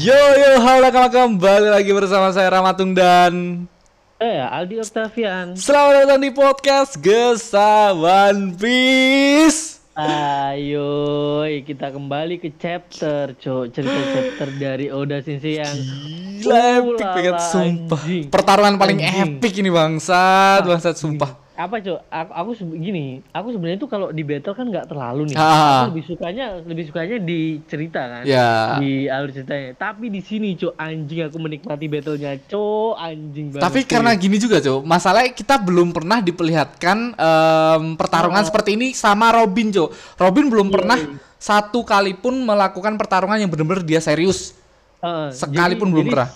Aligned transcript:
Yo 0.00 0.16
yo 0.16 0.64
halo 0.64 0.88
kawan 0.88 1.12
kembali 1.12 1.68
lagi 1.76 1.92
bersama 1.92 2.32
saya 2.32 2.48
Ramatung 2.48 2.96
dan 2.96 3.68
Eh, 4.16 4.40
Aldi 4.40 4.80
Octavian. 4.80 5.52
Selamat 5.60 6.08
datang 6.08 6.24
di 6.24 6.32
podcast 6.32 6.96
Gesa 6.96 7.92
One 7.92 8.56
Piece. 8.56 9.76
Ayo, 9.92 11.44
kita 11.64 11.92
kembali 11.92 12.40
ke 12.40 12.48
chapter, 12.56 13.36
cok. 13.36 13.64
Cerita 13.76 14.00
chapter 14.16 14.48
dari 14.56 14.88
Oda 14.88 15.20
Sensei 15.20 15.60
yang 15.60 15.76
Gila 16.40 16.60
epic 16.80 17.04
banget 17.04 17.36
sumpah. 17.44 18.02
Pertarungan 18.32 18.80
paling 18.80 19.04
Anjing. 19.04 19.36
epic 19.36 19.52
ini 19.60 19.68
bangsat, 19.68 20.64
bangsat 20.64 20.96
sumpah. 20.96 21.39
Apa 21.60 21.76
cok? 21.76 22.00
Aku, 22.08 22.30
aku 22.32 22.50
gini, 22.72 23.20
aku 23.30 23.52
sebenarnya 23.52 23.78
tuh 23.78 23.90
kalau 23.92 24.08
di 24.08 24.24
battle 24.24 24.56
kan 24.56 24.64
nggak 24.64 24.88
terlalu 24.88 25.28
nih. 25.28 25.36
Ah. 25.36 25.84
Aku 25.84 25.92
lebih 25.92 26.04
sukanya, 26.08 26.46
lebih 26.64 26.84
sukanya 26.88 27.16
di 27.20 27.60
cerita 27.68 28.00
kan. 28.00 28.22
Ya. 28.24 28.80
Di 28.80 29.06
alur 29.12 29.28
ceritanya. 29.28 29.76
Tapi 29.76 30.08
di 30.08 30.24
sini 30.24 30.56
cok, 30.56 30.74
anjing 30.74 31.20
aku 31.28 31.36
menikmati 31.36 31.86
battlenya, 31.86 32.32
cok. 32.48 32.92
Anjing 32.96 33.46
banget. 33.52 33.64
Tapi 33.68 33.80
karena 33.84 34.10
gini 34.16 34.36
juga, 34.40 34.56
Cok. 34.58 34.80
Masalahnya 34.82 35.32
kita 35.36 35.60
belum 35.60 35.92
pernah 35.92 36.24
diperlihatkan 36.24 36.98
em, 37.14 37.84
pertarungan 38.00 38.42
seperti 38.42 38.80
ini 38.80 38.96
sama 38.96 39.28
Robin, 39.30 39.68
Cok. 39.68 40.16
Robin 40.16 40.46
belum 40.48 40.68
pernah 40.72 40.98
satu 41.36 41.84
kali 41.84 42.16
pun 42.16 42.36
melakukan 42.40 42.96
pertarungan 42.96 43.36
yang 43.36 43.52
benar-benar 43.52 43.84
dia 43.84 44.00
serius. 44.00 44.56
Heeh, 45.00 45.32
Sekalipun 45.32 45.88
jadi- 45.88 45.92
belum 45.96 46.06
jadi 46.08 46.12
pernah. 46.12 46.30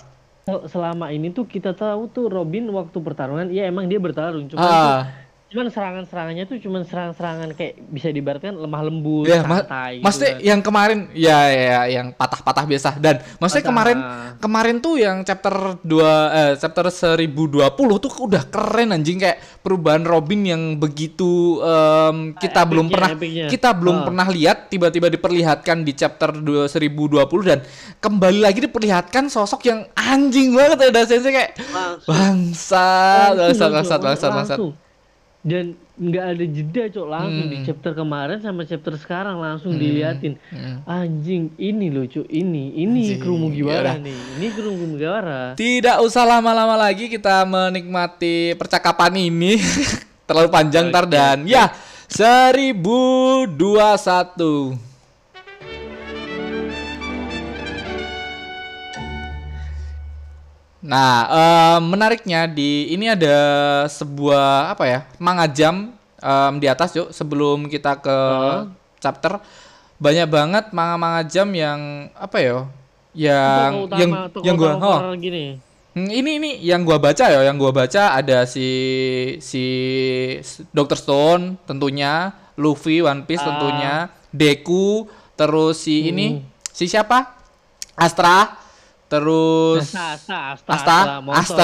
Sel- 0.45 0.69
Selama 0.69 1.09
ini 1.09 1.29
tuh 1.29 1.43
kita 1.43 1.73
tahu 1.73 2.05
tuh 2.07 2.29
Robin 2.29 2.69
waktu 2.69 2.93
pertarungan, 2.95 3.49
ya 3.49 3.65
emang 3.65 3.89
dia 3.89 3.97
bertarung, 3.97 4.45
cuman 4.45 4.61
Ah. 4.63 5.01
Cuman 5.45 5.69
serangan-serangannya 5.69 6.43
tuh 6.45 6.57
cuman 6.57 6.81
serang-serangan 6.83 7.53
kayak 7.53 7.77
bisa 7.87 8.09
diibaratkan 8.09 8.51
lemah 8.51 8.81
lembut, 8.81 9.23
Ya, 9.23 9.39
ma 9.39 9.61
santai. 9.61 9.91
gitu 9.93 10.03
maksudnya 10.03 10.33
kan. 10.33 10.41
yang 10.43 10.59
kemarin 10.59 10.99
ya, 11.13 11.39
ya 11.47 11.79
yang 11.87 12.07
patah-patah 12.11 12.65
biasa 12.65 12.89
dan 12.97 13.15
maksudnya 13.37 13.61
Patah. 13.61 13.69
kemarin 13.71 13.97
kemarin 14.35 14.75
tuh 14.79 14.95
yang 14.97 15.21
chapter 15.21 15.53
2 15.79 15.85
eh, 16.33 16.53
chapter 16.55 16.85
1020 16.89 17.61
tuh 17.77 18.11
udah 18.19 18.43
keren 18.43 18.89
anjing 18.91 19.15
kayak 19.15 19.37
perubahan 19.61 20.03
Robin 20.03 20.41
yang 20.43 20.61
begitu 20.75 21.61
em, 21.61 22.17
kita 22.33 22.49
Epicnya, 22.57 22.65
belum 22.67 22.85
pernah 22.89 23.09
epicnya. 23.11 23.45
kita 23.47 23.69
belum 23.71 23.95
Ah. 23.95 24.03
pernah 24.03 24.27
lihat 24.27 24.57
tiba-tiba 24.67 25.07
diperlihatkan 25.07 25.77
di 25.81 25.93
chapter 25.93 26.33
2 26.33 26.67
1020 26.67 27.21
dan 27.45 27.59
kembali 27.97 28.41
lagi 28.41 28.59
diperlihatkan 28.59 29.29
sosok 29.29 29.61
yang 29.63 29.85
anjing 29.95 30.51
banget 30.51 30.89
ya 30.89 31.05
sensei 31.05 31.31
kayak 31.31 31.53
bangsat 32.03 33.29
Cok, 33.29 33.37
bangsat 33.37 33.69
bangsat 33.71 33.99
bangsat 34.01 34.31
langsung. 34.57 34.73
Dan 35.45 35.77
nggak 35.95 36.25
ada 36.25 36.43
jeda 36.43 36.83
cok 36.89 37.05
langsung 37.05 37.45
di 37.47 37.61
Hmm. 37.61 37.65
chapter 37.69 37.93
kemarin 37.93 38.41
sama 38.41 38.65
chapter 38.65 38.97
sekarang 38.97 39.37
langsung 39.37 39.77
diliatin. 39.77 40.41
Anjing 40.83 41.53
ini 41.55 41.87
loh 41.87 42.03
cok 42.03 42.25
ini 42.25 42.73
ini 42.75 43.13
Anjing, 43.13 43.37
Mugiwara 43.37 43.93
yaudah. 43.93 44.01
nih 44.01 44.17
ini 44.35 44.47
kru 44.49 44.73
Mugiwara. 44.73 45.53
Tidak 45.53 46.01
usah 46.01 46.25
lama-lama 46.25 46.73
lagi 46.75 47.05
kita 47.07 47.45
menikmati 47.45 48.57
percakapan 48.57 49.13
ini. 49.21 49.61
Terlalu 50.27 50.49
panjang 50.49 50.89
ntar 50.89 51.05
dan 51.05 51.45
ya 51.45 51.69
1021. 52.09 53.53
Nah, 60.85 61.13
em, 61.25 61.81
menariknya 61.89 62.45
di 62.45 62.93
ini 62.93 63.09
ada 63.09 63.37
sebuah 63.89 64.69
apa 64.69 64.85
ya 64.85 64.99
manga 65.17 65.49
jam 65.49 65.89
em, 66.21 66.53
di 66.61 66.69
atas 66.69 66.93
yuk 66.93 67.09
sebelum 67.09 67.65
kita 67.65 67.97
ke 67.97 68.17
chapter 69.01 69.41
banyak 69.97 70.27
banget 70.29 70.65
manga-manga 70.69 71.25
jam 71.25 71.49
yang 71.55 72.11
apa 72.13 72.37
ya 72.37 72.57
yang 73.15 73.71
yang 73.95 74.11
utama, 74.11 74.17
tokoh 74.29 74.43
yang 74.45 74.55
gua 74.59 74.69
utama 74.75 75.09
oh, 75.09 75.15
gini. 75.17 75.57
Hmm, 75.95 76.11
ini 76.11 76.31
ini 76.37 76.49
yang 76.59 76.83
gua 76.83 76.99
baca 76.99 77.31
ya, 77.31 77.39
yang 77.47 77.55
gua 77.55 77.71
baca 77.71 78.11
ada 78.13 78.43
si 78.43 78.67
si 79.39 79.63
Dr. 80.75 80.99
Stone 80.99 81.55
tentunya, 81.63 82.35
Luffy 82.59 82.99
One 82.99 83.23
Piece 83.23 83.39
Ah. 83.39 83.55
tentunya, 83.55 83.93
Deku, 84.29 85.07
terus 85.39 85.87
si 85.87 86.03
Hmm. 86.03 86.09
ini 86.11 86.25
si 86.75 86.91
siapa? 86.91 87.31
Astra, 87.95 88.59
terus 89.05 89.85
Asta, 89.85 90.17
Asta, 90.17 90.37
Asta, 90.49 90.95
Asta, 91.29 91.63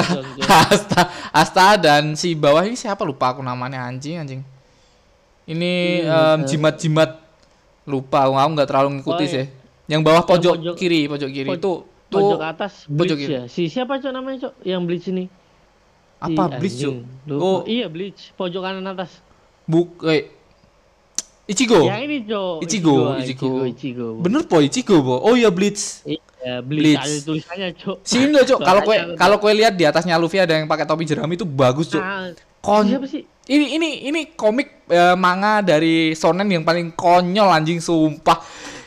Asta, 0.68 1.00
Asta 1.30 1.64
dan 1.76 2.14
si 2.14 2.32
bawah 2.32 2.62
ini 2.62 2.74
siapa 2.74 3.02
lupa 3.02 3.30
aku 3.30 3.40
namanya 3.40 3.82
anjing 3.82 4.16
anjing. 4.16 4.42
Ini 5.44 5.72
Iya, 6.02 6.38
jimat-jimat 6.40 7.18
lupa 7.84 8.22
aku 8.22 8.32
nggak 8.48 8.68
terlalu 8.68 8.88
ngikuti 8.96 9.16
Oh, 9.18 9.26
iya. 9.26 9.34
sih. 9.34 9.46
Yang 9.90 10.02
bawah 10.02 10.22
pojok, 10.22 10.54
pojok- 10.54 10.76
kiri, 10.76 11.00
pojok 11.04 11.28
kiri 11.28 11.48
itu 11.50 11.58
tuh 11.58 11.78
pojok 12.08 12.40
atas 12.40 12.86
pojok 12.86 13.16
kiri. 13.18 13.32
ya. 13.34 13.42
Si 13.46 13.66
siapa 13.66 13.98
cok 13.98 14.12
namanya 14.12 14.38
cok 14.46 14.54
yang 14.62 14.86
Bleach 14.86 15.08
ini? 15.08 15.26
Si 15.26 16.22
Apa 16.22 16.44
Bleach, 16.54 16.78
Cok? 16.78 16.94
Oh. 17.32 17.66
iya 17.66 17.86
Bleach 17.86 18.30
pojok 18.32 18.62
kanan 18.62 18.86
atas. 18.86 19.18
buk 19.62 20.06
eh 20.06 20.30
Ichigo. 21.44 21.82
Yang 21.82 22.02
ini 22.06 22.16
cok. 22.22 22.56
Ichigo, 22.62 22.94
Ichigo, 23.18 23.18
Ichigo. 23.18 23.52
Ichigo. 23.66 24.08
Bener 24.22 24.46
po 24.46 24.62
Ichigo 24.62 25.02
po. 25.02 25.18
Oh 25.18 25.34
iya 25.34 25.50
Bleach. 25.50 26.06
Bleach. 26.42 26.98
Bleach. 26.98 27.02
Ada 27.02 27.18
tulisannya 27.22 27.68
cok. 27.78 27.96
Sini 28.02 28.34
loh, 28.34 28.44
Cok. 28.50 28.60
Kalau 28.60 28.80
kue 28.82 28.98
kalau 29.14 29.36
kue 29.38 29.52
lihat 29.54 29.78
di 29.78 29.86
atasnya 29.86 30.18
Luffy 30.18 30.42
ada 30.42 30.58
yang 30.58 30.66
pakai 30.66 30.82
topi 30.82 31.06
jerami 31.06 31.38
itu 31.38 31.46
bagus, 31.46 31.86
Cok. 31.90 32.02
Nah, 32.02 32.34
Kon 32.62 32.86
siapa 32.86 33.06
sih? 33.10 33.26
ini 33.50 33.74
ini 33.74 33.88
ini 34.06 34.20
komik 34.38 34.86
eh, 34.86 35.18
manga 35.18 35.58
dari 35.66 36.14
shonen 36.14 36.46
yang 36.46 36.62
paling 36.62 36.94
konyol 36.94 37.50
anjing 37.50 37.82
sumpah. 37.82 38.38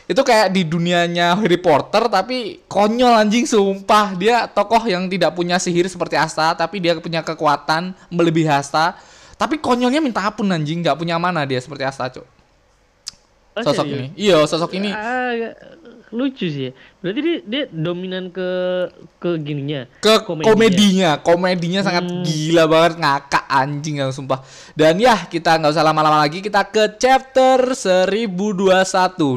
Itu 0.06 0.22
kayak 0.22 0.54
di 0.54 0.62
dunianya 0.62 1.34
Harry 1.34 1.58
Potter 1.58 2.06
tapi 2.08 2.64
konyol 2.64 3.20
anjing 3.20 3.44
sumpah. 3.44 4.16
Dia 4.16 4.48
tokoh 4.48 4.80
yang 4.88 5.10
tidak 5.12 5.36
punya 5.36 5.60
sihir 5.60 5.84
seperti 5.92 6.16
Asta 6.16 6.56
tapi 6.56 6.80
dia 6.80 6.96
punya 6.96 7.20
kekuatan 7.20 7.92
melebihi 8.08 8.48
Asta. 8.48 8.96
Tapi 9.36 9.60
konyolnya 9.60 10.00
minta 10.00 10.24
ampun 10.24 10.48
anjing, 10.48 10.80
nggak 10.80 10.96
punya 10.96 11.20
mana 11.20 11.44
dia 11.44 11.60
seperti 11.60 11.84
Asta, 11.84 12.08
Cok. 12.08 12.24
Oh, 13.56 13.64
Sosok 13.64 13.84
ini. 13.88 14.06
Iya, 14.16 14.44
sosok 14.44 14.72
ini 14.76 14.88
Ah, 14.92 15.32
lucu 16.10 16.46
sih. 16.46 16.68
ya. 16.68 16.72
Berarti 17.02 17.20
dia, 17.20 17.36
dia 17.42 17.62
dominan 17.68 18.30
ke 18.30 18.48
ke 19.16 19.38
gininya. 19.38 19.86
ke 19.98 20.22
Komedinya. 20.22 20.46
komedinya 20.46 21.10
komedinya, 21.18 21.80
sangat 21.82 22.04
Hmm. 22.06 22.22
gila 22.22 22.64
banget 22.66 22.92
ngakak 22.98 23.44
anjing 23.46 23.96
yang 23.98 24.10
sumpah 24.10 24.42
dan 24.72 24.96
ya 24.96 25.26
kita 25.26 25.56
nggak 25.56 25.72
usah 25.72 25.82
lama-lama 25.82 26.18
lagi 26.18 26.38
kita 26.38 26.66
ke 26.66 26.94
chapter 26.96 27.74
1021 27.74 28.66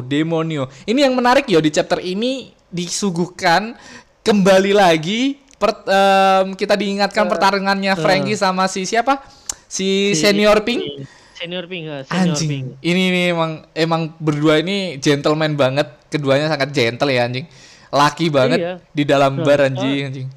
Demonio 0.02 0.66
ini 0.84 1.00
yang 1.00 1.14
menarik 1.14 1.46
yo 1.46 1.58
di 1.58 1.70
chapter 1.70 1.98
ini 1.98 2.50
disuguhkan 2.68 3.74
kembali 4.20 4.72
lagi 4.72 5.38
per- 5.56 5.84
em, 5.84 6.54
kita 6.54 6.74
diingatkan 6.74 7.26
pertarungannya 7.26 7.94
Frankie 7.96 8.34
sama 8.34 8.66
si 8.66 8.84
siapa 8.84 9.22
si, 9.66 10.12
senior 10.12 10.62
Pink 10.62 11.06
Senior 11.40 11.64
Pink, 11.64 11.84
ah, 11.86 12.04
Senior 12.04 12.36
anjing 12.36 12.48
Pink. 12.48 12.66
ini 12.82 13.02
nih 13.08 13.24
emang 13.32 13.52
emang 13.72 14.02
berdua 14.14 14.60
ini 14.60 14.76
gentleman 14.96 15.56
banget 15.56 15.88
keduanya 16.06 16.46
sangat 16.46 16.68
gentle 16.70 17.08
ya 17.08 17.24
anjing 17.24 17.48
laki 17.90 18.28
banget 18.28 18.58
Iya. 18.60 18.74
di 18.90 19.02
dalam 19.04 19.32
Nah, 19.34 19.42
bar 19.42 19.58
ah. 19.58 19.66
anjing 19.66 20.04
anjing 20.06 20.28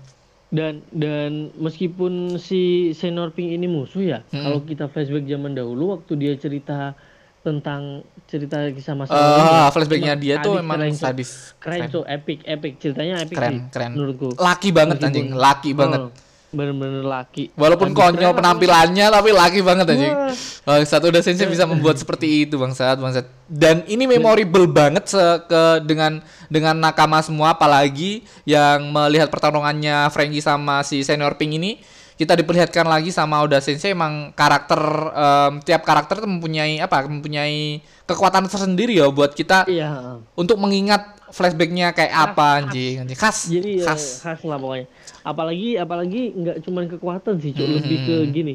Dan 0.48 0.86
dan 0.88 1.32
meskipun 1.56 2.38
si 2.38 2.62
Senior 2.94 3.30
Pink 3.30 3.52
ini 3.52 3.66
musuh 3.66 4.00
ya, 4.02 4.20
Hmm. 4.24 4.44
kalau 4.44 4.60
kita 4.62 4.86
flashback 4.86 5.26
zaman 5.26 5.52
dahulu 5.52 5.98
waktu 5.98 6.14
dia 6.16 6.34
cerita 6.36 6.94
tentang 7.42 8.06
cerita 8.24 8.70
kisah 8.70 8.94
masa 8.94 9.12
Ah, 9.12 9.18
lalunya, 9.18 9.62
flashbacknya 9.68 10.14
dia 10.16 10.36
tuh 10.38 10.54
sadis, 10.54 10.62
emang 10.62 10.78
keren, 10.78 10.94
Cok. 10.94 11.02
sadis. 11.02 11.32
Keren, 11.58 11.80
Keren. 11.80 11.90
tuh, 11.90 12.04
epic, 12.08 12.38
epic. 12.46 12.74
Ceritanya 12.78 13.16
epic 13.20 13.34
Keren, 13.34 13.52
sih, 13.52 13.62
keren. 13.68 13.92
menurutku. 13.92 14.30
Laki 14.38 14.70
banget 14.70 14.96
Meskipun- 14.96 15.10
anjing, 15.10 15.28
laki 15.36 15.72
banget. 15.74 16.00
Oh, 16.00 16.10
bener-bener 16.54 17.02
laki. 17.02 17.50
Walaupun 17.58 17.92
Sadis 17.92 18.00
konyol 18.00 18.32
keren, 18.32 18.40
penampilannya 18.40 19.06
tapi 19.10 19.30
laki 19.34 19.60
banget 19.60 19.86
anjing. 19.90 20.14
Wah. 20.14 20.32
Bangsat 20.64 21.02
udah 21.02 21.22
sensei 21.26 21.50
bisa 21.50 21.66
membuat 21.66 21.98
seperti 21.98 22.46
itu 22.46 22.56
bangsat, 22.56 23.02
bangsat. 23.02 23.26
Dan 23.50 23.84
ini 23.90 24.06
memorable 24.06 24.70
banget 24.70 25.10
se 25.12 25.22
ke 25.50 25.82
dengan 25.84 26.22
dengan 26.48 26.78
nakama 26.78 27.20
semua 27.20 27.58
apalagi 27.58 28.22
yang 28.46 28.94
melihat 28.94 29.28
pertarungannya 29.28 30.08
Frankie 30.14 30.40
sama 30.40 30.86
si 30.86 31.02
senior 31.02 31.36
Pink 31.36 31.58
ini 31.58 31.82
kita 32.14 32.38
diperlihatkan 32.38 32.86
lagi 32.86 33.10
sama 33.10 33.42
Oda 33.42 33.58
Sensei 33.58 33.90
emang 33.90 34.30
karakter 34.38 34.78
em, 35.12 35.54
tiap 35.66 35.82
karakter 35.82 36.22
tuh 36.22 36.30
mempunyai 36.30 36.78
apa 36.78 37.10
mempunyai 37.10 37.82
kekuatan 38.06 38.46
tersendiri 38.46 39.02
ya 39.02 39.10
buat 39.10 39.34
kita 39.34 39.66
Iya. 39.66 40.22
untuk 40.38 40.62
mengingat 40.62 41.18
flashbacknya 41.34 41.90
kayak 41.90 42.14
apa 42.14 42.62
anjing 42.62 43.02
anjing 43.02 43.18
khas 43.18 43.50
Jadi 43.50 43.82
ya, 43.82 43.90
khas 43.90 44.22
khas 44.22 44.46
lah 44.46 44.62
pokoknya. 44.62 44.86
Apalagi 45.24 45.80
apalagi 45.80 46.36
nggak 46.36 46.58
cuman 46.68 46.84
kekuatan 46.92 47.36
sih, 47.40 47.56
Cok. 47.56 47.68
lebih 47.80 47.98
ke 48.04 48.16
gini. 48.30 48.54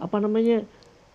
Apa 0.00 0.16
namanya? 0.18 0.64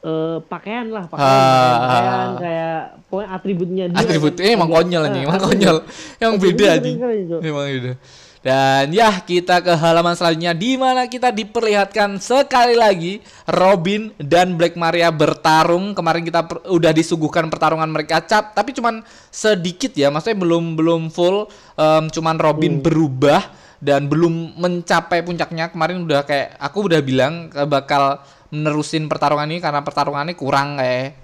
eh, 0.01 0.38
pakaian 0.50 0.89
lah, 0.89 1.06
pakaian, 1.06 1.30
Ah. 1.30 1.45
pakaian, 1.45 1.77
pakaian, 1.77 2.30
kayak 2.42 2.81
pokoknya 3.06 3.30
atributnya 3.30 3.86
dia. 3.86 4.00
atribut 4.01 4.33
kan. 4.33 4.45
eh, 4.45 4.51
emang 4.57 4.69
konyol 4.74 5.01
anjing 5.06 5.21
ah, 5.21 5.27
emang 5.30 5.42
konyol 5.45 5.77
Atributnya 6.18 6.38
beda 6.42 6.65
anjing 6.74 6.95
Cok. 6.98 7.42
emang 7.45 7.65
beda 7.69 7.94
Dan 8.42 8.89
ya 8.89 9.21
kita 9.21 9.62
ke 9.62 9.69
halaman 9.77 10.18
selanjutnya 10.18 10.57
di 10.57 10.74
mana 10.74 11.06
kita 11.06 11.30
diperlihatkan 11.30 12.18
sekali 12.18 12.74
lagi 12.74 13.21
Robin 13.45 14.09
dan 14.18 14.57
Black 14.57 14.74
Maria 14.74 15.13
bertarung. 15.13 15.94
Kemarin 15.94 16.25
kita 16.25 16.50
per, 16.50 16.65
udah 16.65 16.89
disuguhkan 16.89 17.53
pertarungan 17.53 17.86
mereka 17.86 18.18
cap, 18.25 18.57
tapi 18.57 18.74
cuman 18.74 19.06
sedikit 19.30 19.94
ya, 19.94 20.09
maksudnya 20.09 20.42
belum 20.42 20.74
belum 20.74 21.01
full. 21.13 21.53
Um, 21.77 22.09
cuman 22.09 22.42
Robin 22.42 22.81
hmm. 22.81 22.83
berubah 22.83 23.45
dan 23.81 24.06
belum 24.06 24.62
mencapai 24.62 25.25
puncaknya. 25.25 25.74
Kemarin 25.74 26.06
udah 26.06 26.22
kayak 26.24 26.56
aku 26.62 26.88
udah 26.88 27.01
bilang 27.01 27.50
bakal 27.66 28.22
menerusin 28.54 29.10
pertarungan 29.10 29.50
ini 29.50 29.60
karena 29.60 29.81
pertarungan 29.81 30.30
ini 30.30 30.36
kurang 30.38 30.78
kayak. 30.78 31.18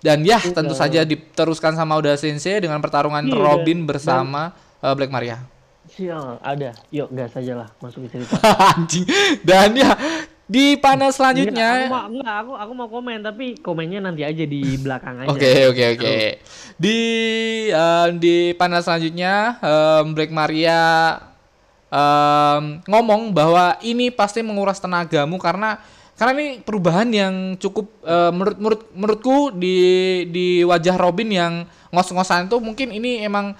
Dan 0.00 0.24
ya 0.24 0.40
tentu 0.40 0.72
saja 0.72 1.04
diteruskan 1.04 1.76
sama 1.76 2.00
udah 2.00 2.16
Sensei 2.16 2.56
dengan 2.56 2.80
pertarungan 2.80 3.20
iya, 3.20 3.36
Robin 3.36 3.84
bersama 3.84 4.56
dan, 4.80 4.90
uh, 4.90 4.94
Black 4.96 5.12
Maria. 5.12 5.44
Sial, 5.92 6.40
ada. 6.40 6.72
Yuk, 6.88 7.12
gas 7.12 7.36
aja 7.36 7.52
lah 7.52 7.68
masuk 7.84 8.08
ke 8.08 8.16
cerita. 8.16 8.40
Anjing. 8.72 9.04
Dan 9.44 9.76
ya 9.76 9.92
di 10.48 10.80
panel 10.80 11.12
selanjutnya. 11.12 11.84
Enggak, 11.84 11.84
aku, 11.84 11.92
mau, 11.92 12.04
enggak, 12.08 12.36
aku 12.40 12.52
aku 12.56 12.72
mau 12.72 12.88
komen 12.88 13.18
tapi 13.20 13.46
komennya 13.60 14.00
nanti 14.00 14.24
aja 14.24 14.44
di 14.48 14.62
belakang 14.80 15.20
aja. 15.20 15.28
Oke, 15.28 15.68
oke, 15.68 15.84
oke. 16.00 16.16
Di 16.80 16.98
uh, 17.76 18.08
di 18.16 18.56
panel 18.56 18.80
selanjutnya 18.80 19.60
um, 19.60 20.16
Black 20.16 20.32
Maria 20.32 20.80
um, 21.90 22.62
ngomong 22.86 23.34
bahwa 23.34 23.76
ini 23.82 24.08
pasti 24.08 24.40
menguras 24.40 24.78
tenagamu 24.78 25.36
karena 25.36 25.82
karena 26.16 26.32
ini 26.36 26.48
perubahan 26.60 27.08
yang 27.10 27.34
cukup 27.56 27.90
uh, 28.04 28.28
menurut 28.30 28.56
menurut 28.60 28.82
menurutku 28.92 29.36
di 29.56 29.76
di 30.28 30.46
wajah 30.64 30.96
Robin 31.00 31.28
yang 31.28 31.52
ngos-ngosan 31.90 32.46
itu 32.46 32.56
mungkin 32.60 32.92
ini 32.94 33.24
emang 33.24 33.56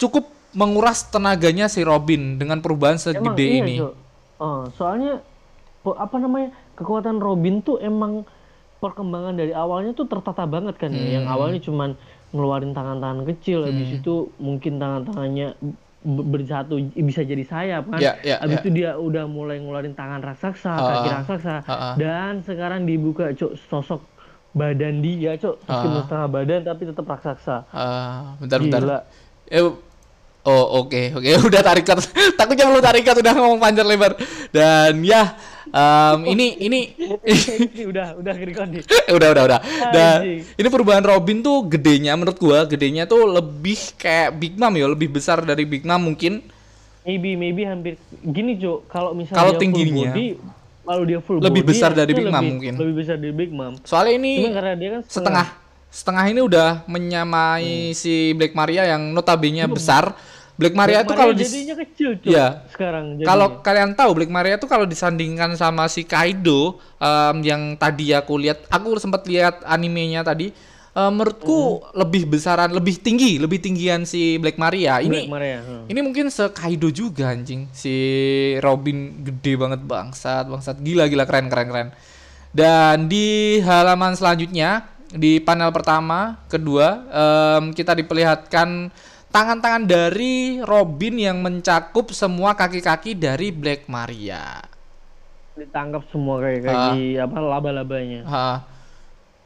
cukup 0.00 0.26
menguras 0.52 1.08
tenaganya 1.08 1.68
si 1.68 1.80
Robin 1.84 2.36
dengan 2.36 2.60
perubahan 2.60 3.00
segede 3.00 3.44
iya, 3.44 3.56
ini. 3.64 3.76
Oh, 4.36 4.68
soalnya 4.76 5.24
apa 5.84 6.16
namanya 6.20 6.52
kekuatan 6.76 7.18
Robin 7.18 7.64
tuh 7.64 7.80
emang 7.80 8.26
perkembangan 8.82 9.38
dari 9.38 9.54
awalnya 9.54 9.94
tuh 9.94 10.10
tertata 10.10 10.44
banget 10.44 10.76
kan 10.76 10.92
hmm. 10.92 10.98
ya. 10.98 11.06
Yang 11.20 11.26
hmm. 11.28 11.34
awalnya 11.34 11.60
cuman 11.62 11.90
ngeluarin 12.32 12.72
tangan-tangan 12.72 13.20
kecil, 13.28 13.58
hmm. 13.64 13.68
habis 13.68 13.90
itu 14.00 14.14
mungkin 14.40 14.80
tangan-tangannya 14.80 15.48
bersatu 16.02 16.82
bisa 16.98 17.22
jadi 17.22 17.44
sayap 17.46 17.86
kan. 17.90 18.00
Yeah, 18.02 18.18
yeah, 18.26 18.38
Abis 18.42 18.58
yeah. 18.58 18.62
itu 18.62 18.68
dia 18.74 18.90
udah 18.98 19.24
mulai 19.30 19.62
ngeluarin 19.62 19.94
tangan 19.94 20.18
raksasa, 20.18 20.72
uh, 20.74 20.86
kaki 20.90 21.08
raksasa, 21.14 21.56
uh, 21.62 21.72
uh. 21.72 21.94
dan 21.94 22.42
sekarang 22.42 22.84
dibuka 22.84 23.30
cok 23.32 23.54
sosok 23.70 24.02
badan 24.52 25.00
dia 25.00 25.38
cok 25.38 25.64
uh, 25.64 26.02
setengah 26.04 26.28
badan 26.28 26.60
tapi 26.66 26.82
tetap 26.90 27.06
raksasa. 27.06 27.56
Uh, 27.70 28.34
bentar 28.42 28.58
Gila. 28.58 28.70
bentar. 28.70 28.82
Eh 29.48 29.92
Oh 30.42 30.82
oke 30.82 30.90
okay, 30.90 31.14
oke 31.14 31.22
okay. 31.22 31.38
udah 31.54 31.62
tarik 31.62 31.86
takutnya 32.34 32.66
belum 32.66 32.82
tarik 32.82 33.06
udah 33.06 33.34
ngomong 33.38 33.62
panjang 33.62 33.86
lebar 33.86 34.18
dan 34.50 34.98
ya 35.06 35.38
um, 35.70 36.18
ini 36.26 36.46
ini. 36.58 36.80
Udah 37.86 38.18
udah 38.18 38.32
nih 38.34 38.82
udah 39.16 39.28
udah 39.30 39.42
udah. 39.46 39.60
Dan 39.94 40.42
ini 40.42 40.68
perubahan 40.68 41.04
Robin 41.04 41.38
tuh 41.44 41.66
gedenya 41.70 42.18
menurut 42.18 42.38
gua 42.40 42.66
gedenya 42.66 43.06
tuh 43.06 43.22
lebih 43.28 43.78
kayak 43.94 44.34
Big 44.38 44.54
Mom 44.58 44.74
ya 44.74 44.86
lebih 44.90 45.12
besar 45.12 45.44
dari 45.46 45.62
Big 45.62 45.86
Mom 45.86 46.02
mungkin. 46.02 46.42
Maybe 47.02 47.34
maybe 47.34 47.66
hampir 47.66 47.98
gini 48.22 48.58
Jo 48.58 48.86
kalau 48.86 49.14
misalnya 49.14 49.38
kalau 49.38 49.52
tingginya. 49.58 50.14
kalau 50.82 51.02
dia 51.06 51.22
full 51.22 51.38
lebih 51.38 51.62
body, 51.62 51.70
besar 51.70 51.90
dari 51.94 52.10
Big 52.14 52.26
Mom 52.26 52.42
mungkin. 52.42 52.72
lebih 52.74 52.94
besar 52.98 53.16
dari 53.18 53.34
Big 53.34 53.50
Mom. 53.54 53.74
Soalnya 53.86 54.14
ini 54.18 54.32
karena 54.50 54.74
dia 54.74 54.90
kan 54.98 55.02
setengah. 55.06 55.46
setengah. 55.90 56.24
Ini 56.30 56.40
udah 56.42 56.68
menyamai 56.90 57.90
hmm. 57.90 57.94
si 57.94 58.34
Black 58.34 58.54
Maria 58.54 58.86
yang 58.86 59.14
notabene 59.14 59.66
besar 59.70 60.14
Black 60.62 60.78
Maria 60.78 61.02
itu 61.02 61.14
kalau 61.18 61.34
di 61.34 61.42
jadinya 61.42 61.76
kecil 61.82 62.10
cuy. 62.22 62.30
Ya. 62.30 62.62
Sekarang 62.70 63.18
Kalau 63.18 63.58
kalian 63.58 63.98
tahu 63.98 64.10
Black 64.14 64.30
Maria 64.30 64.54
itu 64.54 64.70
kalau 64.70 64.86
disandingkan 64.86 65.58
sama 65.58 65.90
si 65.90 66.06
Kaido 66.06 66.78
um, 67.02 67.36
yang 67.42 67.74
tadi 67.74 68.14
aku 68.14 68.38
lihat, 68.38 68.70
aku 68.70 68.94
sempat 69.02 69.26
lihat 69.26 69.66
animenya 69.66 70.22
tadi 70.22 70.54
uh, 70.94 71.10
menurutku 71.10 71.82
hmm. 71.82 71.98
lebih 71.98 72.22
besaran, 72.30 72.70
lebih 72.70 73.00
tinggi, 73.02 73.40
lebih 73.42 73.58
tinggian 73.58 74.06
si 74.06 74.38
Black 74.38 74.56
Maria. 74.60 75.02
Ini 75.02 75.26
Black 75.26 75.34
Maria. 75.34 75.58
Hmm. 75.64 75.84
Ini 75.90 76.00
mungkin 76.00 76.30
se 76.30 76.46
Kaido 76.54 76.88
juga 76.92 77.32
anjing. 77.32 77.68
Si 77.74 77.94
Robin 78.62 79.26
gede 79.26 79.52
banget 79.58 79.80
bangsat, 79.82 80.48
bangsat 80.48 80.78
gila 80.80 81.08
gila 81.08 81.24
keren 81.26 81.50
keren 81.50 81.68
keren. 81.68 81.88
Dan 82.52 83.08
di 83.08 83.58
halaman 83.64 84.12
selanjutnya 84.12 84.92
di 85.12 85.40
panel 85.40 85.72
pertama, 85.72 86.40
kedua 86.48 87.04
um, 87.08 87.64
kita 87.72 87.96
diperlihatkan 87.96 88.92
tangan-tangan 89.32 89.88
dari 89.88 90.60
Robin 90.60 91.16
yang 91.16 91.40
mencakup 91.40 92.12
semua 92.12 92.52
kaki-kaki 92.52 93.16
dari 93.16 93.48
Black 93.48 93.88
Maria. 93.88 94.60
Ditangkap 95.56 96.04
semua 96.12 96.44
kaki-kaki 96.44 97.16
uh, 97.16 97.24
apa 97.24 97.38
laba-labanya. 97.40 98.20
Uh, 98.28 98.58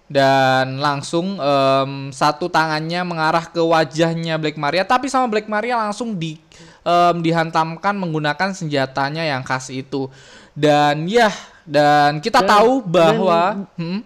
dan 0.06 0.78
langsung 0.78 1.38
um, 1.38 2.14
satu 2.14 2.46
tangannya 2.46 3.02
mengarah 3.02 3.46
ke 3.46 3.58
wajahnya 3.58 4.38
Black 4.38 4.58
Maria, 4.58 4.86
tapi 4.86 5.10
sama 5.10 5.26
Black 5.30 5.50
Maria 5.50 5.78
langsung 5.78 6.14
di 6.14 6.38
um, 6.86 7.22
dihantamkan 7.22 7.94
menggunakan 7.94 8.54
senjatanya 8.54 9.26
yang 9.26 9.42
khas 9.42 9.70
itu. 9.70 10.10
Dan 10.54 11.10
ya, 11.10 11.30
dan 11.66 12.22
kita 12.22 12.42
dan, 12.42 12.48
tahu 12.48 12.72
bahwa 12.86 13.66
dan, 13.66 13.82
hmm? 13.82 14.00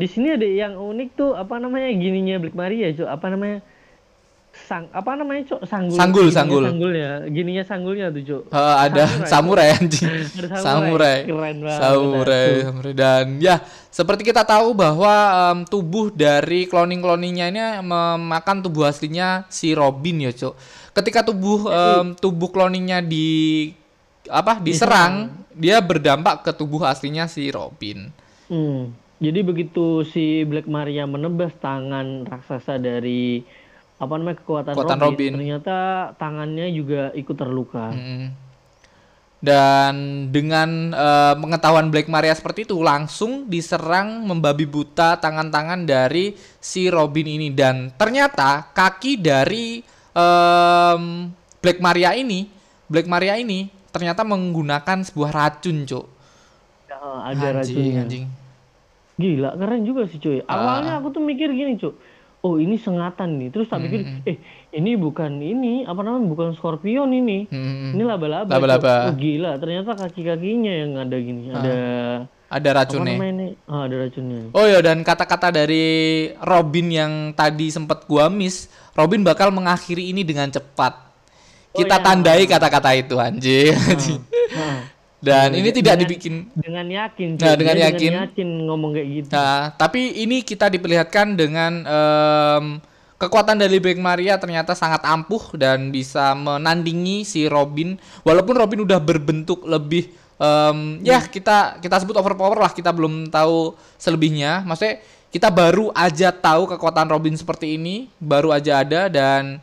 di 0.00 0.06
sini 0.08 0.32
ada 0.32 0.48
yang 0.48 0.80
unik 0.80 1.08
tuh 1.16 1.32
apa 1.36 1.60
namanya 1.60 1.92
gininya 1.92 2.36
Black 2.40 2.56
Maria, 2.56 2.92
cuy, 2.92 3.08
apa 3.08 3.26
namanya? 3.28 3.58
Sang 4.68 4.84
apa 4.92 5.16
namanya 5.16 5.48
cok 5.48 5.64
sanggul. 5.64 5.96
Sanggul 5.96 6.26
sanggul. 6.28 6.64
sanggulnya 6.68 7.24
gininya 7.32 7.64
sanggulnya 7.64 8.12
tuh 8.12 8.22
cok 8.28 8.42
uh, 8.52 8.76
ada 8.84 9.04
samurai. 9.24 9.72
anjing. 9.80 10.04
Samurai. 10.60 11.24
Keren 11.24 11.56
banget 11.64 11.80
samurai, 11.80 12.48
samurai. 12.68 12.92
Dan 12.92 13.24
ya 13.40 13.64
seperti 13.88 14.28
kita 14.28 14.44
tahu 14.44 14.76
bahwa 14.76 15.14
um, 15.48 15.58
tubuh 15.64 16.12
dari 16.12 16.68
cloning 16.68 17.00
cloningnya 17.00 17.46
ini 17.48 17.60
memakan 17.80 18.60
tubuh 18.60 18.84
aslinya 18.84 19.48
si 19.48 19.72
Robin 19.72 20.28
ya 20.28 20.36
cok 20.36 20.54
ketika 20.92 21.24
tubuh 21.24 21.64
um, 21.64 22.12
tubuh 22.18 22.52
cloningnya 22.52 23.00
di 23.00 23.70
apa 24.28 24.60
diserang 24.60 25.32
dia 25.56 25.80
berdampak 25.80 26.44
ke 26.44 26.52
tubuh 26.52 26.84
aslinya 26.84 27.24
si 27.30 27.48
Robin. 27.48 28.12
Hmm. 28.48 28.96
jadi 29.20 29.44
begitu 29.44 30.08
si 30.08 30.44
Black 30.48 30.64
Maria 30.64 31.04
menebas 31.04 31.52
tangan 31.60 32.24
raksasa 32.24 32.80
dari 32.80 33.44
apa 33.98 34.14
namanya 34.14 34.38
kekuatan, 34.38 34.72
kekuatan 34.78 34.98
Robin, 35.02 35.10
Robin, 35.10 35.32
ternyata 35.34 35.76
tangannya 36.14 36.70
juga 36.70 37.10
ikut 37.18 37.36
terluka. 37.36 37.90
Hmm. 37.90 38.30
Dan 39.38 40.26
dengan 40.34 40.90
uh, 40.90 41.34
pengetahuan 41.38 41.94
Black 41.94 42.10
Maria 42.10 42.34
seperti 42.34 42.66
itu 42.66 42.82
langsung 42.82 43.46
diserang 43.46 44.26
membabi 44.26 44.66
buta 44.66 45.14
tangan-tangan 45.18 45.86
dari 45.86 46.34
si 46.58 46.90
Robin 46.90 47.26
ini 47.26 47.54
dan 47.54 47.94
ternyata 47.94 48.66
kaki 48.74 49.14
dari 49.18 49.78
um, 50.10 51.30
Black 51.62 51.78
Maria 51.78 52.18
ini 52.18 52.50
Black 52.90 53.06
Maria 53.06 53.38
ini 53.38 53.70
ternyata 53.94 54.26
menggunakan 54.26 55.06
sebuah 55.06 55.30
racun, 55.30 55.86
Cuk. 55.86 56.06
Ya, 56.90 56.98
ada 56.98 57.62
anjing, 57.62 57.78
racunnya. 57.78 58.02
Anjing. 58.06 58.24
Gila, 59.18 59.50
keren 59.58 59.82
juga 59.82 60.06
sih, 60.06 60.18
cuy. 60.22 60.38
Awalnya 60.46 60.98
uh. 60.98 60.98
aku 61.02 61.14
tuh 61.14 61.22
mikir 61.22 61.50
gini, 61.50 61.78
Cuk 61.78 61.98
oh 62.42 62.54
ini 62.62 62.78
sengatan 62.78 63.38
nih 63.38 63.48
terus 63.50 63.66
tak 63.66 63.82
pikir 63.82 64.06
hmm. 64.06 64.30
eh 64.30 64.36
ini 64.74 64.94
bukan 64.94 65.42
ini 65.42 65.82
apa 65.82 66.00
namanya 66.06 66.26
bukan 66.30 66.48
skorpion 66.54 67.10
ini 67.10 67.50
hmm. 67.50 67.98
ini 67.98 68.02
laba-laba 68.06 68.50
laba-laba 68.50 69.10
oh, 69.10 69.14
gila 69.18 69.58
ternyata 69.58 69.98
kaki-kakinya 69.98 70.72
yang 70.72 70.92
ada 70.94 71.16
gini 71.18 71.50
ah. 71.50 71.54
ada 71.58 71.78
ada 72.48 72.68
racunnya 72.80 73.20
apa 73.20 73.26
ini? 73.28 73.48
Oh, 73.66 73.82
ada 73.82 73.96
racunnya 73.98 74.40
oh 74.54 74.66
ya 74.66 74.78
dan 74.78 75.02
kata-kata 75.02 75.50
dari 75.50 75.86
Robin 76.38 76.86
yang 76.88 77.12
tadi 77.34 77.74
sempat 77.74 78.06
gua 78.06 78.30
miss 78.30 78.70
Robin 78.94 79.26
bakal 79.26 79.50
mengakhiri 79.50 80.14
ini 80.14 80.22
dengan 80.22 80.46
cepat 80.46 80.94
oh, 81.74 81.78
kita 81.82 81.98
oh, 81.98 82.02
tandai 82.06 82.46
kata-kata 82.46 82.90
itu 82.94 83.18
anjing 83.18 83.74
ah. 84.54 84.86
Dan 85.18 85.50
dengan, 85.50 85.58
ini 85.58 85.70
tidak 85.74 85.98
dengan, 85.98 86.02
dibikin 86.06 86.34
dengan 86.54 86.86
yakin. 86.86 87.28
Nah, 87.34 87.56
dengan 87.58 87.76
yakin. 87.76 88.10
Dengan 88.14 88.24
yakin 88.30 88.48
ngomong 88.70 88.90
kayak 88.94 89.08
gitu. 89.10 89.28
Nah, 89.34 89.74
tapi 89.74 90.02
ini 90.22 90.46
kita 90.46 90.70
diperlihatkan 90.70 91.34
dengan 91.34 91.72
um, 91.82 92.64
kekuatan 93.18 93.58
dari 93.58 93.82
Black 93.82 93.98
Maria 93.98 94.38
ternyata 94.38 94.78
sangat 94.78 95.02
ampuh 95.02 95.58
dan 95.58 95.90
bisa 95.90 96.38
menandingi 96.38 97.26
si 97.26 97.50
Robin. 97.50 97.98
Walaupun 98.22 98.54
Robin 98.54 98.86
udah 98.86 99.02
berbentuk 99.02 99.66
lebih 99.66 100.14
um, 100.38 101.02
hmm. 101.02 101.02
ya 101.02 101.18
kita 101.26 101.82
kita 101.82 101.98
sebut 101.98 102.14
overpower 102.14 102.62
lah, 102.62 102.70
kita 102.70 102.94
belum 102.94 103.26
tahu 103.28 103.74
selebihnya. 103.98 104.62
Maksudnya 104.62 105.02
kita 105.34 105.50
baru 105.50 105.90
aja 105.92 106.30
tahu 106.30 106.70
kekuatan 106.70 107.10
Robin 107.10 107.34
seperti 107.34 107.74
ini, 107.74 108.06
baru 108.22 108.54
aja 108.54 108.86
ada 108.86 109.10
dan 109.10 109.58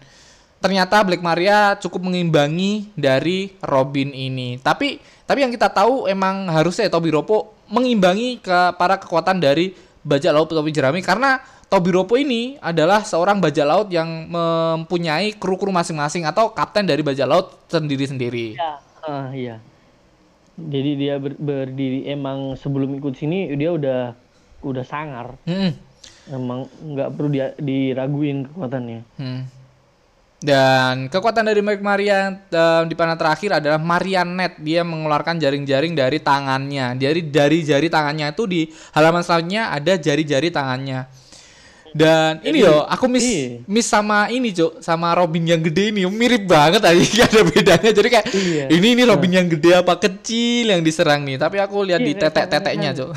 ternyata 0.65 1.05
Black 1.05 1.21
Maria 1.21 1.77
cukup 1.77 2.09
mengimbangi 2.09 2.89
dari 2.97 3.53
Robin 3.61 4.09
ini. 4.09 4.57
Tapi 4.57 4.97
tapi 5.29 5.45
yang 5.45 5.53
kita 5.53 5.69
tahu 5.69 6.09
emang 6.09 6.49
harusnya 6.49 6.89
Tobi 6.89 7.13
Ropo 7.13 7.53
mengimbangi 7.69 8.41
ke 8.41 8.73
para 8.73 8.97
kekuatan 8.97 9.37
dari 9.37 9.77
bajak 10.01 10.33
laut 10.33 10.49
topi 10.49 10.73
jerami 10.73 11.05
karena 11.05 11.37
Tobiropo 11.65 12.13
ini 12.13 12.61
adalah 12.61 13.01
seorang 13.01 13.41
bajak 13.41 13.65
laut 13.65 13.87
yang 13.89 14.29
mempunyai 14.29 15.33
kru-kru 15.33 15.73
masing-masing 15.73 16.21
atau 16.21 16.53
kapten 16.53 16.85
dari 16.85 17.01
bajak 17.01 17.25
laut 17.25 17.57
sendiri-sendiri. 17.73 18.53
Iya. 18.53 18.71
Ah, 19.01 19.29
iya. 19.33 19.57
Jadi 20.55 20.91
dia 20.93 21.17
ber- 21.17 21.37
berdiri 21.37 22.05
emang 22.05 22.53
sebelum 22.53 22.93
ikut 23.01 23.17
sini 23.17 23.49
dia 23.57 23.73
udah 23.73 24.13
udah 24.61 24.85
sangar. 24.85 25.41
Hmm. 25.49 25.73
Emang 26.29 26.69
nggak 26.69 27.09
perlu 27.17 27.29
dia 27.33 27.57
diraguin 27.57 28.45
kekuatannya. 28.45 29.01
Hmm. 29.17 29.41
Dan 30.35 31.07
kekuatan 31.07 31.47
dari 31.47 31.63
Mike 31.63 31.81
Maria 31.81 32.29
eh, 32.35 32.83
di 32.85 32.93
panah 32.93 33.15
terakhir 33.15 33.57
adalah 33.63 33.79
Marianet. 33.79 34.59
Dia 34.59 34.83
mengeluarkan 34.83 35.39
jaring-jaring 35.39 35.95
dari 35.95 36.19
tangannya. 36.19 36.93
Dari 36.99 37.21
dari 37.31 37.63
jari 37.63 37.87
tangannya 37.87 38.35
itu 38.35 38.43
di 38.45 38.61
halaman 38.93 39.23
selanjutnya 39.23 39.71
ada 39.71 39.95
jari-jari 39.95 40.51
tangannya. 40.51 41.24
Dan 41.95 42.43
ini 42.43 42.59
yo, 42.59 42.83
aku 42.83 43.07
miss 43.07 43.23
iya. 43.23 43.63
miss 43.71 43.87
sama 43.87 44.27
ini, 44.27 44.51
Cuk, 44.51 44.83
sama 44.83 45.15
Robin 45.15 45.47
yang 45.47 45.63
gede 45.63 45.95
ini 45.95 46.03
mirip 46.11 46.43
banget 46.43 46.83
aja 46.83 46.99
gak 47.23 47.27
ada 47.31 47.41
bedanya. 47.47 47.91
Jadi 47.95 48.07
kayak 48.11 48.27
Iya. 48.35 48.65
ini 48.67 48.99
ini 48.99 49.03
Robin 49.07 49.31
yang 49.31 49.47
gede 49.47 49.79
apa 49.79 49.95
kecil 49.95 50.75
yang 50.75 50.83
diserang 50.83 51.23
nih. 51.23 51.39
Tapi 51.39 51.55
aku 51.63 51.87
lihat 51.87 52.03
di 52.03 52.11
Iya, 52.11 52.27
tetek-teteknya, 52.27 52.91
Cuk. 52.99 53.15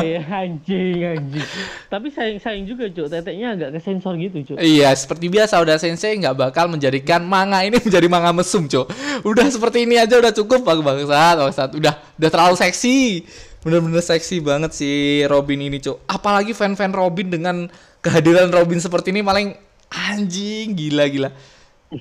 Eh 0.00 0.16
anjing 0.40 1.04
anjing. 1.04 1.48
Tapi 1.92 2.06
sayang 2.08 2.40
sayang 2.40 2.64
juga 2.64 2.88
cuk, 2.88 3.12
teteknya 3.12 3.52
agak 3.52 3.76
ke 3.76 3.80
sensor 3.84 4.16
gitu 4.16 4.38
cuk. 4.48 4.64
Iya, 4.64 4.96
seperti 4.96 5.28
biasa 5.28 5.60
udah 5.60 5.76
sensei 5.76 6.16
nggak 6.16 6.40
bakal 6.40 6.72
menjadikan 6.72 7.20
manga 7.20 7.60
ini 7.68 7.76
menjadi 7.84 8.08
manga 8.08 8.32
mesum, 8.32 8.64
Cok. 8.64 8.86
Udah 9.28 9.44
seperti 9.52 9.84
ini 9.84 10.00
aja 10.00 10.16
udah 10.16 10.32
cukup 10.32 10.64
bang 10.64 10.80
bangsat, 10.80 11.36
bangsat. 11.36 11.70
Udah 11.76 12.00
udah 12.16 12.30
terlalu 12.32 12.56
seksi. 12.56 13.28
Bener-bener 13.60 13.98
seksi 13.98 14.38
banget 14.40 14.72
si 14.72 15.20
Robin 15.26 15.58
ini, 15.58 15.82
Cok. 15.82 16.06
Apalagi 16.06 16.54
fan-fan 16.56 16.94
Robin 16.94 17.26
dengan 17.28 17.66
kehadiran 18.06 18.46
Robin 18.54 18.78
seperti 18.78 19.10
ini 19.10 19.26
paling 19.26 19.58
anjing 19.90 20.72
gila-gila. 20.72 21.34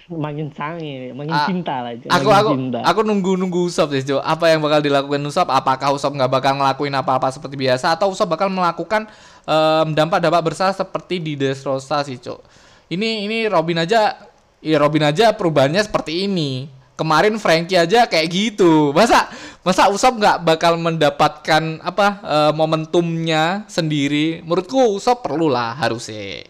Makin 0.10 0.50
sange, 0.50 1.14
makin 1.14 1.30
Ah, 1.30 1.46
cinta 1.46 1.86
lah. 1.86 1.94
Aku 2.10 2.34
aku 2.34 2.58
cinta. 2.58 2.82
aku 2.82 3.06
nunggu 3.06 3.38
nunggu 3.38 3.70
Usop 3.70 3.94
sih, 3.94 4.02
Cok. 4.02 4.18
Apa 4.18 4.50
yang 4.50 4.66
bakal 4.66 4.82
dilakukan 4.82 5.22
Usop? 5.22 5.46
Apakah 5.46 5.94
Usop 5.94 6.10
nggak 6.10 6.26
bakal 6.26 6.58
ngelakuin 6.58 6.90
apa-apa 6.98 7.30
seperti 7.30 7.54
biasa 7.54 7.94
atau 7.94 8.10
Usop 8.10 8.26
bakal 8.26 8.50
melakukan 8.50 9.06
em, 9.46 9.88
dampak-dampak 9.94 10.42
bersalah 10.42 10.74
seperti 10.74 11.22
di 11.22 11.38
Dressrosa 11.38 12.02
sih, 12.02 12.18
Cok. 12.18 12.42
Ini 12.90 13.30
ini 13.30 13.38
Robin 13.46 13.78
aja 13.78 14.18
ya 14.58 14.78
Robin 14.82 15.06
aja 15.06 15.38
perubahannya 15.38 15.86
seperti 15.86 16.26
ini. 16.26 16.66
Kemarin 16.96 17.36
Frankie 17.36 17.76
aja 17.76 18.08
kayak 18.08 18.28
gitu. 18.32 18.96
Masa 18.96 19.28
masa 19.68 19.92
Usop 19.92 20.16
nggak 20.16 20.48
bakal 20.48 20.80
mendapatkan 20.80 21.84
apa 21.84 22.08
eh, 22.24 22.52
momentumnya 22.56 23.68
sendiri? 23.68 24.40
Menurutku 24.42 24.96
Usop 24.96 25.24
perlu 25.24 25.52
lah 25.52 25.76
harusnya. 25.76 26.48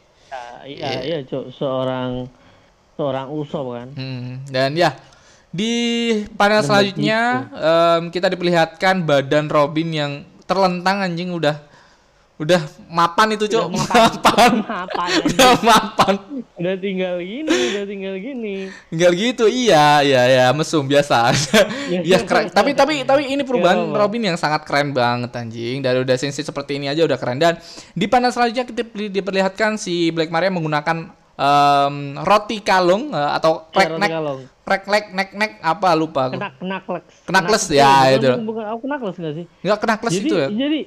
Ya, 0.66 0.66
iya 0.66 0.92
iya 1.06 1.20
cuk, 1.22 1.54
seorang 1.54 2.26
seorang 2.98 3.28
usop 3.30 3.76
kan. 3.76 3.88
Hmm, 3.94 4.42
dan 4.50 4.74
ya 4.74 4.96
di 5.56 5.74
panel 6.36 6.66
selanjutnya 6.66 7.48
em, 7.54 8.02
kita 8.12 8.28
diperlihatkan 8.34 9.08
badan 9.08 9.48
Robin 9.48 9.90
yang 9.94 10.12
terlentang 10.44 11.00
anjing 11.06 11.32
udah 11.32 11.62
udah 12.36 12.60
mapan 12.86 13.32
itu 13.32 13.48
cok 13.48 13.66
Udah 13.66 13.80
mapan. 13.88 14.52
Mapan. 14.68 15.10
Udah 15.24 15.52
mapan. 15.62 16.14
Udah 16.56 16.76
tinggal 16.76 17.16
gini, 17.18 17.48
udah 17.48 17.84
tinggal 17.86 18.16
gini. 18.16 18.56
tinggal 18.88 19.12
gitu 19.12 19.46
iya 19.46 20.00
iya 20.00 20.22
ya 20.26 20.46
mesum 20.52 20.84
biasa 20.84 21.32
ya 22.04 22.20
keren. 22.22 22.48
tapi 22.50 22.72
tapi 22.72 23.02
tapi 23.02 23.30
ini 23.30 23.40
perubahan 23.42 23.80
apa-apa. 23.82 23.98
Robin 23.98 24.24
yang 24.26 24.36
sangat 24.36 24.64
keren 24.64 24.92
banget 24.92 25.32
anjing. 25.32 25.80
Dari 25.80 25.96
udah 25.98 26.16
sensei 26.16 26.42
seperti 26.42 26.76
ini 26.76 26.88
aja 26.88 27.02
udah 27.02 27.16
keren. 27.16 27.40
Dan 27.40 27.56
di 27.92 28.06
panel 28.06 28.30
selanjutnya 28.30 28.66
kita 28.66 28.84
di- 28.86 29.12
diperlihatkan 29.14 29.76
si 29.76 30.12
Black 30.12 30.28
Maria 30.28 30.52
menggunakan 30.52 31.08
em, 31.34 31.96
roti 32.20 32.60
kalung 32.60 33.12
eh, 33.12 33.32
atau 33.32 33.72
neck 33.72 33.96
neck 34.84 35.06
neck 35.10 35.30
neck 35.32 35.52
apa 35.62 35.88
lupa 35.94 36.28
aku. 36.28 36.36
Kena 36.36 36.50
kenakles. 36.54 37.06
Kenakles, 37.24 37.64
Kenakles, 37.64 37.66
ya, 37.72 37.92
itu. 38.12 38.28
Bukan, 38.42 38.64
aku 38.66 38.80
kenakles 38.82 39.16
nggak 39.16 39.34
sih? 39.36 39.46
nggak 39.62 39.78
kena 39.78 39.96
kelas 39.96 40.14
jadi 40.14 40.26
itu 40.26 40.36
ya? 40.36 40.48
jadi 40.52 40.80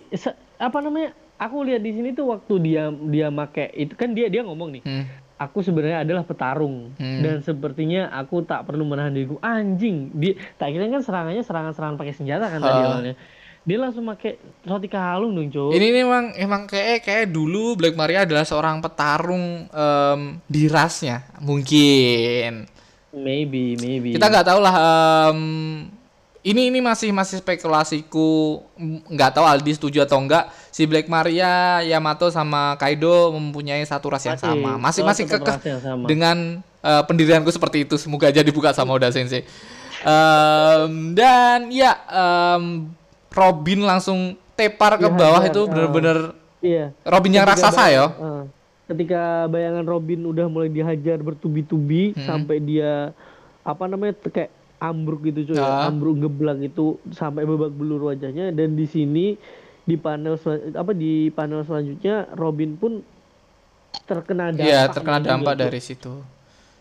apa 0.59 0.79
namanya? 0.83 1.11
Aku 1.39 1.63
lihat 1.63 1.81
di 1.81 1.95
sini 1.95 2.11
tuh 2.11 2.29
waktu 2.29 2.55
dia 2.59 2.85
dia 3.07 3.31
make 3.31 3.71
itu 3.73 3.95
kan 3.95 4.11
dia 4.11 4.27
dia 4.27 4.43
ngomong 4.43 4.75
nih. 4.75 4.83
Hmm. 4.83 5.05
Aku 5.39 5.63
sebenarnya 5.63 6.03
adalah 6.03 6.27
petarung 6.27 6.91
Hmm. 6.99 7.23
dan 7.23 7.39
sepertinya 7.41 8.11
aku 8.11 8.43
tak 8.43 8.67
perlu 8.67 8.83
menahan 8.83 9.15
diriku. 9.15 9.39
Anjing, 9.39 10.11
dia 10.13 10.35
tak 10.55 10.75
kira 10.75 10.85
kan 10.85 10.99
serangannya 10.99 11.41
serangan-serangan 11.41 11.95
pakai 11.95 12.11
senjata 12.13 12.47
kan 12.47 12.59
tadi 12.59 12.75
Ha. 12.75 12.85
awalnya. 12.85 13.15
Dia 13.63 13.77
langsung 13.77 14.03
pakai 14.03 14.35
roti 14.65 14.89
kalung 14.89 15.37
dong, 15.37 15.47
Cuk. 15.49 15.71
Ini 15.71 15.87
nih 15.89 16.03
emang 16.03 16.27
emang 16.35 16.63
kayak 16.65 17.05
kayak 17.05 17.27
dulu 17.29 17.77
Black 17.77 17.95
Maria 17.95 18.25
adalah 18.25 18.43
seorang 18.43 18.81
petarung 18.81 19.69
em, 19.69 20.21
di 20.43 20.67
rasnya 20.67 21.23
mungkin. 21.39 22.67
Maybe, 23.09 23.77
maybe. 23.77 24.17
Kita 24.17 24.27
nggak 24.27 24.47
tahu 24.47 24.59
lah. 24.59 24.75
em, 25.29 25.41
ini 26.49 26.73
ini 26.73 26.81
masih 26.81 27.13
masih 27.13 27.39
spekulasiku. 27.39 28.63
Nggak 29.09 29.37
tahu 29.37 29.45
Aldi 29.45 29.73
setuju 29.75 30.03
atau 30.03 30.17
enggak 30.17 30.49
si 30.69 30.89
Black 30.89 31.07
Maria 31.07 31.85
Yamato 31.85 32.33
sama 32.33 32.73
Kaido 32.77 33.33
mempunyai 33.33 33.85
satu 33.85 34.09
ras 34.09 34.25
yang 34.25 34.41
sama. 34.41 34.81
Masih 34.81 35.05
oh, 35.05 35.07
masih 35.07 35.29
kekeh 35.29 35.59
dengan 36.09 36.59
eh, 36.81 37.03
pendirianku 37.05 37.51
seperti 37.51 37.85
itu. 37.85 37.95
Semoga 37.97 38.29
aja 38.29 38.41
dibuka 38.41 38.73
sama 38.73 38.97
Oda 38.97 39.13
Sensei. 39.13 39.45
Em, 39.99 41.13
dan 41.13 41.69
ya 41.69 41.99
em, 42.07 42.87
Robin 43.29 43.83
langsung 43.83 44.39
tepar 44.55 44.95
ke 44.95 45.07
Iya, 45.07 45.15
bawah 45.15 45.43
iya, 45.43 45.51
itu 45.51 45.61
ah. 45.61 45.67
bener-bener 45.67 46.19
Iya. 46.59 46.85
Robin 47.03 47.33
yang 47.35 47.47
Ketika 47.47 47.71
raksasa 47.71 47.85
ya? 47.91 48.05
eh, 48.11 48.43
ketika 48.89 49.23
bayangan 49.47 49.85
Robin 49.85 50.21
udah 50.25 50.47
mulai 50.47 50.71
dihajar 50.71 51.19
bertubi-tubi 51.19 52.15
Hmm. 52.15 52.25
sampai 52.25 52.59
dia 52.59 53.11
apa 53.63 53.85
namanya 53.85 54.17
kayak 54.25 54.51
ambruk 54.79 55.21
gitu 55.25 55.49
cuy 55.49 55.57
Ah. 55.57 55.85
ya. 55.85 55.89
ambruk 55.89 56.17
geblak 56.19 56.59
itu 56.61 56.85
sampai 57.11 57.43
babak 57.43 57.71
belur 57.71 58.07
wajahnya 58.07 58.51
dan 58.51 58.73
di 58.73 58.85
sini 58.85 59.35
di 59.83 59.97
panel 59.97 60.39
apa 60.71 60.93
di 60.93 61.29
panel 61.29 61.63
selanjutnya 61.63 62.31
Robin 62.33 62.75
pun 62.75 63.01
terkena 64.05 64.51
dampak 64.51 64.65
Iya 64.65 64.81
terkena 64.89 65.19
juga, 65.19 65.29
dampak 65.29 65.53
Cuk. 65.53 65.61
dari 65.61 65.81
situ 65.81 66.13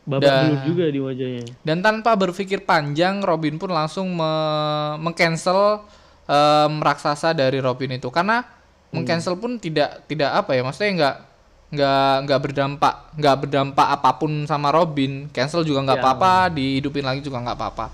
babak 0.04 0.24
Dan- 0.24 0.40
belur 0.46 0.60
juga 0.66 0.86
di 0.88 1.00
wajahnya 1.02 1.44
dan 1.62 1.78
tanpa 1.82 2.12
berpikir 2.14 2.64
panjang 2.64 3.20
Robin 3.20 3.56
pun 3.56 3.70
langsung 3.70 4.08
me- 4.10 4.96
mengcancel 5.02 5.84
em, 6.24 6.74
raksasa 6.78 7.32
dari 7.32 7.58
Robin 7.58 7.92
itu 7.94 8.08
karena 8.08 8.44
Hmm. 8.44 8.94
mengcancel 8.94 9.36
pun 9.36 9.56
tidak 9.56 10.06
tidak 10.06 10.32
apa 10.34 10.54
ya 10.54 10.62
maksudnya 10.62 10.92
nggak 10.94 11.16
nggak 11.68 12.14
nggak 12.24 12.40
berdampak 12.40 12.94
nggak 13.16 13.36
berdampak 13.44 13.88
apa 13.92 14.10
pun 14.16 14.48
sama 14.48 14.72
Robin 14.72 15.28
cancel 15.30 15.62
juga 15.62 15.84
nggak 15.84 16.00
Ya. 16.00 16.04
apa-apa 16.04 16.32
dihidupin 16.50 17.04
lagi 17.04 17.20
juga 17.20 17.44
nggak 17.44 17.58
apa-apa 17.60 17.86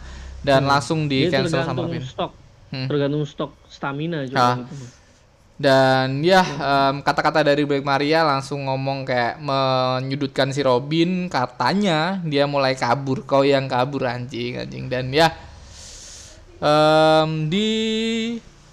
dan 0.46 0.62
langsung 0.64 1.10
di 1.10 1.26
Hmm. 1.26 1.32
Cancel 1.32 1.50
sama 1.60 1.74
tergantung 1.74 1.86
Robin 1.90 2.04
stok 2.04 2.32
Hmm. 2.70 2.88
tergantung 2.88 3.24
stok 3.24 3.52
stamina 3.66 4.26
juga 4.26 4.38
Ah. 4.40 4.56
gitu. 4.62 4.86
Dan 5.54 6.22
ya 6.22 6.42
em, 6.42 6.96
kata-kata 7.00 7.42
dari 7.42 7.62
Black 7.64 7.82
Maria 7.82 8.22
langsung 8.22 8.66
ngomong 8.66 9.06
kayak 9.06 9.38
menyudutkan 9.38 10.50
si 10.50 10.62
Robin 10.62 11.30
katanya 11.30 12.18
dia 12.22 12.46
mulai 12.46 12.74
kabur 12.74 13.22
kau 13.24 13.42
yang 13.42 13.66
kabur 13.66 14.06
anjing 14.06 14.58
anjing 14.60 14.90
dan 14.90 15.10
ya 15.10 15.30
em, 16.58 17.30
di 17.48 17.70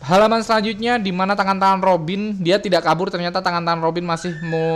halaman 0.00 0.40
selanjutnya 0.40 0.96
di 0.96 1.12
mana 1.12 1.36
tangan-tangan 1.36 1.80
Robin 1.80 2.36
dia 2.36 2.56
tidak 2.56 2.82
kabur 2.82 3.08
ternyata 3.08 3.38
tangan-tangan 3.38 3.80
Robin 3.80 4.04
masih 4.04 4.32
mau 4.42 4.70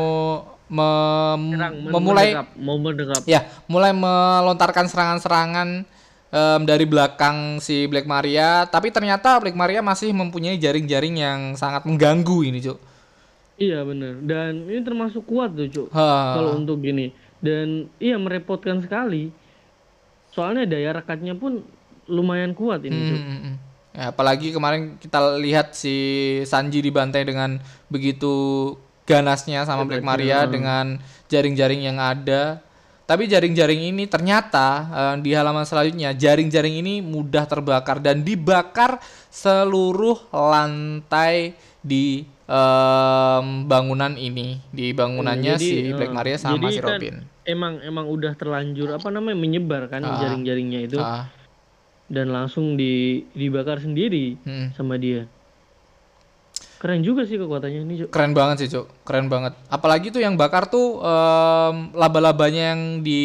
mem- 0.65 1.53
Serang, 1.53 1.75
men- 1.77 1.93
memulai 1.93 2.27
mau 2.57 2.77
mendekat 2.77 3.23
ya 3.25 3.45
mulai 3.65 3.93
melontarkan 3.93 4.85
serangan-serangan 4.85 5.85
em, 6.29 6.61
dari 6.65 6.85
belakang 6.85 7.59
si 7.59 7.87
Black 7.87 8.05
Maria. 8.05 8.67
Tapi 8.67 8.91
ternyata 8.91 9.39
Black 9.39 9.55
Maria 9.55 9.81
masih 9.81 10.11
mempunyai 10.11 10.59
jaring-jaring 10.59 11.15
yang 11.15 11.41
sangat 11.55 11.87
mengganggu 11.87 12.43
ini 12.43 12.59
cuk. 12.59 12.79
Iya 13.55 13.87
bener. 13.87 14.19
Dan 14.19 14.67
ini 14.67 14.83
termasuk 14.83 15.23
kuat 15.25 15.55
tuh 15.55 15.71
cuk 15.71 15.89
kalau 16.35 16.59
untuk 16.59 16.83
gini. 16.83 17.15
Dan 17.39 17.87
iya 17.97 18.19
merepotkan 18.19 18.83
sekali. 18.83 19.31
Soalnya 20.35 20.67
daya 20.67 20.91
rekatnya 20.91 21.39
pun 21.39 21.63
lumayan 22.11 22.53
kuat 22.53 22.83
ini 22.83 22.99
Hmm, 22.99 23.09
cuk 23.09 23.21
hmm, 23.21 23.41
hmm. 23.41 23.55
Ya, 23.95 24.11
apalagi 24.11 24.51
kemarin 24.51 24.99
kita 24.99 25.39
lihat 25.39 25.71
si 25.73 25.95
Sanji 26.43 26.83
dibantai 26.83 27.23
dengan 27.23 27.63
begitu 27.87 28.75
ganasnya 29.05 29.63
sama 29.63 29.87
Black 29.87 30.03
Maria 30.03 30.51
dengan 30.51 30.99
jaring-jaring 31.27 31.79
yang 31.85 31.97
ada. 31.97 32.59
Tapi 33.05 33.29
jaring-jaring 33.29 33.87
ini 33.87 34.05
ternyata 34.05 34.67
eh, 34.89 35.17
di 35.21 35.31
halaman 35.31 35.63
selanjutnya 35.63 36.11
jaring-jaring 36.11 36.75
ini 36.77 36.99
mudah 37.01 37.45
terbakar 37.45 38.01
dan 38.01 38.21
dibakar 38.21 38.99
seluruh 39.29 40.19
lantai 40.33 41.53
di 41.79 42.25
em, 42.45 43.47
bangunan 43.65 44.17
ini, 44.17 44.59
di 44.71 44.91
bangunannya 44.91 45.53
Hmm, 45.53 45.61
Jadi, 45.61 45.69
si 45.71 45.93
Black 45.93 46.11
eh, 46.11 46.17
Maria 46.17 46.37
sama 46.37 46.57
jadi 46.57 46.67
si 46.67 46.81
kan 46.81 46.89
Robin. 46.91 47.15
emang 47.45 47.75
emang 47.81 48.07
udah 48.09 48.33
terlanjur 48.33 48.89
apa 48.91 49.09
namanya 49.09 49.37
menyebar 49.37 49.87
kan 49.87 50.01
Ah. 50.01 50.17
jaring-jaringnya 50.19 50.81
itu 50.83 50.97
Ah, 50.97 51.29
dan 52.07 52.29
langsung 52.29 52.77
di 52.77 53.25
dibakar 53.33 53.81
sendiri 53.81 54.37
hmm. 54.41 54.77
sama 54.77 54.97
dia 54.97 55.25
keren 56.79 57.01
juga 57.01 57.25
sih 57.25 57.41
kekuatannya 57.41 57.81
ini 57.81 57.95
Cuk. 58.05 58.09
Keren 58.13 58.37
banget 58.37 58.57
sih, 58.61 58.69
Cuk. 58.77 58.85
Keren 59.09 59.33
banget. 59.33 59.57
Apalagi 59.73 60.13
tuh 60.13 60.21
yang 60.21 60.37
bakar 60.37 60.69
tuh 60.69 61.01
em, 61.01 61.89
laba-labanya 61.97 62.77
yang 62.77 63.01
di 63.01 63.25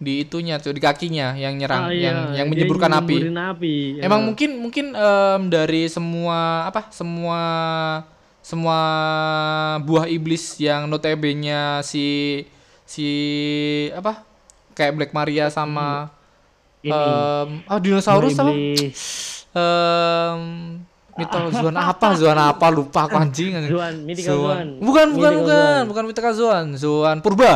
di 0.00 0.24
itunya 0.24 0.56
tuh 0.56 0.72
di 0.72 0.80
kakinya 0.80 1.36
yang 1.36 1.60
nyerang 1.60 1.90
Ah, 1.90 1.92
iya, 1.92 2.08
yang 2.08 2.18
yang 2.32 2.46
dia 2.48 2.64
menyeburkan 2.64 2.88
api. 3.04 3.28
api. 3.28 3.76
Emang 4.00 4.24
Ya. 4.24 4.26
mungkin 4.32 4.50
mungkin 4.64 4.86
em, 4.96 5.42
dari 5.52 5.92
semua 5.92 6.64
apa 6.64 6.88
semua 6.88 7.40
semua 8.40 8.78
buah 9.84 10.08
iblis 10.08 10.56
yang 10.56 10.88
notabene 10.88 11.84
si 11.84 12.48
si 12.88 13.08
apa 13.92 14.24
kayak 14.72 14.96
Black 14.96 15.12
Maria 15.12 15.52
sama 15.52 16.08
ini 16.80 16.92
em 16.92 17.48
ah 17.66 17.78
dinosaurus 17.78 18.38
apa? 18.38 18.52
Mito 21.18 21.38
Zuan 21.50 21.76
apa 21.90 22.06
Zuan 22.14 22.38
apa 22.38 22.66
lupa 22.70 23.10
aku 23.10 23.16
anjing. 23.18 23.50
Zuan, 23.72 23.94
Mythical 24.06 24.34
Zuan. 24.38 24.66
Bukan 24.78 25.06
bukan 25.18 25.32
Mythical 25.34 25.42
bukan 25.42 25.56
Zuan. 25.58 25.82
bukan 25.90 26.04
Mythical 26.06 26.32
Zuan, 26.34 26.66
Zuan 26.78 27.16
Purba. 27.18 27.52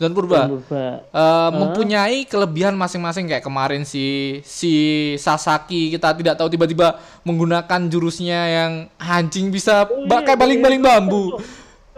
Zuan 0.00 0.12
Purba. 0.16 0.48
Purba. 0.48 0.86
Eh, 1.12 1.50
mempunyai 1.60 2.24
kelebihan 2.24 2.72
masing-masing 2.72 3.28
kayak 3.28 3.44
kemarin 3.44 3.82
si 3.84 4.38
si 4.46 4.72
Sasaki 5.20 5.92
kita 5.92 6.16
tidak 6.16 6.40
tahu 6.40 6.48
tiba-tiba 6.48 6.96
menggunakan 7.20 7.80
jurusnya 7.90 8.40
yang 8.48 8.72
anjing 8.96 9.52
bisa 9.52 9.84
ba- 10.08 10.24
kayak 10.24 10.40
baling-baling 10.40 10.80
bambu. 10.80 11.36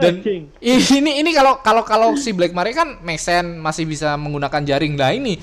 Dan 0.00 0.18
ini 0.98 1.20
ini 1.22 1.30
kalau 1.30 1.60
kalau 1.62 1.84
kalau 1.86 2.08
si 2.18 2.34
Black 2.34 2.50
Maria 2.50 2.74
kan 2.74 2.98
mesen 3.06 3.60
masih 3.62 3.86
bisa 3.86 4.16
menggunakan 4.18 4.64
jaring 4.64 4.96
lah 4.98 5.14
ini 5.14 5.36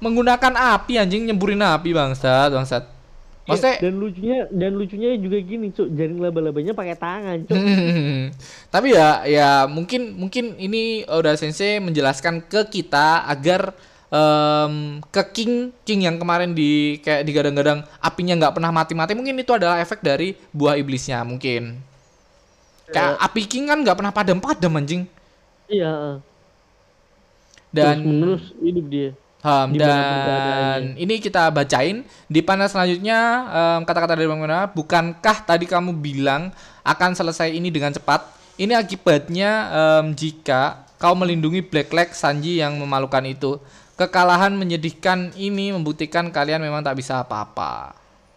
menggunakan 0.00 0.54
api 0.76 1.00
anjing 1.00 1.28
nyemburin 1.28 1.62
api 1.62 1.90
bangsat 1.96 2.50
bangsat. 2.52 2.84
Maksudnya 3.46 3.78
Iya, 3.78 3.82
dan 3.86 3.94
lucunya 4.02 4.38
dan 4.50 4.72
lucunya 4.74 5.10
juga 5.22 5.38
gini, 5.38 5.70
Cuk. 5.70 5.88
Jaring 5.94 6.18
laba-labanya 6.18 6.74
pakai 6.74 6.98
tangan, 6.98 7.46
Cuk. 7.46 7.54
Hmm, 7.54 8.34
Tapi 8.74 8.88
ya 8.90 9.22
ya 9.22 9.50
mungkin 9.70 10.18
mungkin 10.18 10.58
ini 10.58 11.06
udah 11.06 11.38
sensei 11.38 11.78
menjelaskan 11.78 12.42
ke 12.50 12.66
kita 12.66 13.22
agar 13.30 13.70
em, 14.10 14.98
ke 15.14 15.22
King 15.30 15.70
King 15.86 16.10
yang 16.10 16.16
kemarin 16.18 16.58
di 16.58 16.98
kayak 17.06 17.22
digadang-gadang 17.22 17.86
apinya 18.02 18.34
nggak 18.34 18.54
pernah 18.58 18.74
mati-mati 18.74 19.14
mungkin 19.14 19.38
itu 19.38 19.54
adalah 19.54 19.78
efek 19.78 20.02
dari 20.02 20.34
buah 20.50 20.74
iblisnya 20.74 21.22
mungkin. 21.22 21.78
Kayak 22.90 23.14
api 23.30 23.42
King 23.46 23.70
kan 23.70 23.78
nggak 23.78 23.94
pernah 23.98 24.10
padam-padam 24.10 24.74
anjing. 24.74 25.02
Iya. 25.70 26.18
Dan 27.70 28.02
menerus 28.02 28.50
hidup 28.58 28.86
dia. 28.90 29.10
Di 29.70 29.78
mana 29.78 30.02
pun 30.02 30.18
dan 30.26 30.80
ini 30.98 31.14
kita 31.22 31.54
bacain 31.54 32.02
di 32.26 32.40
panel 32.42 32.66
selanjutnya 32.66 33.18
em, 33.46 33.80
kata-kata 33.86 34.18
dari 34.18 34.26
Bang 34.26 34.42
Mena, 34.42 34.66
bukankah 34.66 35.46
tadi 35.46 35.70
kamu 35.70 35.94
bilang 36.02 36.50
akan 36.82 37.14
selesai 37.14 37.54
ini 37.54 37.70
dengan 37.70 37.94
cepat? 37.94 38.26
Ini 38.58 38.74
akibatnya 38.74 39.50
em, 39.70 40.18
jika 40.18 40.82
kau 40.98 41.14
melindungi 41.14 41.62
Black 41.62 41.94
Leg 41.94 42.10
Sanji 42.10 42.58
yang 42.58 42.74
memalukan 42.80 43.22
itu. 43.22 43.62
Kekalahan 43.96 44.52
menyedihkan 44.52 45.32
ini 45.40 45.72
membuktikan 45.72 46.28
kalian 46.28 46.60
memang 46.60 46.84
tak 46.84 47.00
bisa 47.00 47.24
apa-apa. 47.24 47.96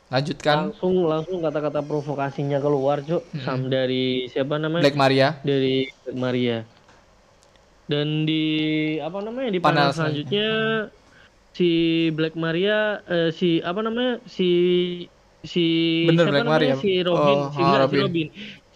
Lanjutkan 0.09 0.71
Langsung 0.71 1.05
langsung 1.05 1.37
kata-kata 1.43 1.83
provokasinya 1.85 2.57
keluar, 2.63 3.03
Cuk. 3.03 3.21
Sam 3.45 3.67
dari 3.69 4.25
siapa 4.31 4.57
namanya? 4.57 4.87
Black 4.87 4.97
Maria. 4.97 5.27
dari 5.43 5.85
Black 6.05 6.17
Maria. 6.17 6.57
Dan 7.89 8.23
di 8.23 8.45
apa 9.01 9.17
namanya 9.19 9.49
di 9.49 9.59
Panel 9.61 9.89
panel, 9.89 9.97
selanjutnya 9.97 10.47
si 11.59 11.69
Black 12.15 12.35
Maria 12.35 12.75
eh, 13.05 13.29
si 13.31 13.47
apa 13.61 13.79
namanya 13.83 14.11
si 14.25 14.43
si 15.43 15.59
Bener, 16.07 16.25
siapa 16.25 16.31
Black 16.31 16.45
namanya? 16.45 16.55
Maria. 16.55 16.73
si 16.75 16.89
Robin 17.01 17.37
Oh, 17.39 17.49
si, 17.49 17.59
oh, 17.59 17.65
enggak, 17.65 17.79
si 17.81 17.95
Robin. 17.95 18.03
Robin 18.05 18.27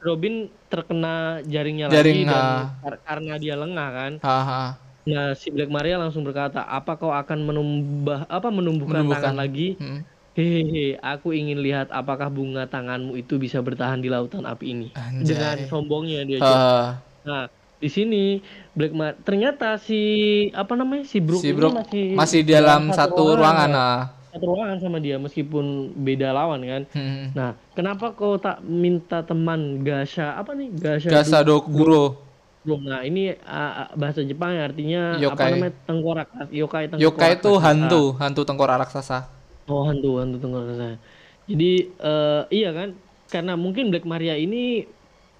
Robin 0.04 0.34
terkena 0.68 1.14
jaringnya 1.46 1.88
Jaring, 1.88 2.28
lagi 2.28 2.32
dan 2.32 2.44
ah. 2.44 2.64
kar- 2.84 3.02
karena 3.08 3.34
dia 3.40 3.56
lengah 3.56 3.90
kan. 3.90 4.14
Haha. 4.20 4.64
Nah, 5.04 5.26
si 5.34 5.48
Black 5.48 5.68
Maria 5.68 5.96
langsung 5.96 6.24
berkata, 6.24 6.60
"Apa 6.62 6.96
kau 6.96 7.12
akan 7.12 7.40
menumbuh 7.44 8.24
apa 8.28 8.48
menumbuhkan, 8.50 9.04
Menumbuhkan. 9.04 9.32
tangan 9.32 9.36
lagi?" 9.40 9.80
Hmm. 9.80 10.04
Hehehe, 10.34 10.98
aku 10.98 11.30
ingin 11.32 11.62
lihat 11.62 11.94
apakah 11.94 12.26
bunga 12.28 12.66
tanganmu 12.66 13.14
itu 13.16 13.38
bisa 13.38 13.62
bertahan 13.62 14.02
di 14.02 14.10
lautan 14.10 14.44
api 14.44 14.66
ini. 14.66 14.88
Anjay. 14.98 15.30
Dengan 15.30 15.58
sombongnya 15.70 16.26
dia. 16.26 16.40
Haha. 16.42 17.06
Nah, 17.24 17.44
di 17.84 17.92
sini 17.92 18.24
Black 18.72 18.94
Mar 18.96 19.20
ternyata 19.28 19.76
si 19.76 20.00
apa 20.56 20.72
namanya 20.80 21.04
si 21.04 21.20
Brook 21.20 21.44
si 21.44 21.52
ini 21.52 21.58
Bro 21.60 21.70
masih 21.76 22.06
masih 22.16 22.40
di 22.48 22.56
dalam 22.56 22.88
satu 22.96 23.36
ruangan. 23.36 23.68
ya. 23.70 23.76
Nah. 23.76 24.00
satu 24.34 24.46
ruangan 24.50 24.78
sama 24.82 24.98
dia 24.98 25.20
meskipun 25.22 25.94
beda 25.94 26.34
lawan 26.34 26.64
kan. 26.66 26.84
Hmm. 26.96 27.30
Nah, 27.38 27.54
kenapa 27.78 28.18
kau 28.18 28.40
tak 28.42 28.66
minta 28.66 29.22
teman 29.22 29.86
Gasha 29.86 30.34
apa 30.40 30.58
nih 30.58 30.74
Gasha 30.74 31.12
Gasa 31.12 31.46
Dokuro. 31.46 32.18
Nah, 32.64 33.04
ini 33.04 33.36
uh, 33.44 33.92
bahasa 33.94 34.24
Jepang 34.24 34.56
artinya 34.56 35.20
apa 35.20 35.36
Yokai. 35.36 35.52
namanya 35.54 35.74
tengkorak 35.84 36.28
yokai 36.50 36.88
tengkorak. 36.88 37.04
Yokai 37.04 37.32
itu 37.36 37.52
raksasa. 37.52 37.68
hantu, 37.68 38.04
hantu 38.18 38.42
tengkorak 38.48 38.78
raksasa. 38.88 39.20
Oh, 39.68 39.84
hantu 39.86 40.18
hantu 40.24 40.38
tengkorak 40.40 40.66
raksasa. 40.72 40.98
Jadi 41.44 41.72
eh, 41.92 42.42
iya 42.56 42.72
kan? 42.72 42.90
Karena 43.28 43.54
mungkin 43.60 43.92
Black 43.92 44.08
Maria 44.08 44.40
ini 44.40 44.88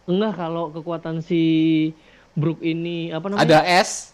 enggak 0.04 0.36
kalau 0.36 0.70
kekuatan 0.76 1.24
si 1.24 1.42
Brook 2.34 2.60
ini 2.60 3.10
apa 3.10 3.26
namanya? 3.28 3.44
Ada 3.44 3.60
S. 3.80 4.14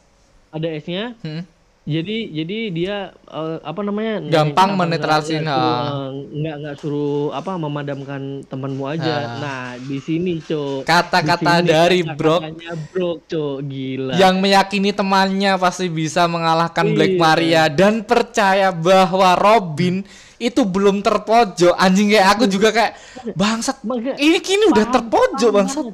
ada 0.50 0.68
S-nya. 0.74 1.14
Hmm. 1.22 1.46
Jadi 1.84 2.30
jadi 2.30 2.58
dia 2.70 2.96
eh, 3.26 3.58
apa 3.60 3.82
namanya? 3.82 4.22
Gampang 4.22 4.78
nggak- 4.78 5.00
nggak 5.00 5.24
suruh, 5.24 5.42
ha. 5.48 5.58
eh, 5.58 6.08
nggak 6.36 6.56
nggak 6.60 6.76
suruh 6.78 7.22
apa 7.32 7.52
memadamkan 7.56 8.22
temanmu 8.46 8.84
aja. 8.86 9.16
Ha. 9.16 9.36
Nah, 9.40 9.66
di 9.80 9.98
sini, 9.98 10.38
Cok. 10.38 10.86
Kata-kata 10.86 11.62
dari 11.62 12.06
Brock 12.06 12.46
kata-katanya 12.46 12.72
Brock, 12.92 13.18
Cok. 13.26 13.58
Gila. 13.64 14.14
yang 14.16 14.38
meyakini 14.38 14.92
temannya 14.92 15.58
pasti 15.58 15.88
bisa 15.88 16.26
mengalahkan 16.26 16.94
Black 16.94 17.14
Iya. 17.14 17.22
Maria 17.22 17.64
dan 17.68 18.02
percaya 18.02 18.70
bahwa 18.70 19.34
Robin 19.34 20.06
itu 20.40 20.62
belum 20.64 21.04
terpojok. 21.04 21.76
Anjing 21.76 22.16
kayak 22.16 22.28
aku 22.34 22.44
juga 22.48 22.72
kayak 22.72 22.96
bangsat. 23.36 23.84
Ini 24.16 24.40
kini 24.40 24.72
udah 24.72 24.86
terpojok 24.88 25.50
bangsat. 25.52 25.86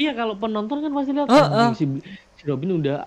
iya 0.00 0.16
kalau 0.16 0.34
penonton 0.34 0.80
kan 0.80 0.90
pasti 0.96 1.12
lihat 1.12 1.28
Heeh. 1.28 1.66
anjing, 1.68 1.76
si, 1.76 1.84
si 2.40 2.42
Robin 2.48 2.80
udah 2.80 3.04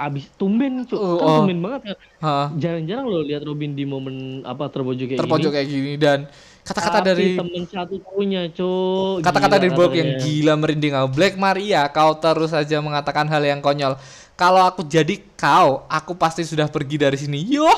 abis 0.00 0.24
tumben 0.40 0.88
Cok. 0.88 0.96
Oh, 0.96 1.16
kan 1.20 1.26
oh. 1.26 1.36
tumben 1.44 1.58
banget 1.60 1.80
kan. 1.92 1.96
Hah, 2.24 2.46
Jarang-jarang 2.56 3.04
lo 3.04 3.20
lihat 3.20 3.42
Robin 3.44 3.76
di 3.76 3.84
momen 3.84 4.40
apa 4.48 4.72
terpojok 4.72 5.04
kayak 5.12 5.20
terpojok 5.20 5.50
gini. 5.52 5.56
kayak 5.60 5.68
gini 5.68 5.92
dan 6.00 6.18
kata-kata 6.64 6.98
dari 7.12 7.36
temen 7.36 7.64
satu 7.68 7.96
punya 8.00 8.48
Cok. 8.48 9.20
kata-kata 9.20 9.56
dari 9.60 9.72
Brock 9.76 9.92
yang 9.92 10.16
gila 10.16 10.54
merinding 10.56 10.94
aku. 10.96 11.08
Black 11.12 11.34
Maria, 11.36 11.84
kau 11.92 12.16
terus 12.16 12.56
saja 12.56 12.80
mengatakan 12.80 13.28
hal 13.28 13.44
yang 13.44 13.60
konyol. 13.60 14.00
Kalau 14.40 14.64
aku 14.64 14.80
jadi 14.88 15.20
kau, 15.36 15.84
aku 15.84 16.16
pasti 16.16 16.48
sudah 16.48 16.64
pergi 16.72 16.96
dari 16.96 17.20
sini. 17.20 17.44
Yo, 17.44 17.68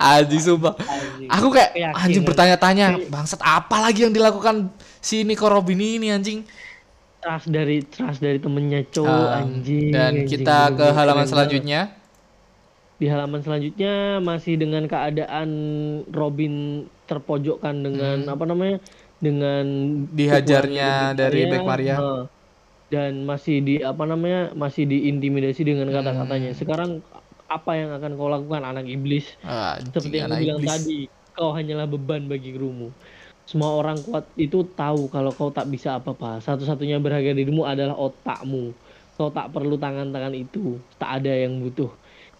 anjing 0.00 0.40
sumpah. 0.40 0.72
Anjing. 0.72 1.28
Aku 1.28 1.52
kayak 1.52 1.76
anjing 1.92 2.24
bertanya-tanya, 2.24 2.96
bangsat 3.12 3.44
apa 3.44 3.76
lagi 3.84 4.08
yang 4.08 4.14
dilakukan 4.16 4.72
si 5.04 5.28
Nico 5.28 5.52
Robin 5.52 5.76
ini 5.76 6.08
anjing? 6.08 6.48
trust 7.18 7.50
dari 7.50 7.82
trust 7.82 8.22
dari 8.22 8.38
temennya 8.38 8.86
Cok 8.88 9.04
Um, 9.04 9.26
anjing. 9.34 9.90
dan 9.90 10.22
anjing, 10.22 10.30
kita 10.30 10.70
ke 10.70 10.86
bener-bener 10.86 10.96
halaman 10.96 11.26
selanjutnya. 11.26 11.80
di 12.98 13.06
halaman 13.06 13.40
selanjutnya 13.42 14.18
masih 14.18 14.54
dengan 14.58 14.86
keadaan 14.86 15.50
Robin 16.10 16.86
terpojokkan 17.06 17.74
dengan 17.78 18.26
apa 18.26 18.42
namanya 18.42 18.82
dengan 19.18 19.66
Dihajarnya 20.10 21.14
dari 21.14 21.46
Black 21.46 21.66
Maria. 21.66 21.98
Dan 22.88 23.24
masih 23.28 23.60
di 23.60 23.74
apa 23.84 24.04
namanya 24.08 24.52
masih 24.56 24.88
diintimidasi 24.88 25.64
dengan 25.64 25.92
kata-katanya. 25.92 26.52
Hmm. 26.52 26.60
sekarang 26.60 26.90
apa 27.48 27.70
yang 27.76 27.90
akan 27.96 28.10
kau 28.16 28.28
lakukan 28.28 28.64
anak 28.64 28.84
iblis? 28.88 29.36
Anjing, 29.44 29.92
seperti 29.92 30.16
yang 30.20 30.28
aku 30.32 30.40
bilang 30.44 30.60
iblis. 30.60 30.70
tadi 30.72 30.98
kau 31.32 31.50
hanyalah 31.54 31.86
beban 31.88 32.28
bagi 32.28 32.50
krumu 32.56 32.92
semua 33.48 33.80
orang 33.80 33.96
kuat 34.04 34.28
itu 34.36 34.60
tahu 34.76 35.08
kalau 35.08 35.32
kau 35.32 35.48
tak 35.48 35.72
bisa 35.72 35.96
apa-apa. 35.96 36.36
Satu-satunya 36.44 37.00
berharga 37.00 37.32
dirimu 37.32 37.64
adalah 37.64 37.96
otakmu. 37.96 38.76
Kau 39.16 39.32
tak 39.32 39.56
perlu 39.56 39.80
tangan-tangan 39.80 40.36
itu. 40.36 40.76
Tak 41.00 41.24
ada 41.24 41.32
yang 41.32 41.56
butuh. 41.64 41.88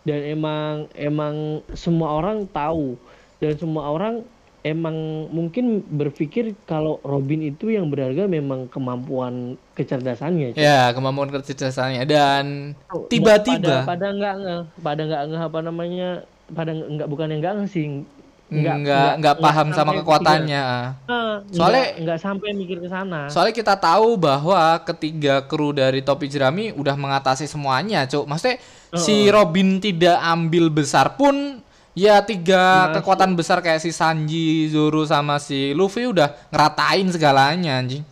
Dan 0.05 0.21
emang 0.37 0.85
emang 0.93 1.65
semua 1.73 2.13
orang 2.13 2.45
tahu. 2.53 3.01
Dan 3.41 3.57
semua 3.57 3.89
orang 3.89 4.21
emang 4.61 4.95
mungkin 5.29 5.65
berpikir 5.83 6.53
kalau 6.65 6.99
Robin 7.01 7.41
itu 7.43 7.69
yang 7.69 7.87
berharga 7.87 8.25
memang 8.25 8.67
kemampuan 8.67 9.55
kecerdasannya 9.73 10.53
Ya, 10.55 10.91
kemampuan 10.91 11.31
kecerdasannya 11.31 12.03
dan 12.05 12.75
pada 12.85 13.07
tiba-tiba 13.07 13.77
pada 13.85 14.07
nggak 14.11 14.35
ngeh 14.37 14.61
pada 14.79 15.01
nggak 15.01 15.23
ngeh 15.27 15.43
apa 15.43 15.59
namanya 15.61 16.09
pada 16.49 16.71
nggak 16.73 17.07
bukan 17.07 17.31
yang 17.31 17.41
nggak 17.41 17.67
sih 17.67 18.03
nggak 18.49 19.21
nggak 19.21 19.37
paham 19.39 19.69
sama 19.71 19.93
kekuatannya. 19.95 20.57
mikir. 20.57 21.05
Ah, 21.07 21.37
Soalnya- 21.53 21.85
nggak- 21.85 21.97
nggak 22.01 22.19
sampai 22.19 22.49
mikir 22.51 22.81
ke 22.81 22.89
sana 22.89 23.29
Soalnya 23.29 23.53
kita 23.53 23.77
tahu 23.77 24.17
bahwa 24.17 24.57
ketiga 24.83 25.45
kru 25.45 25.71
dari 25.71 26.01
topi 26.01 26.27
jerami 26.27 26.73
udah 26.73 26.97
mengatasi 26.97 27.45
semuanya, 27.45 28.09
Cuk. 28.09 28.25
Maksudnya 28.25 28.57
si 28.97 29.29
Robin 29.29 29.79
tidak 29.79 30.17
ambil 30.19 30.73
besar 30.73 31.13
pun 31.15 31.61
ya 31.99 32.23
tiga 32.23 32.63
Masih. 32.87 32.95
kekuatan 32.97 33.31
besar 33.35 33.59
kayak 33.59 33.83
si 33.83 33.91
Sanji, 33.91 34.71
Zoro 34.71 35.03
sama 35.03 35.37
si 35.37 35.75
Luffy 35.75 36.07
udah 36.07 36.31
ngeratain 36.49 37.11
segalanya 37.11 37.75
anjing. 37.77 38.07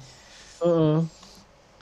Heeh. 0.59 0.99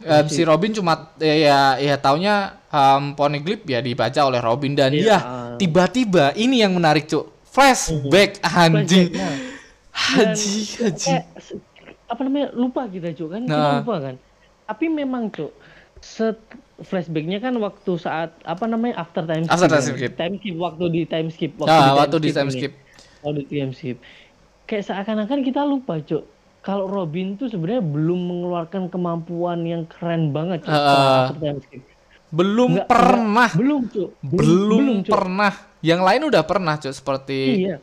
Um, 0.05 0.27
si 0.27 0.45
Robin 0.45 0.69
cuma 0.71 1.15
ya 1.17 1.33
ya, 1.33 1.59
ya 1.81 1.95
taunya 1.97 2.61
um, 2.69 3.15
Poneglyph 3.15 3.65
ya 3.65 3.81
dibaca 3.81 4.21
oleh 4.21 4.37
Robin 4.39 4.75
dan 4.75 4.93
Iya. 4.93 5.07
ya 5.07 5.19
tiba-tiba 5.57 6.35
ini 6.35 6.61
yang 6.61 6.75
menarik 6.75 7.07
cuk 7.07 7.25
flashback 7.47 8.37
anjing 8.45 9.09
Flashback, 9.09 9.17
nah. 9.17 9.37
haji 9.95 10.55
haji 10.77 11.09
kayak 11.09 11.25
se- 11.39 11.63
apa 12.05 12.21
namanya 12.21 12.53
lupa 12.53 12.85
kita 12.85 13.15
cuk 13.15 13.29
kan 13.31 13.43
kita 13.47 13.55
Nah. 13.57 13.81
lupa 13.81 13.97
kan 14.03 14.15
tapi 14.67 14.85
memang 14.91 15.31
cuk 15.31 15.55
set 16.03 16.37
flashbacknya 16.77 17.39
kan 17.39 17.55
waktu 17.57 17.93
saat 17.95 18.35
apa 18.43 18.65
namanya 18.65 18.99
after 18.99 19.23
time 19.23 19.43
skip 19.43 19.55
After 19.55 19.69
time 19.71 19.87
skip. 19.89 20.13
time 20.13 20.35
skip 20.37 20.55
waktu 20.57 20.85
di 20.89 21.03
time 21.05 21.29
skip 21.29 21.53
waktu 21.57 21.71
Ah, 21.73 21.95
waktu 21.95 22.17
di 22.19 22.31
time 22.31 22.49
ini. 22.49 22.55
skip. 22.57 22.73
waktu 23.21 23.41
di 23.41 23.55
time 23.55 23.71
skip 23.71 23.97
kayak 24.65 24.83
seakan-akan 24.83 25.41
kita 25.41 25.63
lupa 25.63 25.97
cuk 25.99 26.25
kalau 26.61 26.85
Robin 26.85 27.37
tuh 27.37 27.47
sebenarnya 27.47 27.79
belum 27.81 28.21
mengeluarkan 28.25 28.89
kemampuan 28.89 29.63
yang 29.63 29.85
keren 29.85 30.29
banget 30.29 30.61
cuk 30.61 30.69
Ah. 30.69 30.75
setelah 30.75 30.99
after 31.23 31.39
time 31.41 31.61
skip 31.61 31.83
belum 32.29 32.71
Nggak- 32.75 32.89
pernah 32.89 33.31
nggak- 33.47 33.57
belum 33.57 33.81
cuk 33.87 34.11
belum, 34.21 34.85
Cuk. 35.01 35.13
pernah 35.13 35.53
yang 35.81 36.01
lain 36.01 36.23
udah 36.25 36.43
pernah 36.43 36.75
cuk 36.75 36.91
seperti 36.91 37.39
iya 37.63 37.77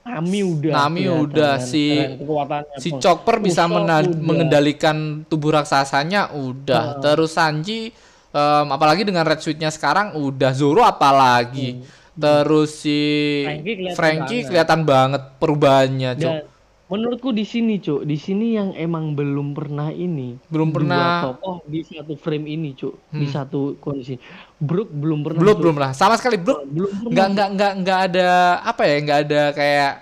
Nami 0.00 0.40
udah 0.40 0.72
Nami 0.72 1.00
kelihatan 1.02 1.22
udah, 1.22 1.52
kan, 1.52 1.68
si- 1.68 1.92
keren 1.92 2.80
si. 2.80 2.88
Chopper 2.96 3.36
bisa 3.38 3.68
udah. 4.00 4.00
mengendalikan 4.18 4.96
tubuh 5.22 5.52
raksasanya 5.52 6.32
udah 6.32 6.98
terus 6.98 7.30
Sanji 7.30 7.92
em, 8.30 8.66
apalagi 8.70 9.02
dengan 9.06 9.26
Red 9.26 9.42
Suit-nya 9.42 9.70
sekarang 9.70 10.14
udah 10.18 10.52
Zoro 10.54 10.82
apalagi 10.86 11.82
terus 12.20 12.84
si 12.84 13.00
Frankie 13.46 13.74
kelihatan 13.78 13.96
Frankie 13.96 14.38
banget. 14.42 14.48
kelihatan 14.50 14.80
banget 14.84 15.22
perubahannya 15.40 16.10
Dan 16.18 16.44
menurutku 16.90 17.30
di 17.30 17.46
sini, 17.46 17.78
Cuk, 17.78 18.02
di 18.02 18.18
sini 18.18 18.58
yang 18.58 18.74
emang 18.74 19.14
belum 19.14 19.54
pernah 19.54 19.94
ini. 19.94 20.34
Belum 20.50 20.74
pernah. 20.74 21.22
Hmm. 21.22 21.38
tokoh 21.38 21.56
di 21.70 21.86
satu 21.86 22.18
frame 22.18 22.50
ini, 22.50 22.74
Cuk. 22.74 23.14
Di 23.14 23.30
satu 23.30 23.78
kondisi. 23.78 24.18
Brook 24.58 24.90
belum 24.90 25.22
pernah. 25.22 25.38
belum 25.38 25.56
belum 25.62 25.76
lah 25.78 25.90
sama 25.94 26.18
sekali 26.18 26.36
belum 26.36 26.66
Belum 26.66 26.90
nggak 27.14 27.26
nggak 27.30 27.48
nggak 27.54 27.72
nggak 27.86 28.00
ada 28.10 28.28
apa 28.66 28.82
ya 28.84 28.96
nggak 29.06 29.18
ada 29.22 29.42
kayak 29.54 29.92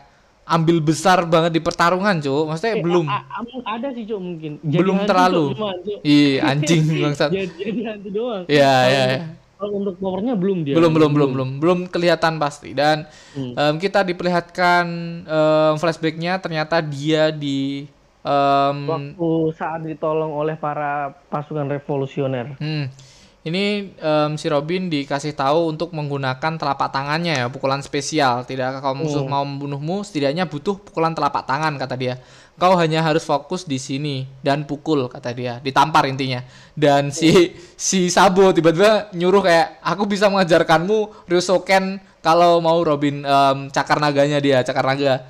ambil 0.49 0.81
besar 0.81 1.23
banget 1.25 1.53
di 1.53 1.61
pertarungan 1.61 2.17
cuk 2.17 2.49
maksudnya 2.49 2.75
Eh, 2.75 2.83
belum 2.83 3.07
ada 3.63 3.89
sih, 3.93 4.03
Cuk, 4.03 4.17
mungkin. 4.19 4.53
Belum 4.65 4.97
hantu, 4.97 5.09
terlalu. 5.09 5.45
Iya 6.01 6.49
anjing 6.49 6.81
bangsat. 7.05 7.31
Jadi, 7.31 7.53
jadi 7.55 7.81
hantu 7.87 8.09
doang. 8.09 8.43
Iya 8.49 8.75
iya. 8.85 9.03
iya. 9.07 9.21
Kalau 9.59 9.75
untuk 9.77 9.99
powernya 9.99 10.35
belum 10.35 10.63
dia. 10.63 10.73
Belum 10.73 10.91
belum 10.91 11.11
belum 11.13 11.31
belum 11.35 11.51
belum 11.59 11.79
kelihatan 11.87 12.39
pasti 12.39 12.73
dan 12.73 13.05
Hmm. 13.35 13.55
em, 13.55 13.75
kita 13.77 14.03
diperlihatkan 14.03 14.85
em, 15.23 15.75
flashbacknya 15.77 16.39
ternyata 16.39 16.79
dia 16.79 17.29
di 17.29 17.85
em, 18.21 18.77
Waktu 18.87 19.29
saat 19.53 19.83
ditolong 19.83 20.33
oleh 20.33 20.55
para 20.55 21.11
pasukan 21.27 21.67
revolusioner. 21.67 22.55
hmm, 22.57 22.85
ini 23.47 23.95
em, 23.95 24.31
si 24.35 24.51
Robin 24.51 24.91
dikasih 24.91 25.33
tahu 25.33 25.71
untuk 25.71 25.95
menggunakan 25.95 26.59
telapak 26.59 26.91
tangannya 26.91 27.39
ya 27.39 27.47
pukulan 27.47 27.79
spesial. 27.81 28.43
Tidak 28.43 28.83
kalau 28.83 28.99
musuh 28.99 29.23
Hmm. 29.23 29.31
mau 29.31 29.45
membunuhmu 29.47 30.03
setidaknya 30.03 30.45
butuh 30.51 30.75
pukulan 30.79 31.15
telapak 31.15 31.47
tangan 31.47 31.79
kata 31.79 31.95
dia. 31.95 32.15
Kau 32.59 32.75
hanya 32.75 33.07
harus 33.07 33.23
fokus 33.23 33.63
di 33.63 33.79
sini 33.79 34.27
dan 34.43 34.67
pukul 34.67 35.07
kata 35.07 35.31
dia. 35.31 35.63
Ditampar 35.63 36.11
intinya. 36.11 36.43
Dan 36.75 37.15
si 37.15 37.55
si 37.79 38.11
Sabo 38.11 38.51
tiba-tiba 38.51 39.07
nyuruh 39.15 39.47
kayak 39.47 39.79
aku 39.87 40.11
bisa 40.11 40.27
mengajarkanmu 40.27 41.31
Ryusoken 41.31 42.03
kalau 42.19 42.59
mau 42.59 42.83
Robin 42.83 43.23
em, 43.23 43.59
cakar 43.71 44.03
naganya 44.03 44.43
dia 44.43 44.67
cakar 44.67 44.83
naga. 44.83 45.23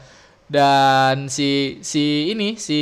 Dan 0.48 1.28
si 1.28 1.76
si 1.84 2.32
ini 2.32 2.56
si 2.56 2.80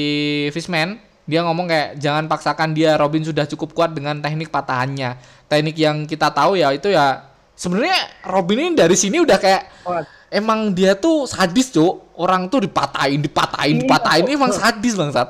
Fishman 0.55 1.03
dia 1.27 1.43
ngomong 1.43 1.67
kayak 1.67 1.89
jangan 1.99 2.25
paksakan 2.27 2.71
dia 2.71 2.95
Robin 2.95 3.21
sudah 3.21 3.45
cukup 3.45 3.75
kuat 3.75 3.91
dengan 3.93 4.19
teknik 4.19 4.49
patahannya 4.49 5.19
teknik 5.47 5.77
yang 5.77 6.07
kita 6.07 6.31
tahu 6.31 6.55
ya 6.55 6.71
itu 6.71 6.87
ya 6.89 7.27
sebenarnya 7.53 7.99
Robin 8.25 8.59
ini 8.63 8.71
dari 8.73 8.95
sini 8.95 9.19
udah 9.19 9.35
kayak 9.37 9.63
Kuat. 9.83 10.07
emang 10.31 10.71
dia 10.71 10.95
tuh 10.95 11.27
sadis 11.27 11.71
cuk 11.71 12.15
orang 12.15 12.47
tuh 12.47 12.63
dipatahin 12.63 13.21
dipatahin 13.21 13.77
Iya, 13.77 13.83
dipatahin 13.85 14.25
kok. 14.25 14.33
emang 14.33 14.51
sadis 14.51 14.95
bangsat 14.95 15.29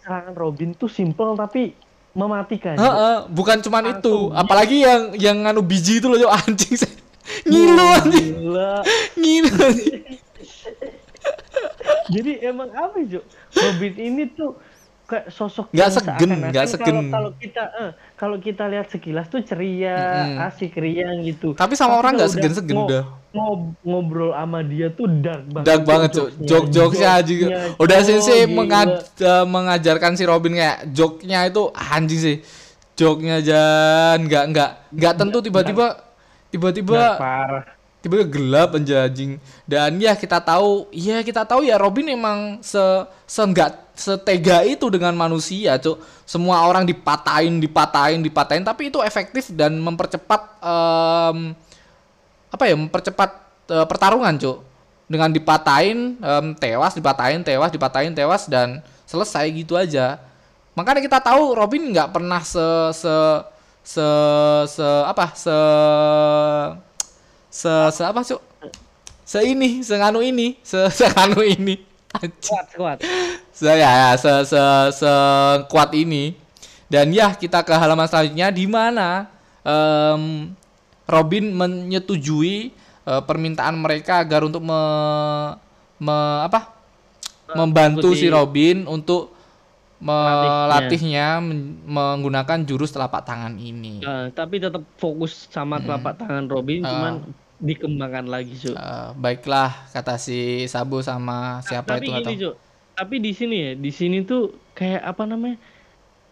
Serangan 0.00 0.34
Robin 0.34 0.72
tuh 0.72 0.88
simple 0.88 1.36
tapi 1.36 1.76
mematikan. 2.10 2.74
Heeh, 2.74 3.16
bukan 3.30 3.62
cuman 3.62 3.84
Langsung 3.86 4.00
itu 4.02 4.14
apalagi 4.34 4.82
yang 4.82 5.02
yang 5.14 5.36
nganu 5.44 5.62
biji 5.62 6.02
itu 6.02 6.10
loh 6.10 6.18
Cuk. 6.18 6.32
anjing 6.40 6.74
ngilu 7.46 7.86
anjing 7.94 8.34
ngilu 9.20 9.52
anjing. 9.54 10.02
Jadi 12.10 12.32
emang 12.42 12.70
apa 12.74 12.98
Cuk? 12.98 13.24
Robin 13.54 13.94
ini 13.94 14.24
tuh 14.34 14.58
kayak 15.10 15.26
sosok 15.28 15.74
Nggak 15.74 15.90
segen, 15.90 16.30
nggak 16.46 16.66
segen. 16.68 16.86
Kalau, 16.86 17.10
kalau 17.10 17.30
kita 17.34 17.62
eh, 17.74 17.90
kalau 18.14 18.36
kita 18.38 18.64
lihat 18.64 18.86
sekilas 18.86 19.26
tuh 19.26 19.42
ceria, 19.42 19.98
Mm-mm. 20.30 20.46
asik 20.46 20.72
riang 20.76 21.18
gitu. 21.20 21.52
Tapi 21.52 21.74
sama 21.74 21.98
orang 21.98 22.14
nggak 22.14 22.30
kalau 22.30 22.36
segen-segen 22.38 22.76
ngo- 22.76 22.86
udah. 22.86 23.02
ngob- 23.30 23.74
ngobrol 23.80 24.30
sama 24.30 24.62
dia 24.62 24.86
tuh 24.88 25.06
dark 25.06 25.42
banget. 25.44 25.66
dark 25.66 25.82
banget 25.84 26.10
jokes-nya. 26.12 26.46
jok 26.46 26.64
jokesnya 26.68 27.10
aja 27.12 27.34
udah 27.76 27.98
sensei 28.00 28.40
gila. 28.40 28.54
mengaj- 28.54 29.02
eh, 29.18 29.44
mengajarkan 29.44 30.12
si 30.14 30.22
Robin 30.22 30.54
kayak 30.54 30.78
joknya 30.88 31.38
itu 31.44 31.62
anjing 31.72 32.20
sih 32.20 32.36
joknya 32.92 33.40
jan 33.40 34.18
nggak 34.20 34.44
nggak 34.50 34.70
nggak 34.92 35.14
tentu 35.16 35.38
tiba-tiba 35.40 35.86
tiba-tiba. 36.48 37.18
Tiba-tiba 38.00 38.26
gelap 38.28 38.76
anjing. 38.76 39.36
Dan 39.68 40.00
ya 40.00 40.16
kita 40.16 40.40
tahu 40.40 40.88
ya 40.92 41.20
kita 41.20 41.44
tahu 41.44 41.64
ya 41.64 41.76
Robin 41.76 42.08
emang 42.08 42.58
se 42.64 42.80
seenggak 43.28 43.92
setega 43.92 44.64
itu 44.64 44.88
dengan 44.88 45.12
manusia 45.12 45.76
cuk. 45.76 46.00
Semua 46.24 46.64
orang 46.64 46.88
dipatahin 46.88 47.60
dipatahin 47.60 48.24
dipatahin 48.24 48.64
tapi 48.64 48.88
itu 48.88 48.98
efektif 49.04 49.52
dan 49.52 49.76
mempercepat 49.76 50.40
em, 50.64 51.52
apa 52.50 52.64
ya 52.66 52.74
mempercepat 52.74 53.30
eh, 53.68 53.86
pertarungan 53.86 54.34
cuk. 54.40 54.58
Dengan 55.10 55.28
dipatahin 55.28 56.16
em, 56.16 56.46
tewas 56.56 56.96
dipatahin 56.96 57.44
tewas 57.44 57.70
dipatahin 57.70 58.16
tewas 58.16 58.48
dan 58.48 58.80
selesai 59.04 59.44
gitu 59.52 59.76
aja. 59.76 60.16
Makanya 60.72 61.02
kita 61.04 61.18
tahu 61.20 61.52
Robin 61.52 61.92
nggak 61.92 62.14
pernah 62.16 62.40
se 62.40 62.64
se 62.96 63.14
se 63.82 64.06
se 64.70 64.88
apa 65.04 65.34
se 65.34 65.56
se 67.50 67.68
se 67.90 68.02
apa 68.06 68.22
cuk? 68.22 68.40
Se 69.26 69.42
ini 69.42 69.82
se 69.82 69.94
nganu 70.00 70.22
ini. 70.22 70.56
Se 70.62 70.78
se 70.88 71.04
nganu 71.10 71.42
ini. 71.44 71.76
Kuat, 72.42 72.66
kuat. 72.74 72.98
se 73.54 73.70
ya, 73.70 73.90
ya 73.90 74.10
se 74.18 74.30
se 74.46 74.62
se 74.94 75.12
kuat 75.70 75.90
ini. 75.94 76.34
Dan 76.90 77.14
ya 77.14 77.30
kita 77.34 77.62
ke 77.62 77.70
halaman 77.70 78.10
selanjutnya 78.10 78.50
di 78.50 78.66
mana 78.66 79.30
em, 79.62 80.50
Robin 81.06 81.54
menyetujui 81.54 82.74
eh, 83.06 83.22
permintaan 83.22 83.78
mereka 83.78 84.18
agar 84.18 84.42
untuk 84.42 84.62
me, 84.62 84.80
me- 86.02 86.42
apa? 86.42 86.74
Membantu 87.54 88.14
si 88.14 88.26
Robin 88.30 88.86
untuk 88.86 89.34
Melatihnya. 90.00 91.38
men- 91.38 91.84
menggunakan 91.84 92.64
jurus 92.64 92.90
telapak 92.90 93.22
tangan 93.22 93.54
ini. 93.54 94.00
Nah, 94.00 94.32
tapi 94.32 94.56
tetap 94.56 94.82
fokus 94.96 95.46
sama 95.46 95.76
telapak 95.78 96.16
tangan 96.16 96.48
Robin, 96.48 96.80
Ah. 96.80 96.88
cuman 96.88 97.12
dikembangkan 97.58 98.24
lagi, 98.24 98.56
Cuk. 98.56 98.72
Eh, 98.72 99.08
baiklah 99.14 99.68
kata 99.90 100.16
si 100.16 100.64
Sabu 100.64 101.00
sama 101.00 101.60
siapa 101.60 101.94
tapi 101.94 102.08
itu 102.08 102.12
gini 102.14 102.24
tahu. 102.26 102.42
cuk 102.42 102.54
tapi 102.90 103.16
di 103.16 103.32
sini 103.32 103.56
ya 103.56 103.72
di 103.74 103.88
sini 103.90 104.20
tuh 104.22 104.42
kayak 104.74 105.00
apa 105.02 105.24
namanya 105.24 105.56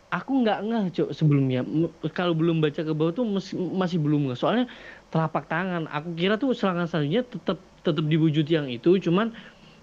aku 0.08 0.32
nggak 0.38 0.58
ngeh 0.62 0.84
cuk 0.90 1.08
sebelumnya 1.12 1.64
kalau 2.12 2.32
belum 2.32 2.60
baca 2.60 2.76
ke 2.78 2.92
bawah 2.92 3.08
tuh 3.10 3.24
mes- 3.24 3.52
masih 3.52 3.96
belum 3.96 4.28
ngeh 4.28 4.36
soalnya 4.36 4.68
telapak 5.08 5.48
tangan 5.48 5.84
aku 5.86 6.12
kira 6.12 6.36
tuh 6.36 6.52
serangan 6.52 6.84
selanjutnya 6.84 7.24
tetap 7.24 7.56
tetap 7.80 8.04
diwujud 8.04 8.44
yang 8.44 8.68
itu 8.68 8.96
cuman 8.98 9.32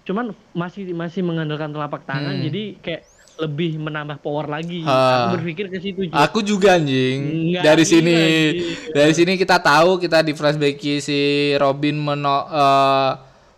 cuman 0.02 0.30
masih 0.52 0.90
masih 0.92 1.22
mengandalkan 1.22 1.70
telapak 1.70 2.02
tangan 2.02 2.38
Hmm. 2.38 2.44
jadi 2.44 2.62
kayak 2.80 3.02
lebih 3.38 3.76
menambah 3.76 4.16
power 4.18 4.48
lagi 4.48 4.80
Ah. 4.82 5.28
aku 5.28 5.40
berpikir 5.40 5.68
ke 5.68 5.76
situ 5.76 6.08
Cuk. 6.08 6.16
Aku 6.16 6.40
juga 6.40 6.74
anjing. 6.74 7.52
Nggak 7.52 7.62
dari 7.62 7.84
sini 7.84 8.14
anjing. 8.14 8.54
dari 8.90 9.12
sini 9.12 9.32
kita 9.36 9.56
tahu 9.58 9.96
kita 9.96 10.20
di 10.20 10.32
flashbacki 10.32 10.98
si 10.98 11.18
Robin 11.54 11.94
meno, 11.94 12.48
eh, 12.48 13.10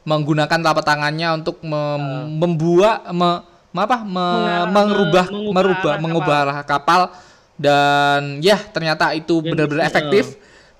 menggunakan 0.03 0.59
telapak 0.59 0.83
tangannya 0.83 1.29
untuk 1.37 1.62
mem- 1.62 2.33
membuat 2.35 3.07
me- 3.11 3.43
me- 3.69 3.85
apa 3.85 3.99
me- 4.01 4.09
Mengarah- 4.09 4.67
mengubah 4.69 5.25
mengubah 5.29 5.53
merubah 5.53 5.93
arah 5.93 6.01
mengubah 6.01 6.37
arah 6.43 6.59
kapal 6.64 7.01
dan 7.55 8.41
ya 8.41 8.57
ternyata 8.57 9.12
itu 9.12 9.38
benar-benar 9.38 9.85
efektif 9.85 10.38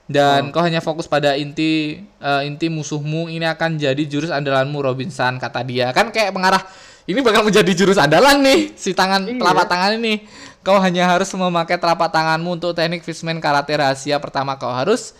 dan 0.09 0.49
Oh. 0.49 0.57
kau 0.57 0.65
hanya 0.65 0.81
fokus 0.81 1.05
pada 1.05 1.37
inti 1.37 2.01
eh, 2.01 2.43
inti 2.43 2.67
musuhmu 2.67 3.29
ini 3.29 3.45
akan 3.45 3.77
jadi 3.77 4.03
jurus 4.03 4.33
andalanmu 4.33 4.81
Robinson 4.81 5.37
kata 5.37 5.61
dia 5.63 5.93
kan 5.93 6.09
kayak 6.09 6.33
mengarah 6.33 6.65
ini 7.09 7.25
bakal 7.25 7.41
menjadi 7.41 7.73
jurus 7.73 7.97
andalan 7.97 8.45
nih 8.45 8.77
si 8.77 8.93
tangan 8.93 9.25
Iya. 9.25 9.41
telapak 9.41 9.67
tangan 9.67 9.97
ini. 9.97 10.29
Kau 10.61 10.77
hanya 10.77 11.09
harus 11.09 11.33
memakai 11.33 11.81
telapak 11.81 12.13
tanganmu 12.13 12.53
untuk 12.53 12.77
teknik 12.77 13.01
fishman 13.01 13.41
karate 13.41 13.73
rahasia 13.73 14.21
pertama. 14.21 14.61
Kau 14.61 14.69
harus 14.69 15.17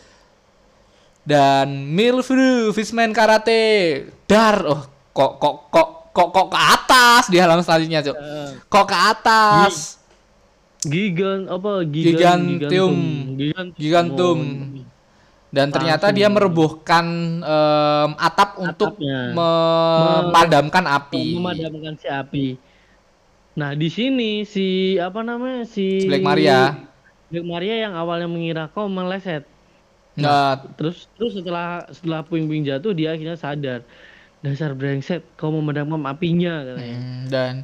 dan 1.25 1.89
Milfru 1.89 2.73
Fishman 2.73 3.13
Karate. 3.13 4.05
Dar 4.25 4.65
oh 4.65 4.85
kok 5.13 5.37
kok 5.37 5.57
kok 5.69 5.89
kok 6.13 6.29
kok 6.33 6.47
ke 6.49 6.59
atas 6.59 7.23
di 7.29 7.37
halaman 7.37 7.61
selanjutnya 7.61 8.01
cuk. 8.01 8.17
Eh, 8.17 8.51
kok 8.65 8.85
ke 8.85 8.97
atas? 8.97 9.75
Gigan 10.79 11.51
apa 11.51 11.83
gigan, 11.85 12.39
Gigantium. 12.61 12.95
gigantum, 13.35 13.75
Gigantum. 13.77 14.39
Oh, 14.39 14.78
Dan 15.49 15.73
ternyata 15.73 16.13
dia 16.13 16.29
merobohkan 16.29 17.05
em, 17.41 18.11
atap 18.21 18.61
untuk 18.61 18.93
Atapnya. 19.01 19.33
memadamkan 19.33 20.85
api. 20.85 21.25
memadamkan 21.41 21.95
si 21.97 22.07
api. 22.09 22.47
Nah 23.57 23.73
di 23.73 23.89
sini 23.89 24.45
si 24.45 24.97
apa 25.01 25.25
namanya 25.25 25.65
si 25.65 26.05
Black 26.05 26.21
Maria. 26.23 26.77
Black 27.33 27.47
Maria 27.49 27.89
yang 27.89 27.97
awalnya 27.97 28.29
mengira 28.29 28.69
kau 28.69 28.89
meleset. 28.93 29.45
Nah, 30.19 30.59
Terus 30.75 31.07
terus 31.15 31.39
setelah 31.39 31.87
setelah 31.95 32.21
puing-puing 32.27 32.67
jatuh 32.67 32.93
dia 32.93 33.15
akhirnya 33.15 33.39
sadar. 33.39 33.87
Dasar 34.39 34.71
brengsek 34.71 35.35
kau 35.35 35.51
memadamkan 35.51 35.99
apinya 36.07 36.63
katanya. 36.63 36.95
Hmm, 36.95 37.27
dan 37.27 37.55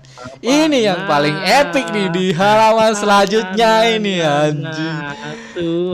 ini 0.42 0.82
yang 0.82 1.06
paling 1.06 1.38
epic 1.38 1.86
nih 1.94 2.10
di 2.10 2.34
halaman 2.34 2.98
selanjutnya 2.98 3.94
ini 3.94 4.18
anjing. 4.18 4.94
Nah. 4.98 5.14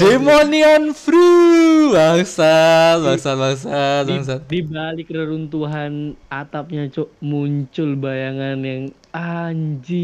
Demonian 0.00 0.96
Fru 0.96 1.92
bangsat 1.92 2.96
bangsat 3.04 3.36
bangsat 3.36 4.08
di, 4.08 4.12
bangsat 4.16 4.40
di 4.48 4.64
balik 4.64 5.12
reruntuhan 5.12 6.16
atapnya 6.32 6.88
cuk 6.88 7.12
muncul 7.20 7.92
bayangan 8.00 8.56
yang 8.64 8.88
anjing 9.12 10.00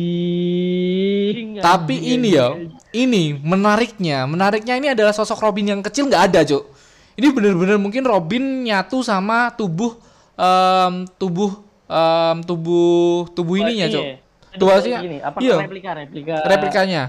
tapi 1.65 1.97
anjing, 1.97 2.21
ini 2.21 2.37
ya 2.37 2.53
ini 2.93 3.33
menariknya 3.41 4.29
menariknya 4.29 4.77
ini 4.77 4.93
adalah 4.93 5.17
sosok 5.17 5.41
Robin 5.41 5.73
yang 5.73 5.81
kecil 5.81 6.05
nggak 6.05 6.37
ada 6.37 6.45
cuk 6.45 6.69
ini 7.17 7.33
bener-bener 7.33 7.81
mungkin 7.81 8.05
Robin 8.05 8.69
nyatu 8.69 9.01
sama 9.01 9.49
tubuh 9.57 9.97
em, 10.37 10.95
tubuh 11.17 11.51
em, 11.89 12.37
tubuh 12.45 13.27
tubuh 13.33 13.57
ininya 13.57 13.89
Iya. 13.89 14.21
Jadi 14.53 14.57
tubuh 14.57 14.73
aslinya 14.73 15.01
gini, 15.05 15.19
apa 15.21 15.37
iya. 15.41 15.57
replika 15.61 15.91
replika. 15.93 16.37
Replikanya. 16.45 17.03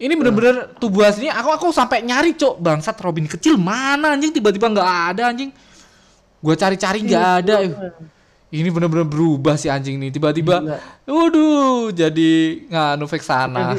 Ini 0.00 0.16
bener-bener 0.16 0.74
tubuh 0.80 1.04
aslinya 1.04 1.36
aku 1.38 1.50
aku 1.52 1.66
sampai 1.70 2.00
nyari 2.02 2.34
cok. 2.34 2.56
Bangsat 2.58 2.96
Robin 2.98 3.28
kecil 3.28 3.54
mana 3.60 4.16
anjing? 4.16 4.32
Tiba-tiba 4.32 4.66
nggak 4.72 4.90
ada 5.14 5.30
anjing. 5.30 5.52
Gua 6.40 6.56
cari-cari 6.56 7.04
nggak 7.04 7.20
Iya, 7.20 7.38
ada 7.44 7.54
ini 8.50 8.66
bener-bener 8.66 9.06
berubah 9.06 9.54
si 9.54 9.70
anjing 9.70 9.94
nih. 10.02 10.10
Tiba-tiba 10.10 10.82
waduh 11.06 11.94
jadi 11.94 12.66
nganu 12.66 13.06
dan- 13.06 13.78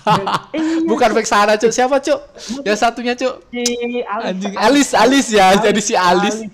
bukan 0.90 1.10
Vexana 1.14 1.54
cok. 1.54 1.70
Siapa 1.70 2.02
cok? 2.02 2.20
Yang 2.66 2.78
satunya 2.82 3.14
cok? 3.14 3.34
si 3.54 3.62
anjing 4.02 4.54
Alice 4.58 4.90
Alice 4.98 5.30
ya 5.30 5.54
Alice, 5.54 5.62
jadi 5.62 5.80
si 5.80 5.94
Alice 5.94 6.50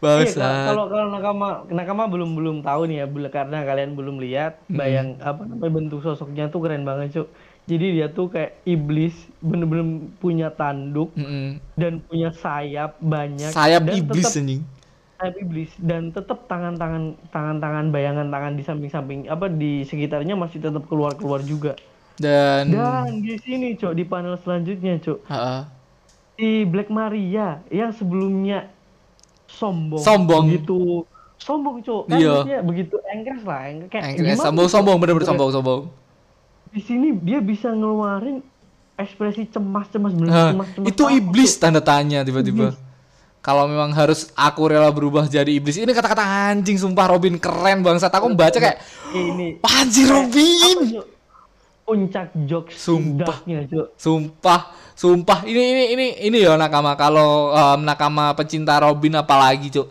Iya, 0.00 0.26
bangsat. 0.26 0.64
kalau 0.68 0.84
kalau 0.90 1.06
nakama 1.08 1.48
nakama 1.70 2.04
belum 2.10 2.30
belum 2.34 2.56
tahu 2.60 2.90
nih 2.90 3.04
ya 3.04 3.06
karena 3.30 3.62
kalian 3.62 3.94
belum 3.94 4.16
lihat 4.18 4.58
bayang 4.66 5.16
apa 5.22 5.46
namanya 5.46 5.72
bentuk 5.72 6.00
sosoknya 6.02 6.50
tuh 6.50 6.60
keren 6.60 6.82
banget 6.82 7.22
cuk. 7.22 7.28
Jadi 7.64 7.96
dia 7.96 8.12
tuh 8.12 8.28
kayak 8.28 8.60
iblis 8.68 9.16
bener-bener 9.40 10.12
punya 10.20 10.52
tanduk 10.52 11.08
Mm-mm. 11.16 11.56
dan 11.80 12.04
punya 12.04 12.28
sayap 12.36 13.00
banyak 13.00 13.48
sayap 13.48 13.88
dan 13.88 13.94
iblis 14.04 14.24
tetep- 14.28 14.40
anjing. 14.44 14.62
Sayap 15.14 15.34
iblis 15.40 15.70
dan 15.80 16.02
tetap 16.12 16.44
tangan-tangan 16.44 17.16
tangan-tangan 17.32 17.88
bayangan 17.88 18.28
tangan 18.28 18.52
di 18.58 18.62
samping-samping 18.66 19.30
apa 19.32 19.48
di 19.48 19.80
sekitarnya 19.86 20.36
masih 20.36 20.60
tetap 20.60 20.84
keluar-keluar 20.90 21.40
juga. 21.40 21.72
Dan 22.20 22.68
dan 22.70 23.24
di 23.24 23.38
sini 23.40 23.74
cok 23.74 23.94
di 23.96 24.04
panel 24.04 24.36
selanjutnya 24.38 25.00
cok 25.00 25.18
Heeh. 25.24 25.60
si 26.36 26.48
Black 26.68 26.92
Maria 26.92 27.64
yang 27.72 27.90
sebelumnya 27.90 28.73
sombong 29.54 30.02
Sombong. 30.02 30.44
begitu 30.50 31.06
sombong 31.36 31.76
cok 31.80 32.02
kan 32.08 32.18
Iya. 32.18 32.60
begitu 32.60 32.94
engkes 33.06 33.40
lah 33.42 33.60
engkes 33.66 34.02
kayak 34.02 34.36
sombong 34.36 34.66
sombong 34.66 34.96
bener-bener 34.98 35.24
sombong 35.24 35.50
sombong 35.50 35.82
di 36.68 36.80
sini 36.80 37.14
dia 37.16 37.38
bisa 37.38 37.70
ngeluarin 37.70 38.42
ekspresi 38.94 39.46
cemas-cemas 39.46 40.12
bener 40.12 40.28
Nah, 40.28 40.50
cemas-cemas 40.50 40.86
itu 40.86 41.02
banget, 41.02 41.18
iblis 41.20 41.52
Cok. 41.52 41.60
tanda 41.60 41.80
tanya 41.80 42.22
tiba-tiba. 42.22 42.74
Kalau 43.38 43.68
memang 43.68 43.92
harus 43.92 44.32
aku 44.32 44.72
rela 44.72 44.88
berubah 44.88 45.28
jadi 45.28 45.52
iblis. 45.52 45.76
Ini 45.76 45.92
kata-kata 45.92 46.24
anjing 46.48 46.80
sumpah 46.80 47.12
Robin 47.12 47.36
keren 47.36 47.84
bangsat. 47.84 48.08
Aku 48.08 48.32
membaca 48.32 48.56
kayak 48.56 48.80
ini 49.12 49.60
"Wah, 49.60 49.84
anjir 49.84 50.08
apa, 50.08 50.16
Robin. 50.16 50.78
Puncak 51.84 52.32
jokes 52.48 52.80
Sumpah. 52.80 53.44
cok 53.44 54.00
Sumpah, 54.00 54.60
sumpah 54.94 55.42
ini 55.46 55.62
ini 55.62 55.84
ini 55.94 56.06
ini 56.30 56.38
ya 56.42 56.54
nakama 56.54 56.94
kalau 56.94 57.50
em, 57.52 57.80
nakama 57.82 58.34
pecinta 58.34 58.78
Robin 58.80 59.20
apalagi, 59.20 59.70
Cuk. 59.70 59.90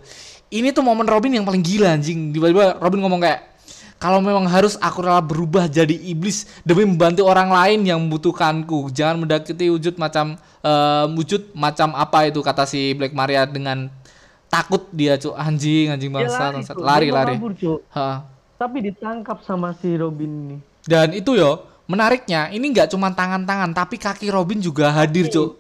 Ini 0.54 0.70
tuh 0.70 0.86
momen 0.86 1.08
Robin 1.10 1.34
yang 1.34 1.46
paling 1.46 1.62
gila 1.66 1.98
anjing. 1.98 2.32
Tiba-tiba 2.32 2.78
Robin 2.78 3.02
ngomong 3.04 3.22
kayak 3.22 3.54
kalau 3.98 4.20
memang 4.20 4.44
harus 4.46 4.76
aku 4.84 5.00
rela 5.02 5.24
berubah 5.24 5.66
jadi 5.72 5.96
iblis 5.96 6.46
demi 6.62 6.84
membantu 6.84 7.24
orang 7.24 7.50
lain 7.50 7.88
yang 7.88 8.00
membutuhkanku. 8.04 8.92
Jangan 8.94 9.22
mendekati 9.22 9.70
wujud 9.70 9.96
macam 9.98 10.38
em, 10.62 11.08
wujud 11.18 11.54
macam 11.58 11.94
apa 11.98 12.30
itu 12.30 12.40
kata 12.42 12.64
si 12.70 12.94
Black 12.94 13.12
Maria 13.12 13.44
dengan 13.50 13.90
takut 14.48 14.88
dia, 14.94 15.18
Cuk. 15.18 15.34
Anjing, 15.34 15.94
anjing 15.94 16.12
bangsa, 16.14 16.54
lari, 16.54 16.56
bangsat. 16.62 16.76
Cok. 16.78 16.86
lari, 16.86 17.08
kabur, 17.10 17.54
tapi 18.64 18.78
ditangkap 18.80 19.44
sama 19.44 19.76
si 19.76 19.92
Robin 20.00 20.32
ini 20.32 20.58
Dan 20.88 21.12
itu 21.12 21.36
yo, 21.36 21.64
menariknya 21.84 22.48
ini 22.50 22.72
nggak 22.72 22.92
cuma 22.92 23.12
tangan-tangan 23.12 23.72
tapi 23.72 24.00
kaki 24.00 24.32
Robin 24.32 24.58
juga 24.58 24.90
hadir, 24.90 25.28
Cuk. 25.28 25.60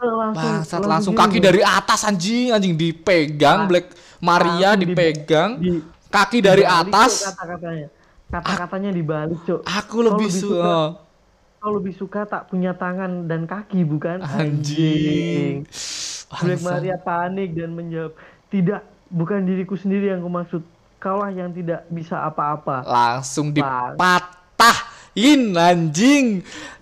langsung 0.00 0.64
Bangsat 0.64 0.80
langsung 0.80 1.12
gini, 1.12 1.22
kaki 1.22 1.38
dari 1.38 1.60
atas 1.60 2.08
anjing 2.08 2.56
anjing 2.56 2.72
dipegang 2.72 3.68
Black 3.68 3.92
Maria 4.18 4.72
langsung 4.72 4.80
di- 4.80 4.86
dipegang. 4.88 5.50
di- 5.60 5.84
kaki 6.08 6.38
dari 6.40 6.64
atas. 6.64 7.28
kata-katanya. 7.28 7.86
Kata-katanya 8.30 8.90
dibalik 8.94 9.42
cok 9.42 9.60
aku 9.66 9.96
lebih 10.06 10.30
lebih 10.30 10.40
suka 10.40 10.78
kau 11.60 11.76
lebih 11.76 11.92
suka 11.92 12.20
tak 12.24 12.48
punya 12.48 12.72
tangan 12.72 13.28
dan 13.28 13.44
kaki 13.44 13.84
bukan? 13.84 14.24
Anjing. 14.24 15.68
Black 16.40 16.62
Bangsat. 16.64 16.80
Maria 16.80 16.96
panik 16.96 17.52
dan 17.52 17.76
menjawab 17.76 18.16
tidak 18.48 18.80
bukan 19.12 19.44
diriku 19.44 19.76
sendiri 19.76 20.08
yang 20.08 20.24
kumaksud. 20.24 20.64
Kaulah 20.96 21.28
yang 21.28 21.52
tidak 21.52 21.84
bisa 21.88 22.16
apa-apa. 22.16 22.84
Langsung 22.84 23.52
Bang. 23.52 23.96
Dipatahin 25.12 25.42
anjing 25.52 26.26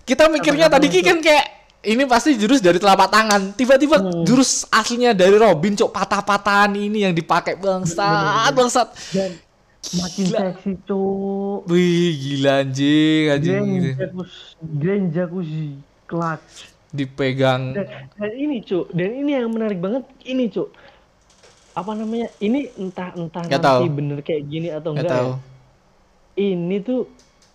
kita 0.03 0.25
mikirnya 0.27 0.67
tadi 0.67 0.87
Ki 0.87 1.01
kan 1.01 1.17
kayak 1.19 1.45
ini 1.81 2.03
pasti 2.05 2.35
jurus 2.35 2.59
dari 2.59 2.75
telapak 2.75 3.07
tangan 3.07 3.53
tiba-tiba 3.53 3.97
Hmm. 3.99 4.23
jurus 4.23 4.67
aslinya 4.69 5.11
dari 5.11 5.33
Robin 5.33 5.73
cok 5.73 5.89
patah-patahan 5.89 6.75
ini 6.75 7.03
yang 7.03 7.13
dipakai 7.13 7.55
bangsat 7.55 8.51
bangsat 8.51 8.87
dan 9.11 9.31
makin 9.95 10.23
Gila. 10.25 10.39
seksi 10.45 10.71
cok 10.83 11.59
wih 11.65 12.11
gila 12.15 12.53
anjing 12.59 13.23
anjing 13.29 13.65
Grand. 14.75 15.05
Jacuzzi 15.09 15.79
clutch 16.05 16.67
dipegang 16.89 17.71
dan, 17.71 17.85
dan 18.11 18.31
ini 18.33 18.59
cuk 18.59 18.89
dan 18.91 19.09
ini 19.15 19.31
yang 19.31 19.47
menarik 19.47 19.77
banget 19.77 20.03
ini 20.23 20.49
cuk 20.49 20.73
apa 21.71 21.91
namanya 21.93 22.27
ini 22.39 22.65
entah 22.75 23.13
entah 23.13 23.45
Nggak 23.45 23.61
nanti 23.61 23.85
tahu. 23.85 23.95
bener 23.95 24.19
kayak 24.19 24.43
gini 24.43 24.67
atau 24.67 24.89
nggak 24.91 25.05
enggak 25.05 25.15
tahu 25.15 25.31
ya. 25.31 25.37
ini 26.35 26.75
tuh 26.81 27.01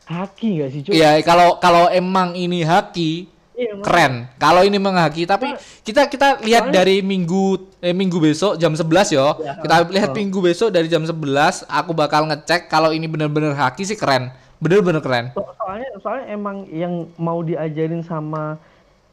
haki 0.05 0.49
nggak 0.61 0.71
sih 0.71 0.81
cuk 0.83 0.93
Iya, 0.93 1.11
kalau 1.21 1.57
kalau 1.59 1.89
emang 1.89 2.33
ini 2.35 2.61
haki 2.63 3.33
Iya, 3.55 3.79
keren. 3.87 4.27
Kalau 4.35 4.67
ini 4.67 4.75
memang 4.75 4.99
haki, 4.99 5.31
tapi 5.31 5.55
kita 5.87 6.11
kita 6.11 6.43
lihat 6.43 6.67
Soalnya- 6.67 6.75
dari 6.75 7.07
minggu 7.07 7.71
eh, 7.79 7.95
minggu 7.95 8.19
besok 8.19 8.59
jam 8.59 8.75
11 8.75 9.15
yo. 9.15 9.31
Ya, 9.39 9.55
Kita 9.63 9.75
lihat 9.87 10.11
oh. 10.11 10.17
minggu 10.19 10.39
besok 10.43 10.75
dari 10.75 10.91
jam 10.91 11.07
11, 11.07 11.63
aku 11.63 11.95
bakal 11.95 12.27
ngecek 12.27 12.67
kalau 12.67 12.91
ini 12.91 13.07
bener-bener 13.07 13.55
haki 13.55 13.87
sih 13.87 13.95
keren. 13.95 14.35
Bener-bener 14.59 14.99
keren. 14.99 15.31
So- 15.39 15.55
soalnya 15.55 15.87
soalnya 16.03 16.27
emang 16.35 16.67
yang 16.67 17.07
mau 17.15 17.47
diajarin 17.47 18.03
sama 18.03 18.59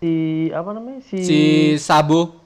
si 0.02 0.50
apa 0.50 0.70
namanya 0.74 1.06
si, 1.06 1.22
Si 1.22 1.40
Sabo 1.78 2.42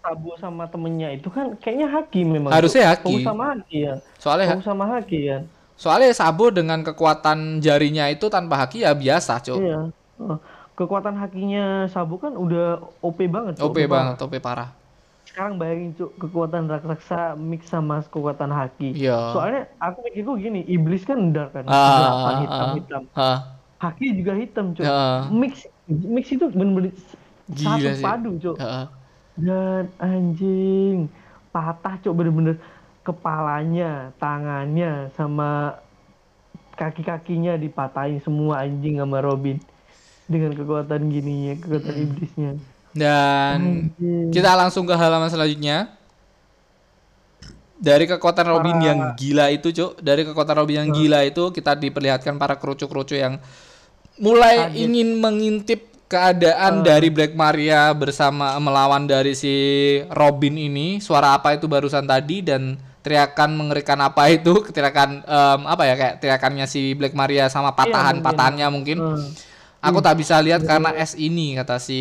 Sabu 0.00 0.32
sama 0.36 0.64
temennya 0.64 1.12
itu 1.12 1.28
kan 1.28 1.52
kayaknya 1.60 1.92
haki 1.92 2.24
memang 2.24 2.56
Harusnya 2.56 2.88
haki. 2.88 3.20
Sama 3.20 3.52
haki 3.52 3.76
ya 3.84 3.94
soalnya 4.16 4.56
sama 4.60 4.84
haki 4.88 5.28
kan 5.28 5.42
soalnya 5.74 6.10
Sabo 6.10 6.48
dengan 6.48 6.80
kekuatan 6.80 7.58
jarinya 7.58 8.06
itu 8.06 8.26
tanpa 8.26 8.56
haki 8.58 8.82
ya 8.82 8.92
biasa, 8.92 9.38
Cuk. 9.40 9.58
iya 9.58 9.80
Oh, 10.14 10.38
kekuatan 10.74 11.14
hakinya 11.14 11.64
Sabu 11.86 12.16
kan 12.16 12.32
udah 12.32 12.78
OP 13.00 13.18
banget 13.26 13.58
Cuk. 13.58 13.66
OP 13.66 13.78
banget, 13.84 14.16
OP 14.16 14.34
parah. 14.38 14.70
sekarang 15.24 15.56
bayangin 15.56 15.90
cuk 15.92 16.14
kekuatan 16.16 16.68
raksasa 16.68 17.34
mix 17.34 17.66
sama 17.66 17.98
kekuatan 18.04 18.48
haki 18.48 18.94
Iya. 18.94 19.34
soalnya 19.34 19.66
aku 19.78 20.04
mikirku 20.04 20.38
gini 20.38 20.62
iblis 20.64 21.02
kan 21.02 21.32
dark 21.32 21.50
kan 21.50 21.64
Ah, 21.64 21.74
gelap, 21.74 22.14
ah, 22.14 22.34
hitam 22.38 22.62
ah. 22.62 22.74
hitam 22.76 23.02
Hah, 23.10 23.38
haki 23.80 24.06
juga 24.14 24.32
hitam 24.32 24.66
cuk 24.70 24.84
Ya. 24.84 25.26
mix 25.26 25.66
mix 25.88 26.24
itu 26.30 26.46
bener-bener 26.46 26.94
satu 27.50 27.88
sih. 27.90 27.98
padu 27.98 28.30
cuk 28.38 28.56
heeh. 28.56 28.86
dan 29.36 29.84
anjing 29.98 31.10
patah 31.50 31.98
cuk 31.98 32.14
bener-bener 32.14 32.54
kepalanya 33.04 34.10
tangannya 34.16 35.12
sama 35.14 35.78
kaki-kakinya 36.74 37.54
dipatahin 37.54 38.18
semua 38.24 38.64
anjing 38.64 38.98
sama 38.98 39.22
Robin 39.22 39.60
dengan 40.26 40.56
kekuatan 40.56 41.12
gininya 41.12 41.54
kekuatan 41.60 41.94
iblisnya 42.08 42.52
Dan 42.94 43.90
Anjing. 43.90 44.30
kita 44.30 44.54
langsung 44.54 44.86
ke 44.86 44.94
halaman 44.94 45.26
selanjutnya. 45.26 45.98
Dari 47.74 48.06
kekuatan 48.06 48.46
Robin 48.46 48.78
yang 48.78 48.98
gila 49.18 49.50
itu, 49.50 49.74
Cuk. 49.74 49.98
Dari 49.98 50.22
kekuatan 50.22 50.62
Robin 50.62 50.86
yang 50.86 50.90
gila 50.94 51.26
itu 51.26 51.50
kita 51.50 51.74
diperlihatkan 51.74 52.38
para 52.38 52.54
kerucu-kerucu 52.54 53.18
yang 53.18 53.42
mulai 54.22 54.70
Kaget. 54.70 54.78
ingin 54.78 55.08
mengintip 55.18 55.90
keadaan 56.06 56.86
dari 56.86 57.10
Black 57.10 57.34
Maria 57.34 57.90
bersama 57.90 58.54
melawan 58.62 59.10
dari 59.10 59.34
si 59.34 59.52
Robin 60.14 60.54
ini. 60.54 61.02
Suara 61.02 61.34
apa 61.34 61.58
itu 61.58 61.66
barusan 61.66 62.06
tadi 62.06 62.46
dan 62.46 62.78
teriakan 63.04 63.60
mengerikan 63.60 64.00
apa 64.00 64.32
itu? 64.32 64.64
Teriakan 64.74 65.20
em, 65.22 65.60
apa 65.68 65.82
ya 65.84 65.94
kayak 65.94 66.14
teriakannya 66.24 66.64
si 66.64 66.96
Black 66.96 67.12
Maria 67.12 67.52
sama 67.52 67.76
patahan-patahannya 67.76 68.66
mungkin. 68.72 68.98
Hmm. 68.98 69.28
Aku 69.84 70.00
tak 70.00 70.16
bisa 70.16 70.40
lihat 70.40 70.64
karena 70.64 70.96
es 70.96 71.12
ini 71.12 71.60
kata 71.60 71.76
si 71.76 72.00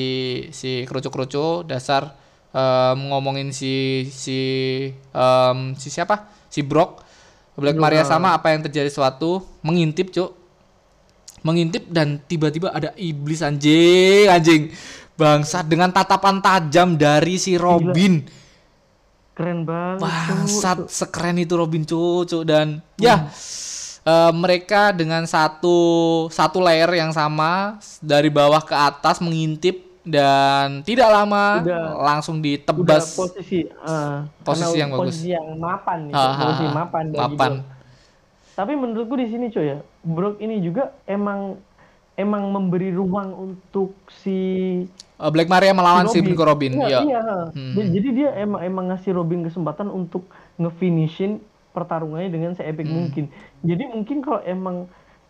si 0.55 0.87
kerucu-kerucu 0.87 1.67
dasar 1.67 2.15
em, 2.55 3.11
ngomongin 3.11 3.51
si 3.51 4.07
si 4.07 4.39
em, 5.11 5.75
si 5.75 5.91
siapa? 5.91 6.31
Si 6.47 6.63
Brock. 6.63 7.03
Black 7.53 7.77
Maria 7.77 8.01
sama 8.01 8.33
apa 8.33 8.49
yang 8.49 8.65
terjadi 8.65 8.89
suatu 8.89 9.45
mengintip, 9.61 10.09
Cuk. 10.09 10.33
Mengintip 11.45 11.85
dan 11.85 12.17
tiba-tiba 12.25 12.73
ada 12.73 12.95
iblis 12.97 13.45
anjing, 13.45 14.25
anjing. 14.25 14.73
Bangsat 15.13 15.69
dengan 15.69 15.93
tatapan 15.93 16.41
tajam 16.41 16.97
dari 16.97 17.37
si 17.37 17.53
Robin. 17.53 18.25
Keren 19.33 19.65
banget. 19.65 20.05
Bangsat 20.05 20.77
sekeren 20.87 21.41
itu 21.41 21.57
Robin 21.57 21.81
cucu 21.81 22.45
dan 22.45 22.77
ya 22.95 23.25
eh, 24.05 24.31
mereka 24.31 24.93
dengan 24.93 25.25
satu 25.25 25.77
satu 26.29 26.61
layer 26.61 26.89
yang 26.93 27.09
sama 27.09 27.81
dari 27.97 28.29
bawah 28.29 28.61
ke 28.61 28.75
atas 28.77 29.17
mengintip 29.17 29.81
dan 30.03 30.83
tidak 30.83 31.07
lama 31.09 31.63
Udah. 31.63 31.95
langsung 31.97 32.37
Udah 32.37 32.45
ditebas 32.45 33.15
posisi 33.15 33.65
eh, 33.65 34.17
Posisi 34.43 34.77
yang 34.77 34.91
bagus. 34.93 35.15
posisi 35.17 35.29
yang 35.31 35.47
mapan 35.57 36.11
nih, 36.11 36.13
Ah, 36.13 36.21
ah, 36.21 36.33
posisi 36.37 36.65
ah. 36.67 36.73
mapan 36.75 37.03
dari 37.09 37.21
Mapan. 37.23 37.51
Brock. 37.57 37.71
Tapi 38.53 38.71
menurutku 38.77 39.15
di 39.17 39.27
sini 39.33 39.49
coy 39.49 39.65
ya, 39.65 39.79
Brock 40.05 40.37
ini 40.37 40.61
juga 40.61 40.93
emang 41.09 41.57
emang 42.13 42.53
memberi 42.53 42.93
ruang 42.93 43.33
untuk 43.33 43.97
si 44.21 44.37
Eh, 45.23 45.31
Black 45.31 45.47
Maria 45.47 45.71
melawan 45.71 46.03
si 46.05 46.19
Robin. 46.19 46.27
Nico 46.29 46.43
Robin. 46.43 46.71
Iya, 46.73 46.83
Iya. 46.83 46.99
iya. 47.01 47.21
Hmm. 47.49 47.73
Jadi- 47.73 47.89
Jadi 47.93 48.07
dia 48.13 48.29
emang 48.35 48.59
emang 48.61 48.85
ngasih 48.91 49.11
Robin 49.13 49.39
kesempatan 49.41 49.87
untuk 49.87 50.27
ngefinishin 50.57 51.39
pertarungannya 51.71 52.29
dengan 52.29 52.51
seepik 52.51 52.83
Hmm. 52.83 52.95
mungkin. 53.01 53.25
Jadi 53.61 53.83
mungkin 53.87 54.17
kalau 54.19 54.43
emang 54.43 54.77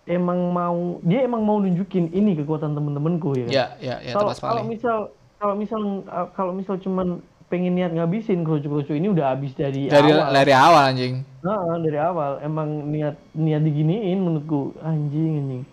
emang 0.04 0.40
mau 0.50 0.78
dia 1.00 1.24
emang 1.24 1.42
mau 1.42 1.58
nunjukin 1.58 2.12
ini 2.12 2.36
kekuatan 2.36 2.74
temen-temenku 2.74 3.30
ya. 3.34 3.46
kan? 3.46 3.54
Ya, 3.54 3.66
ya, 3.80 3.96
ya, 4.02 4.12
kalau 4.12 4.34
kalau 4.34 4.64
misal 4.64 4.98
kalau 5.38 5.56
misal 5.56 5.80
uh, 6.04 6.28
kalau 6.34 6.52
misal 6.52 6.76
cuman 6.78 7.22
pengen 7.48 7.78
niat 7.78 7.94
ngabisin 7.94 8.42
kerucu-kerucu 8.42 8.92
ini 8.92 9.08
udah 9.08 9.30
habis 9.30 9.54
dari, 9.54 9.86
Dari 9.86 10.10
awal. 10.10 10.34
dari 10.34 10.52
awal 10.52 10.84
anjing. 10.90 11.22
Nah, 11.40 11.78
dari 11.78 11.96
awal 11.96 12.42
emang 12.42 12.66
niat 12.90 13.14
niat 13.32 13.62
diginiin 13.62 14.18
menurutku 14.18 14.74
anjing 14.82 15.34
anjing. 15.38 15.64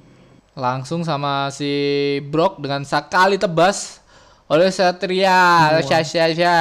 Langsung 0.52 1.00
sama 1.02 1.48
si 1.48 1.70
Brock 2.28 2.60
dengan 2.60 2.84
sekali 2.84 3.34
tebas 3.34 3.99
oleh 4.50 4.68
Satria, 4.68 5.38
Sasha, 5.80 6.02
Sasha. 6.02 6.54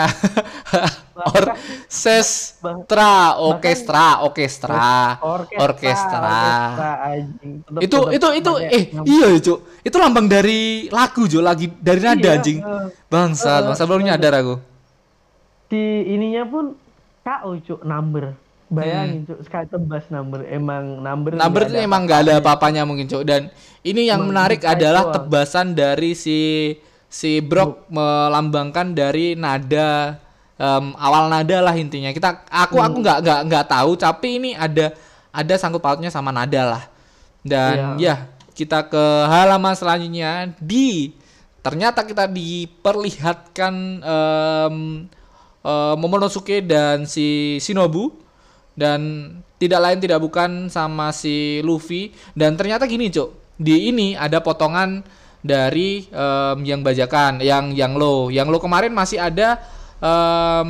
Orkestra, 1.19 3.11
orkestra, 3.35 4.23
orkestra, 4.23 5.19
Orkestra, 5.19 5.59
orkestra. 5.59 6.39
Itu 7.81 7.99
itu 8.09 8.27
itu 8.39 8.51
eh 8.61 8.83
iya 9.03 9.27
cu, 9.37 9.53
itu 9.83 9.97
lambang 9.99 10.27
dari 10.27 10.87
lagu 10.87 11.27
Jo, 11.27 11.43
lagi 11.43 11.67
dari 11.67 11.99
nada 11.99 12.23
Iya, 12.23 12.37
anjing. 12.39 12.57
eh. 12.61 12.87
Bangsat, 13.09 13.61
Eh, 13.63 13.67
masa 13.67 13.83
baru 13.83 13.99
nyadar 13.99 14.33
aku. 14.37 14.55
si 15.67 15.77
ininya 16.07 16.43
pun 16.45 16.73
KO 17.21 17.51
cuk 17.61 17.81
number 17.83 18.33
bayangin 18.69 19.21
Hmm. 19.21 19.27
cuk 19.27 19.39
sekali 19.45 19.65
tebas 19.67 20.05
number 20.09 20.41
emang 20.45 20.97
number 20.97 21.37
Number 21.37 21.61
itu 21.63 21.77
emang 21.77 22.01
nggak 22.05 22.19
ada 22.25 22.33
apa-apanya 22.41 22.81
mungkin 22.85 23.05
cok 23.05 23.21
dan 23.21 23.53
ini 23.81 24.09
yang 24.09 24.25
menarik 24.25 24.65
adalah 24.65 25.13
tebasan 25.13 25.73
dari 25.73 26.17
si 26.17 26.37
si 27.09 27.41
Brock 27.41 27.89
melambangkan 27.89 28.93
dari 28.93 29.33
nada 29.33 30.21
em, 30.55 30.93
awal 30.95 31.27
nada 31.27 31.57
lah 31.59 31.73
intinya. 31.73 32.13
Kita 32.13 32.45
aku 32.47 32.77
aku 32.77 32.97
Hmm. 33.01 33.03
nggak 33.03 33.17
nggak 33.25 33.39
nggak 33.49 33.65
tahu 33.67 33.91
tapi 33.97 34.37
ini 34.37 34.51
ada 34.53 34.93
ada 35.33 35.53
sangkut 35.57 35.81
pautnya 35.81 36.13
sama 36.13 36.29
nada 36.29 36.77
lah. 36.77 36.83
Dan 37.41 37.97
Iya. 37.97 38.25
ya 38.29 38.29
kita 38.53 38.85
ke 38.85 39.03
halaman 39.25 39.73
selanjutnya. 39.73 40.53
Di 40.61 41.15
ternyata 41.59 42.05
kita 42.05 42.29
diperlihatkan 42.29 43.73
em, 44.03 44.75
eh, 45.65 45.95
Momonosuke 45.97 46.61
dan 46.61 47.03
si 47.09 47.57
Shinobu. 47.59 48.13
Dan 48.79 49.27
tidak 49.59 49.79
lain 49.83 49.99
tidak 49.99 50.23
bukan 50.23 50.71
sama 50.71 51.11
si 51.11 51.59
Luffy. 51.67 52.15
Dan 52.31 52.55
ternyata 52.55 52.87
gini 52.87 53.11
cuk. 53.11 53.59
Di 53.59 53.91
ini 53.91 54.15
ada 54.15 54.39
potongan 54.39 55.03
dari 55.39 56.05
em, 56.09 56.57
yang 56.63 56.81
bajakan 56.83 57.39
yang 57.41 57.71
yang 57.73 57.95
lo. 57.95 58.27
Yang 58.29 58.47
lo 58.51 58.57
kemarin 58.59 58.91
masih 58.91 59.19
ada 59.19 59.59
em, 59.99 60.69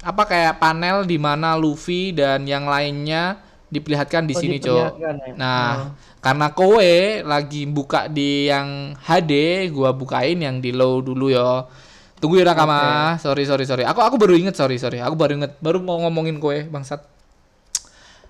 apa 0.00 0.22
kayak 0.28 0.58
panel 0.60 1.04
di 1.04 1.16
mana 1.20 1.54
Luffy 1.56 2.12
dan 2.12 2.44
yang 2.44 2.64
lainnya 2.68 3.40
diperlihatkan 3.70 4.26
di 4.26 4.34
Oh, 4.34 4.40
sini 4.42 4.56
diperlihatkan 4.58 5.14
ya? 5.30 5.34
nah 5.38 5.68
Oh. 5.70 5.88
karena 6.18 6.50
kowe 6.50 6.94
lagi 7.22 7.70
buka 7.70 8.10
di 8.10 8.50
yang 8.50 8.98
HD 8.98 9.32
gua 9.70 9.94
bukain 9.94 10.42
yang 10.42 10.58
di 10.58 10.74
low 10.74 10.98
dulu 11.00 11.30
yo. 11.30 11.70
Tunggu 12.20 12.36
ya 12.36 12.44
nakama 12.52 13.16
sorry 13.16 13.48
sorry 13.48 13.64
sorry. 13.64 13.84
Aku 13.88 14.00
aku 14.04 14.20
baru 14.20 14.36
inget 14.36 14.52
sorry 14.52 14.76
sorry. 14.76 15.00
Aku 15.00 15.16
baru 15.16 15.40
inget. 15.40 15.56
Baru 15.64 15.80
mau 15.80 15.96
ngomongin 16.04 16.36
kowe 16.36 16.52
bangsat 16.68 17.00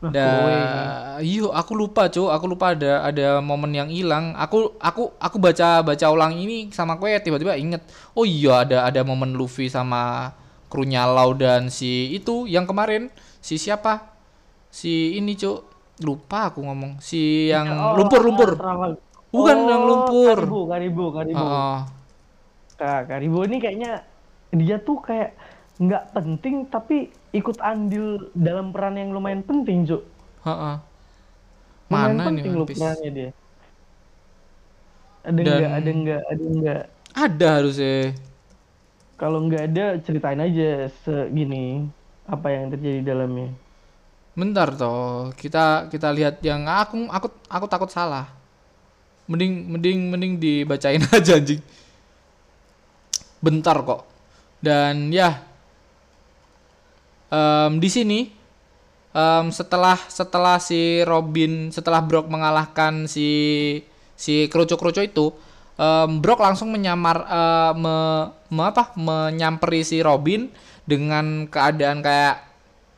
Nah, 0.01 0.09
Da, 0.09 0.25
kowe. 0.33 0.57
iyo 1.21 1.53
aku 1.53 1.73
lupa 1.77 2.09
cuy, 2.09 2.33
aku 2.33 2.47
lupa 2.49 2.73
ada 2.73 3.05
ada 3.05 3.45
momen 3.45 3.77
yang 3.77 3.93
hilang. 3.93 4.33
Aku 4.33 4.73
aku 4.81 5.13
aku 5.21 5.37
baca 5.37 5.85
baca 5.85 6.07
ulang 6.09 6.33
ini 6.41 6.73
sama 6.73 6.97
kue 6.97 7.13
tiba-tiba 7.21 7.53
inget. 7.61 7.85
Oh 8.17 8.25
iya 8.25 8.65
ada 8.65 8.89
ada 8.89 9.01
momen 9.05 9.37
Luffy 9.37 9.69
sama 9.69 10.33
krunya 10.73 11.05
Lau 11.05 11.37
dan 11.37 11.69
si 11.69 12.17
itu 12.17 12.49
yang 12.49 12.65
kemarin 12.65 13.13
si 13.45 13.61
siapa? 13.61 14.09
Si 14.73 15.21
ini 15.21 15.37
cuy 15.37 15.61
lupa 16.01 16.49
aku 16.49 16.65
ngomong 16.65 16.97
si 17.05 17.53
yang 17.53 17.69
Oh, 17.69 18.01
lumpur 18.01 18.21
lumpur. 18.25 18.51
travel. 18.57 18.97
Bukan 19.31 19.57
Oh, 19.57 19.69
yang 19.69 19.83
lumpur. 19.85 20.39
Karibu, 20.43 20.61
karibu, 20.67 21.05
karibu. 21.13 21.39
Oh, 21.39 21.79
Kak, 22.75 23.13
Karibo 23.13 23.45
ini 23.45 23.61
kayaknya 23.61 23.93
dia 24.51 24.81
tuh 24.81 24.99
kayak 24.99 25.37
nggak 25.77 26.05
penting 26.17 26.65
tapi 26.67 27.13
ikut 27.31 27.57
andil 27.63 28.31
dalam 28.35 28.75
peran 28.75 28.99
yang 28.99 29.15
lumayan 29.15 29.43
penting, 29.43 29.87
Cuk. 29.87 30.03
heeh. 30.45 30.77
Mana 31.91 32.11
nih 32.15 32.27
penting 32.27 32.53
One 32.55 32.67
Piece? 32.67 32.79
perannya 32.79 33.11
dia. 33.11 33.31
Ada 35.21 35.37
Dan- 35.37 35.45
nggak, 35.45 35.73
ada 35.75 35.91
nggak, 35.91 36.23
ada 36.27 36.45
nggak. 36.49 36.83
Ada 37.11 37.49
harusnya. 37.59 37.97
Kalau 39.19 39.39
nggak 39.45 39.63
ada 39.69 39.85
ceritain 40.01 40.41
aja 40.41 40.89
segini 41.05 41.85
apa 42.25 42.47
yang 42.49 42.71
terjadi 42.73 42.99
di 43.03 43.07
dalamnya. 43.07 43.51
Bentar 44.33 44.73
toh, 44.73 45.35
kita 45.37 45.91
kita 45.91 46.09
lihat 46.15 46.41
yang 46.41 46.65
aku 46.65 47.05
aku 47.11 47.27
aku 47.51 47.67
takut 47.69 47.91
salah. 47.91 48.31
Mending 49.29 49.69
mending 49.77 49.99
mending 50.09 50.33
dibacain 50.41 51.03
aja 51.13 51.37
anjing. 51.37 51.61
Bentar 53.43 53.77
kok. 53.83 54.07
Dan 54.63 55.11
ya 55.13 55.43
em, 57.31 57.73
di 57.81 57.89
sini 57.91 58.21
em, 59.15 59.47
setelah 59.51 59.99
setelah 60.11 60.59
si 60.63 61.03
Robin 61.07 61.71
setelah 61.75 62.03
Brock 62.03 62.27
mengalahkan 62.31 63.07
si 63.11 63.29
si 64.15 64.47
kerucu-kerucu 64.53 65.03
itu 65.07 65.27
em, 65.79 66.11
Brock 66.23 66.41
langsung 66.43 66.71
menyamar 66.75 67.19
eh, 67.27 67.73
me, 67.79 67.97
me- 68.53 68.69
apa 68.71 68.93
menyamperi 68.99 69.83
si 69.87 70.03
Robin 70.05 70.51
dengan 70.87 71.47
keadaan 71.47 72.03
kayak 72.03 72.51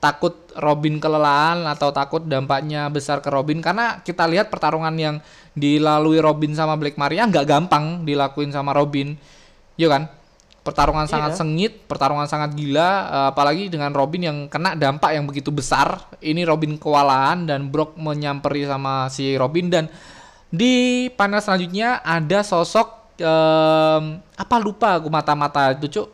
takut 0.03 0.35
Robin 0.59 0.99
kelelahan 0.99 1.63
atau 1.71 1.95
takut 1.95 2.27
dampaknya 2.27 2.91
besar 2.91 3.23
ke 3.23 3.31
Robin 3.31 3.63
karena 3.63 4.03
kita 4.03 4.27
lihat 4.27 4.51
pertarungan 4.51 4.93
yang 4.99 5.17
dilalui 5.55 6.19
Robin 6.19 6.51
sama 6.59 6.75
Black 6.75 6.99
Maria 6.99 7.23
nggak 7.29 7.47
gampang 7.47 8.03
dilakuin 8.03 8.51
sama 8.51 8.75
Robin, 8.75 9.15
iya 9.79 9.89
kan? 9.93 10.03
Pertarungan 10.63 11.11
sangat 11.11 11.35
sengit, 11.35 11.75
pertarungan 11.91 12.31
sangat 12.31 12.55
gila, 12.55 12.91
eh, 13.11 13.27
apalagi 13.35 13.67
dengan 13.67 13.91
Robin 13.91 14.23
yang 14.23 14.39
kena 14.47 14.79
dampak 14.79 15.11
yang 15.15 15.27
begitu 15.27 15.51
besar. 15.51 16.07
Ini 16.23 16.47
Robin 16.47 16.79
kewalahan 16.79 17.45
dan 17.51 17.67
Brock 17.67 17.99
menyamperi 17.99 18.63
sama 18.67 19.11
si 19.11 19.35
Robin 19.35 19.67
dan 19.67 19.91
di 20.53 21.09
panel 21.19 21.41
selanjutnya 21.41 22.05
ada 22.05 22.45
sosok 22.45 23.17
em, 23.17 24.21
apa 24.21 24.57
lupa 24.61 25.01
aku 25.01 25.09
mata-mata 25.09 25.73
itu 25.73 25.89
cuk 25.89 26.09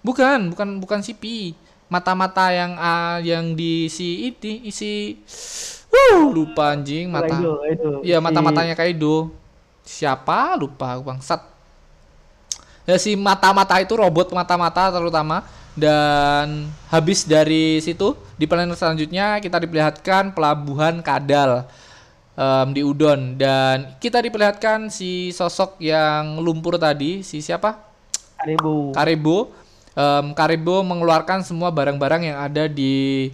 Bukan, 0.00 0.54
bukan 0.56 0.68
bukan 0.80 1.00
CP. 1.04 1.52
Mata-mata 1.90 2.54
yang 2.54 2.78
ah, 2.78 3.18
yang 3.20 3.58
di 3.58 3.90
si 3.90 4.30
ini 4.30 4.70
isi 4.70 5.18
uh 5.90 6.30
lupa 6.30 6.72
anjing 6.78 7.10
mata. 7.10 7.36
Iya, 8.00 8.22
mata-matanya 8.22 8.78
Kaido. 8.78 9.34
Siapa? 9.82 10.54
Lupa 10.56 10.96
aku, 10.96 11.02
bangsat. 11.10 11.49
Ya 12.90 12.98
si 12.98 13.14
mata-mata 13.14 13.78
itu 13.78 13.94
robot 13.94 14.34
mata-mata 14.34 14.90
terutama 14.90 15.46
dan 15.78 16.66
habis 16.90 17.22
dari 17.22 17.78
situ 17.78 18.18
di 18.34 18.50
panel 18.50 18.74
selanjutnya 18.74 19.38
kita 19.38 19.62
diperlihatkan 19.62 20.34
pelabuhan 20.34 20.98
Kadal. 20.98 21.70
um, 22.40 22.68
di 22.72 22.80
udon 22.80 23.36
dan 23.36 23.96
kita 24.00 24.24
diperlihatkan 24.24 24.88
si 24.88 25.30
sosok 25.30 25.76
yang 25.82 26.40
lumpur 26.40 26.80
tadi 26.80 27.20
si 27.20 27.44
siapa 27.44 27.76
Karebo. 28.40 28.96
Karebo 28.96 29.38
um, 29.92 30.26
Karebo 30.32 30.80
mengeluarkan 30.80 31.44
semua 31.44 31.68
barang-barang 31.68 32.22
yang 32.32 32.38
ada 32.40 32.64
di 32.64 33.28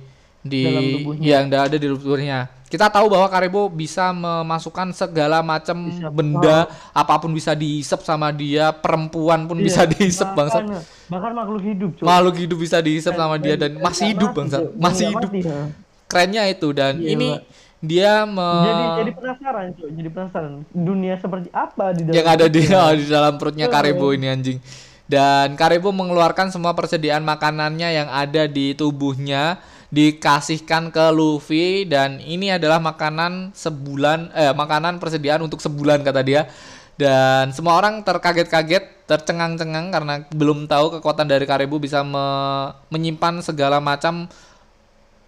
di 0.47 0.65
Dalam 0.65 0.85
tubuhnya. 0.93 1.25
yang 1.25 1.45
ada 1.49 1.77
di 1.77 1.87
tubuhnya. 1.87 2.39
Kita 2.67 2.91
tahu 2.91 3.07
bahwa 3.07 3.27
Karebo 3.27 3.69
bisa 3.69 4.11
memasukkan 4.11 4.91
segala 4.91 5.39
macam 5.39 5.87
Bisa. 5.87 6.11
benda, 6.11 6.59
apa 6.91 7.15
pun 7.17 7.31
bisa 7.31 7.53
dihisap 7.53 8.03
sama 8.03 8.31
dia, 8.31 8.75
perempuan 8.75 9.47
pun 9.47 9.55
bisa 9.57 9.83
Iya, 9.83 9.93
dihisap 9.93 10.35
bangsa. 10.35 10.67
bahkan, 11.07 11.31
makhluk 11.33 11.63
hidup 11.63 11.91
Cuk. 11.95 12.03
Makhluk 12.03 12.35
hidup 12.37 12.59
bisa 12.59 12.79
dihisap 12.79 13.15
sama 13.15 13.37
dia 13.37 13.55
dan 13.55 13.79
masih 13.79 14.11
hidup 14.11 14.35
bangsa, 14.35 14.67
masih 14.75 15.07
hidup. 15.09 15.31
mati, 15.31 15.41
ya. 15.43 15.71
Kerennya 16.07 16.43
itu 16.47 16.69
dan 16.71 16.99
Iya, 16.99 17.09
ini 17.09 17.31
dia 17.79 18.27
me- 18.27 18.67
jadi 18.67 18.85
jadi 18.99 19.11
penasaran 19.15 19.67
cuy 19.71 19.91
jadi 19.93 20.09
penasaran 20.09 20.53
dunia 20.69 21.15
seperti 21.17 21.49
apa 21.53 21.85
di 21.93 22.03
dalam 22.03 22.15
yang 22.15 22.27
ada 22.27 22.47
di, 22.47 22.61
oh, 22.67 22.93
di 22.99 23.07
dalam 23.07 23.35
perutnya. 23.37 23.67
Karebo 23.69 24.11
ini 24.11 24.27
anjing. 24.27 24.59
Dan 25.05 25.55
Karebo 25.55 25.95
mengeluarkan 25.95 26.51
semua 26.51 26.75
persediaan 26.75 27.23
makanannya 27.23 27.95
yang 27.95 28.09
ada 28.11 28.51
di 28.51 28.75
tubuhnya 28.75 29.63
dikasihkan 29.97 30.93
ke 30.93 31.05
Luffy 31.17 31.89
dan 31.89 32.21
ini 32.21 32.53
adalah 32.53 32.77
makanan 32.77 33.57
sebulan 33.57 34.37
eh 34.37 34.53
makanan 34.53 35.01
persediaan 35.01 35.41
untuk 35.41 35.65
sebulan 35.65 36.05
kata 36.05 36.21
dia. 36.21 36.45
Dan 36.97 37.53
semua 37.53 37.77
orang 37.77 38.01
terkaget-kaget, 38.01 39.05
tercengang-cengang 39.05 39.93
karena 39.93 40.25
belum 40.33 40.65
tahu 40.65 40.97
kekuatan 40.97 41.29
dari 41.29 41.45
Karebo 41.45 41.77
bisa 41.77 42.01
me- 42.01 42.73
menyimpan 42.89 43.45
segala 43.45 43.85
macam 43.85 44.25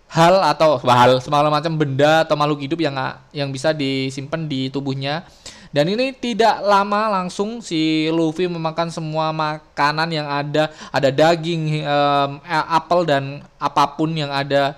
hal 0.09 0.41
atau 0.41 0.81
hal 0.81 1.21
segala 1.21 1.53
macam 1.53 1.77
benda 1.77 2.25
atau 2.25 2.33
makhluk 2.41 2.65
hidup 2.65 2.81
yang 2.81 2.97
yang 3.37 3.53
bisa 3.53 3.77
disimpan 3.77 4.49
di 4.49 4.73
tubuhnya. 4.73 5.29
Dan 5.69 5.93
ini 5.93 6.17
tidak 6.17 6.65
lama 6.65 7.21
langsung 7.21 7.61
si 7.61 8.09
Luffy 8.09 8.49
memakan 8.49 8.89
semua 8.89 9.31
makanan 9.37 10.09
yang 10.09 10.25
ada, 10.25 10.73
ada 10.89 11.11
daging, 11.13 11.85
eh, 11.85 12.29
apel 12.49 13.05
dan 13.05 13.45
apa 13.61 13.85
pun 13.93 14.09
yang 14.17 14.33
ada 14.33 14.77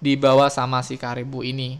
dibawa 0.00 0.48
sama 0.48 0.80
si 0.80 0.96
Karibu 0.96 1.44
ini. 1.44 1.76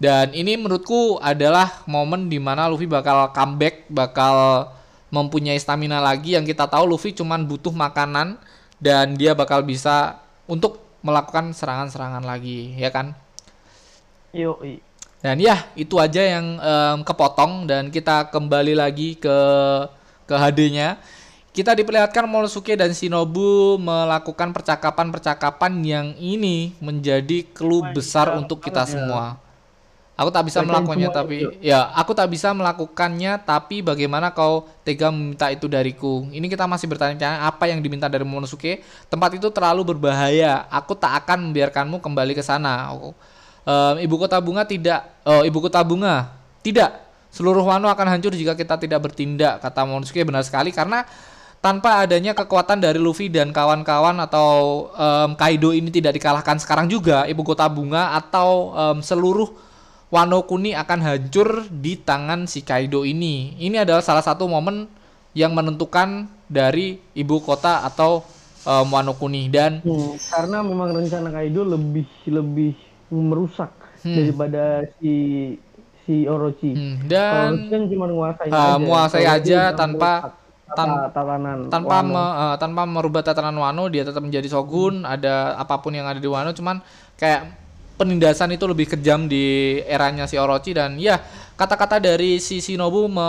Dan 0.00 0.32
ini 0.32 0.56
menurutku 0.56 1.20
adalah 1.20 1.84
momen 1.84 2.28
di 2.28 2.40
mana 2.40 2.68
Luffy 2.68 2.88
bakal 2.88 3.32
comeback, 3.32 3.88
bakal 3.88 4.68
mempunyai 5.12 5.60
stamina 5.60 6.00
lagi 6.00 6.36
yang 6.36 6.44
kita 6.44 6.64
tahu 6.68 6.88
Luffy 6.88 7.12
cuman 7.12 7.44
butuh 7.44 7.72
makanan 7.72 8.40
dan 8.80 9.12
dia 9.16 9.36
bakal 9.36 9.60
bisa 9.60 10.20
untuk 10.48 10.80
melakukan 11.04 11.52
serangan-serangan 11.52 12.24
lagi, 12.24 12.76
ya 12.76 12.88
kan? 12.92 13.12
Yoi. 14.32 14.89
Dan 15.20 15.36
ya, 15.36 15.68
itu 15.76 16.00
aja 16.00 16.22
yang 16.24 16.56
em, 16.56 16.98
kepotong 17.04 17.68
dan 17.68 17.92
kita 17.92 18.32
kembali 18.32 18.72
lagi 18.72 19.20
ke 19.20 19.36
ke 20.24 20.34
HD-nya. 20.34 20.96
Kita 21.50 21.74
diperlihatkan 21.74 22.24
Momonosuke 22.24 22.78
dan 22.78 22.94
Shinobu 22.94 23.76
melakukan 23.76 24.54
percakapan-percakapan 24.54 25.72
yang 25.82 26.06
ini 26.16 26.72
menjadi 26.78 27.42
clue 27.52 27.82
Wah, 27.84 27.90
besar 27.92 28.32
untuk 28.38 28.62
kita 28.62 28.86
ya. 28.86 28.88
semua. 28.88 29.24
Aku 30.14 30.28
tak 30.28 30.46
bisa 30.46 30.60
Bagian 30.60 30.68
melakukannya 30.84 31.08
tapi 31.10 31.36
itu. 31.40 31.48
ya, 31.64 31.90
aku 31.96 32.12
tak 32.12 32.28
bisa 32.28 32.52
melakukannya 32.52 33.40
tapi 33.40 33.80
bagaimana 33.80 34.28
kau 34.30 34.68
tega 34.84 35.08
meminta 35.08 35.48
itu 35.48 35.64
dariku? 35.64 36.28
Ini 36.28 36.44
kita 36.44 36.68
masih 36.68 36.86
bertanya-tanya 36.92 37.44
apa 37.44 37.64
yang 37.68 37.80
diminta 37.80 38.04
dari 38.08 38.22
Momonosuke. 38.24 38.80
Tempat 39.08 39.36
itu 39.36 39.48
terlalu 39.52 39.96
berbahaya. 39.96 40.68
Aku 40.70 40.92
tak 40.96 41.24
akan 41.24 41.50
membiarkanmu 41.50 41.98
kembali 42.00 42.32
ke 42.36 42.44
sana. 42.44 42.88
Aku- 42.92 43.16
Em, 43.70 43.94
ibu 44.02 44.18
kota 44.18 44.42
bunga 44.42 44.66
tidak 44.66 45.06
oh 45.22 45.46
ibu 45.46 45.58
kota 45.62 45.78
bunga 45.86 46.34
tidak. 46.66 47.06
Seluruh 47.30 47.62
Wano 47.62 47.86
akan 47.86 48.18
hancur 48.18 48.34
jika 48.34 48.58
kita 48.58 48.74
tidak 48.74 49.06
bertindak 49.06 49.62
kata 49.62 49.86
Momonosuke 49.86 50.26
benar 50.26 50.42
sekali 50.42 50.74
karena 50.74 51.06
tanpa 51.62 52.02
adanya 52.02 52.34
kekuatan 52.34 52.82
dari 52.82 52.98
Luffy 52.98 53.30
dan 53.30 53.54
kawan-kawan 53.54 54.18
atau 54.18 54.48
em, 54.98 55.38
Kaido 55.38 55.70
ini 55.70 55.94
tidak 55.94 56.18
dikalahkan 56.18 56.58
sekarang 56.58 56.90
juga 56.90 57.30
ibu 57.30 57.46
kota 57.46 57.70
bunga 57.70 58.18
atau 58.18 58.74
em, 58.74 58.98
seluruh 58.98 59.46
Wano 60.10 60.42
Kuni 60.42 60.74
akan 60.74 60.98
hancur 61.06 61.70
di 61.70 61.94
tangan 61.94 62.50
si 62.50 62.66
Kaido 62.66 63.06
ini. 63.06 63.54
Ini 63.62 63.86
adalah 63.86 64.02
salah 64.02 64.26
satu 64.26 64.50
momen 64.50 64.90
yang 65.38 65.54
menentukan 65.54 66.26
dari 66.50 66.98
ibu 67.14 67.38
kota 67.46 67.86
atau 67.86 68.26
em, 68.66 68.90
Wano 68.90 69.14
Kuni. 69.14 69.46
Dan 69.46 69.78
Hmm, 69.86 70.18
karena 70.18 70.66
memang 70.66 70.90
rencana 70.90 71.30
Kaido 71.30 71.62
lebih 71.62 72.10
lebih 72.26 72.74
merusak 73.10 73.70
Hmm. 74.00 74.16
daripada 74.16 74.64
si 74.96 75.12
si 76.02 76.24
Orochi. 76.24 76.72
hmm, 76.72 77.04
dan 77.04 77.52
Orochi 77.52 77.68
kan 77.68 77.82
cuma 77.86 78.04
menguasai 78.06 78.48
Ah, 78.48 78.56
aja. 78.56 78.78
menguasai 78.78 79.24
aja 79.24 79.60
tanpa- 79.70 80.22
tan- 80.66 81.10
tatanan 81.10 81.58
tanpa 81.66 81.96
Wano. 81.98 82.08
me- 82.08 82.34
eh, 82.40 82.56
tanpa 82.56 82.82
merubah 82.84 83.20
tatanan 83.20 83.54
Wano 83.54 83.86
dia 83.86 84.02
tetap 84.02 84.20
menjadi 84.20 84.46
shogun 84.46 85.02
ada 85.02 85.52
apa 85.54 85.76
pun 85.76 85.90
yang 85.90 86.06
ada 86.06 86.16
di 86.16 86.26
Wano 86.26 86.50
cuman 86.50 86.78
kayak 87.14 87.52
penindasan 87.94 88.48
itu 88.50 88.64
lebih 88.64 88.88
kejam 88.88 89.26
di 89.26 89.76
eranya 89.82 90.24
si 90.24 90.34
Orochi 90.34 90.72
dan 90.72 90.96
ya 90.96 91.20
kata-kata 91.52 92.00
dari 92.00 92.38
si 92.38 92.58
Shinobu 92.58 93.04
me, 93.04 93.28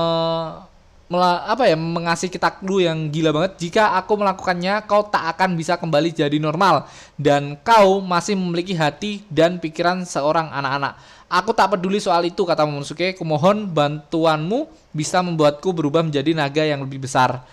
mela- 1.12 1.44
apa 1.44 1.68
ya 1.68 1.76
mengasih 1.76 2.32
kita 2.32 2.48
clue 2.64 2.88
yang 2.88 3.12
gila 3.12 3.36
banget. 3.36 3.60
Jika 3.60 4.00
aku 4.00 4.16
melakukannya 4.16 4.88
kau 4.88 5.04
tak 5.04 5.36
akan 5.36 5.60
bisa 5.60 5.76
kembali 5.76 6.16
jadi 6.16 6.40
normal. 6.40 6.88
Dan 7.20 7.60
kau 7.60 8.00
masih 8.00 8.40
memiliki 8.40 8.72
hati 8.72 9.28
dan 9.28 9.60
pikiran 9.60 10.08
seorang 10.08 10.48
anak-anak. 10.48 10.96
Aku 11.32 11.52
tak 11.52 11.76
peduli 11.76 12.00
soal 12.00 12.28
itu 12.28 12.44
kata 12.44 12.64
Momonosuke 12.68 13.16
kumohon 13.16 13.68
bantuanmu 13.68 14.68
bisa 14.92 15.24
membuatku 15.24 15.72
berubah 15.72 16.04
menjadi 16.04 16.32
naga 16.36 16.64
yang 16.64 16.84
lebih 16.84 17.04
besar. 17.08 17.44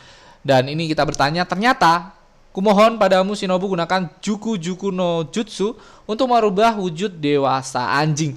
Dan 0.43 0.67
ini 0.71 0.91
kita 0.91 1.07
bertanya, 1.07 1.47
ternyata 1.47 2.15
kumohon 2.51 2.99
padamu 2.99 3.39
Shinobu 3.39 3.71
gunakan 3.75 4.11
Juku 4.19 4.59
Juku 4.59 4.91
no 4.91 5.31
Jutsu 5.31 5.79
untuk 6.11 6.27
merubah 6.27 6.75
wujud 6.75 7.23
dewasa 7.23 7.95
anjing. 8.03 8.35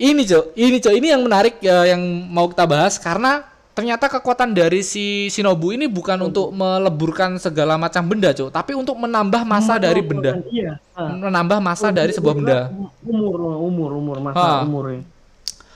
Ini 0.00 0.24
cok, 0.24 0.44
ini 0.56 0.76
cok, 0.80 0.94
ini 0.96 1.08
yang 1.12 1.22
menarik 1.24 1.60
ya, 1.60 1.84
yang 1.92 2.00
mau 2.28 2.48
kita 2.48 2.64
bahas 2.64 2.96
karena 2.96 3.44
ternyata 3.70 4.10
kekuatan 4.10 4.50
dari 4.50 4.82
si 4.82 5.26
Shinobu 5.26 5.70
ini 5.70 5.86
bukan 5.86 6.18
untuk 6.22 6.50
meleburkan 6.50 7.36
segala 7.36 7.74
macam 7.74 8.04
benda 8.04 8.30
cok, 8.30 8.50
tapi 8.50 8.74
untuk 8.74 8.94
menambah 8.94 9.42
masa 9.42 9.76
dari 9.76 10.00
benda, 10.00 10.42
Iya. 10.46 10.76
ah. 10.92 11.08
menambah 11.08 11.58
masa 11.58 11.88
dari 11.88 12.10
sebuah 12.10 12.34
benda. 12.34 12.58
Umur 13.02 13.38
umur 13.62 13.90
umur 13.94 14.16
masa 14.20 14.62
Ha. 14.62 14.64
umurnya. 14.64 15.02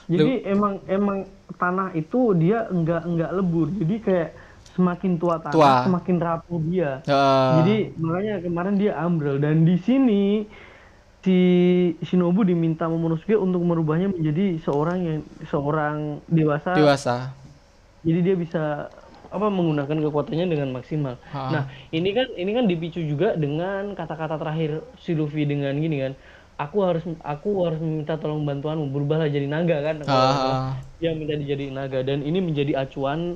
Jadi 0.05 0.45
emang 0.45 0.77
emang 0.85 1.25
tanah 1.55 1.89
itu 1.93 2.37
dia 2.37 2.69
enggak 2.69 3.01
enggak 3.03 3.31
lebur. 3.33 3.73
Jadi 3.73 3.95
kayak 3.99 4.29
semakin 4.75 5.11
tua 5.15 5.39
tanah 5.39 5.55
Tua. 5.55 5.73
semakin 5.83 6.15
rapuh 6.19 6.59
dia. 6.61 6.99
Eh, 7.01 7.51
Jadi 7.57 7.75
makanya 7.97 8.33
kemarin 8.37 8.75
dia 8.75 8.93
ambrol 8.99 9.39
dan 9.39 9.63
di 9.63 9.79
sini 9.79 10.45
si 11.23 11.37
Shinobu 12.03 12.45
diminta 12.45 12.85
Momonosuke 12.85 13.33
untuk 13.33 13.65
merubahnya 13.65 14.13
menjadi 14.13 14.61
seorang 14.61 14.97
yang 15.01 15.19
seorang 15.47 15.95
dewasa. 16.27 16.75
dewasa. 16.75 17.15
Jadi 18.05 18.19
dia 18.21 18.35
bisa 18.37 18.63
apa 19.33 19.47
menggunakan 19.51 19.97
kekuatannya 19.99 20.45
dengan 20.47 20.69
maksimal. 20.71 21.17
Ha. 21.33 21.41
Nah, 21.51 21.63
ini 21.91 22.13
kan 22.13 22.29
ini 22.37 22.51
kan 22.55 22.65
dipicu 22.69 23.01
juga 23.03 23.33
dengan 23.35 23.91
kata-kata 23.97 24.37
terakhir 24.39 24.85
si 25.01 25.11
Luffy 25.17 25.43
dengan 25.43 25.73
gini 25.75 26.05
kan. 26.05 26.13
Aku 26.55 26.87
harus 26.87 27.03
aku 27.19 27.67
harus 27.67 27.83
meminta 27.83 28.15
tolong 28.15 28.47
bantuanmu 28.47 28.87
berubahlah 28.93 29.27
jadi 29.27 29.49
naga 29.49 29.81
kan. 29.83 29.95
Ah. 30.07 30.79
Dia 31.03 31.11
minta 31.11 31.35
jadi 31.35 31.67
naga 31.67 31.99
dan 32.05 32.23
ini 32.23 32.39
menjadi 32.39 32.79
acuan 32.79 33.35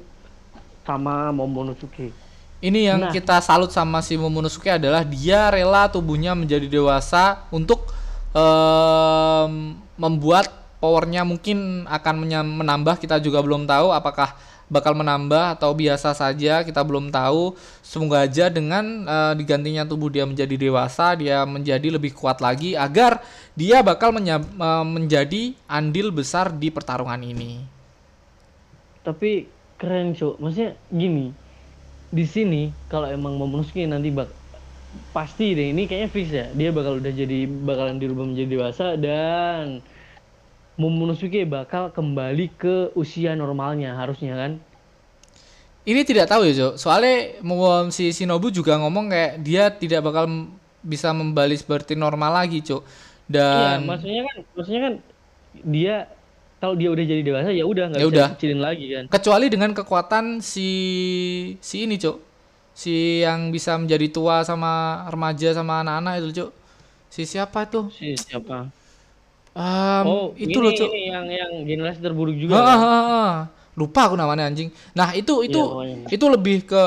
sama 0.87 1.35
Momonosuke. 1.35 2.15
Ini 2.59 2.79
yang 2.95 2.99
Nah. 3.07 3.11
kita 3.11 3.39
salut 3.43 3.71
sama 3.71 3.99
si 3.99 4.15
Momonosuke 4.15 4.71
adalah 4.71 5.03
dia 5.03 5.51
rela 5.51 5.91
tubuhnya 5.91 6.31
menjadi 6.31 6.67
dewasa 6.71 7.43
untuk 7.51 7.91
em, 8.31 9.75
membuat 9.99 10.47
powernya 10.79 11.27
mungkin 11.27 11.83
akan 11.91 12.15
menambah 12.55 13.03
kita 13.03 13.19
juga 13.19 13.43
belum 13.43 13.67
tahu 13.67 13.91
apakah 13.91 14.31
bakal 14.69 14.93
menambah 14.93 15.57
atau 15.57 15.73
biasa 15.73 16.13
saja 16.13 16.61
kita 16.61 16.79
belum 16.85 17.09
tahu 17.09 17.57
semoga 17.81 18.23
aja 18.23 18.47
dengan 18.47 18.85
eh, 19.03 19.33
digantinya 19.35 19.83
tubuh 19.83 20.13
dia 20.13 20.23
menjadi 20.23 20.55
dewasa 20.55 21.17
dia 21.17 21.43
menjadi 21.43 21.89
lebih 21.97 22.13
kuat 22.13 22.39
lagi 22.39 22.77
agar 22.77 23.19
dia 23.57 23.81
bakal 23.81 24.13
eh, 24.15 24.85
menjadi 24.85 25.57
andil 25.65 26.13
besar 26.13 26.53
di 26.53 26.69
pertarungan 26.69 27.19
ini 27.19 27.65
Tapi 28.99 29.47
keren, 29.79 30.13
Cuk. 30.13 30.37
Maksudnya 30.37 30.75
gini. 30.91 31.31
Di 32.09 32.25
sini 32.27 32.73
kalau 32.91 33.07
emang 33.09 33.37
Momonosuke 33.39 33.85
nanti 33.87 34.09
bak 34.09 34.29
pasti 35.13 35.53
deh 35.53 35.69
ini 35.73 35.85
kayaknya 35.85 36.09
fix 36.11 36.27
ya. 36.33 36.45
Dia 36.53 36.69
bakal 36.75 36.99
udah 37.01 37.13
jadi 37.13 37.45
bakalan 37.47 37.97
dirubah 38.01 38.25
menjadi 38.27 38.49
dewasa 38.59 38.85
dan 38.99 39.79
Momonosuke 40.79 41.43
bakal 41.43 41.91
kembali 41.91 42.45
ke 42.55 42.75
usia 42.95 43.35
normalnya 43.35 43.99
harusnya 43.99 44.33
kan. 44.39 44.51
Ini 45.83 46.01
tidak 46.07 46.31
tahu 46.31 46.47
ya, 46.47 46.53
Jo. 46.55 46.67
Soalnya 46.79 47.39
si 47.91 48.11
Shinobu 48.15 48.47
juga 48.53 48.77
ngomong 48.79 49.11
kayak 49.11 49.33
dia 49.43 49.63
tidak 49.73 50.07
bakal 50.07 50.25
bisa 50.83 51.11
kembali 51.11 51.55
seperti 51.59 51.99
normal 51.99 52.31
lagi, 52.45 52.63
Cuk. 52.63 52.83
Iya, 53.51 53.75
Dan 53.75 53.77
maksudnya 53.85 54.21
kan 54.25 54.37
maksudnya 54.55 54.81
kan 54.87 54.93
dia 55.65 55.95
kalau 56.59 56.75
dia 56.75 56.89
udah 56.91 57.05
jadi 57.07 57.21
dewasa 57.23 57.49
ya 57.55 57.65
udah 57.67 57.85
nggak 57.91 58.01
Ya 58.01 58.07
bisa 58.07 58.25
kecilin 58.35 58.61
lagi 58.63 58.85
kan. 58.91 59.03
Kecuali 59.07 59.45
dengan 59.51 59.71
kekuatan 59.75 60.25
si 60.39 60.69
si 61.59 61.75
ini, 61.87 61.95
Cuk. 61.99 62.17
Si 62.75 63.19
yang 63.25 63.51
bisa 63.51 63.75
menjadi 63.75 64.07
tua 64.07 64.47
sama 64.47 65.03
remaja 65.11 65.51
sama 65.51 65.83
anak-anak 65.83 66.13
itu, 66.23 66.29
Cuk. 66.43 66.51
Si 67.11 67.21
siapa 67.27 67.67
itu? 67.67 67.91
Si 67.91 68.15
siapa? 68.15 68.71
Em, 69.59 70.03
oh, 70.07 70.31
itu 70.39 70.55
ini, 70.55 70.63
loh, 70.63 70.71
Cuk. 70.71 70.87
ini 70.87 71.01
yang 71.11 71.25
yang 71.27 71.51
generasi 71.67 71.99
terburuk 71.99 72.35
juga. 72.39 72.63
Kan? 72.63 72.63
ha, 72.63 72.75
ha. 72.79 73.23
Lupa 73.75 74.07
aku 74.07 74.15
namanya 74.15 74.47
anjing. 74.47 74.71
Nah, 74.95 75.11
itu 75.11 75.43
itu 75.43 75.59
pokoknya. 75.59 76.07
itu 76.07 76.25
lebih 76.31 76.57
ke 76.63 76.83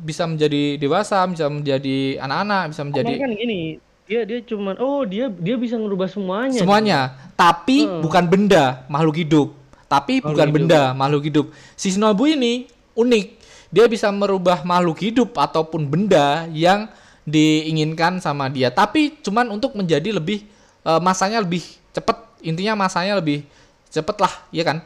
bisa 0.00 0.24
menjadi 0.24 0.80
dewasa, 0.80 1.20
bisa 1.28 1.48
menjadi 1.52 2.16
anak-anak, 2.20 2.72
bisa 2.72 2.82
menjadi 2.88 3.12
kan 3.20 3.30
gini, 3.36 3.60
dia 4.04 4.24
dia 4.24 4.40
cuman 4.44 4.76
oh 4.80 5.04
dia 5.04 5.28
dia 5.28 5.56
bisa 5.60 5.76
ngerubah 5.76 6.08
semuanya. 6.08 6.56
semuanya. 6.60 6.98
Tapi 7.36 7.84
Hmm. 7.84 8.00
bukan 8.00 8.24
benda, 8.28 8.84
makhluk 8.88 9.16
hidup. 9.20 9.48
Tapi 9.86 10.18
Makhluk 10.18 10.28
bukan 10.32 10.46
hidup. 10.48 10.56
benda, 10.56 10.82
makhluk 10.96 11.22
hidup. 11.24 11.46
Si 11.76 11.92
Shinobu 11.92 12.24
ini 12.28 12.64
unik. 12.96 13.26
Dia 13.68 13.84
bisa 13.92 14.08
merubah 14.08 14.64
makhluk 14.64 15.04
hidup 15.04 15.36
ataupun 15.36 15.84
benda 15.84 16.48
yang 16.48 16.88
diinginkan 17.24 18.22
sama 18.22 18.48
dia. 18.48 18.72
Tapi 18.72 19.20
cuman 19.20 19.52
untuk 19.52 19.76
menjadi 19.76 20.16
lebih 20.16 20.46
eh, 20.82 21.00
masanya 21.02 21.42
lebih 21.42 21.64
cepet. 21.96 22.16
Intinya 22.44 22.76
masanya 22.76 23.16
lebih 23.16 23.48
cepet 23.88 24.16
lah, 24.20 24.32
iya 24.52 24.62
kan? 24.62 24.78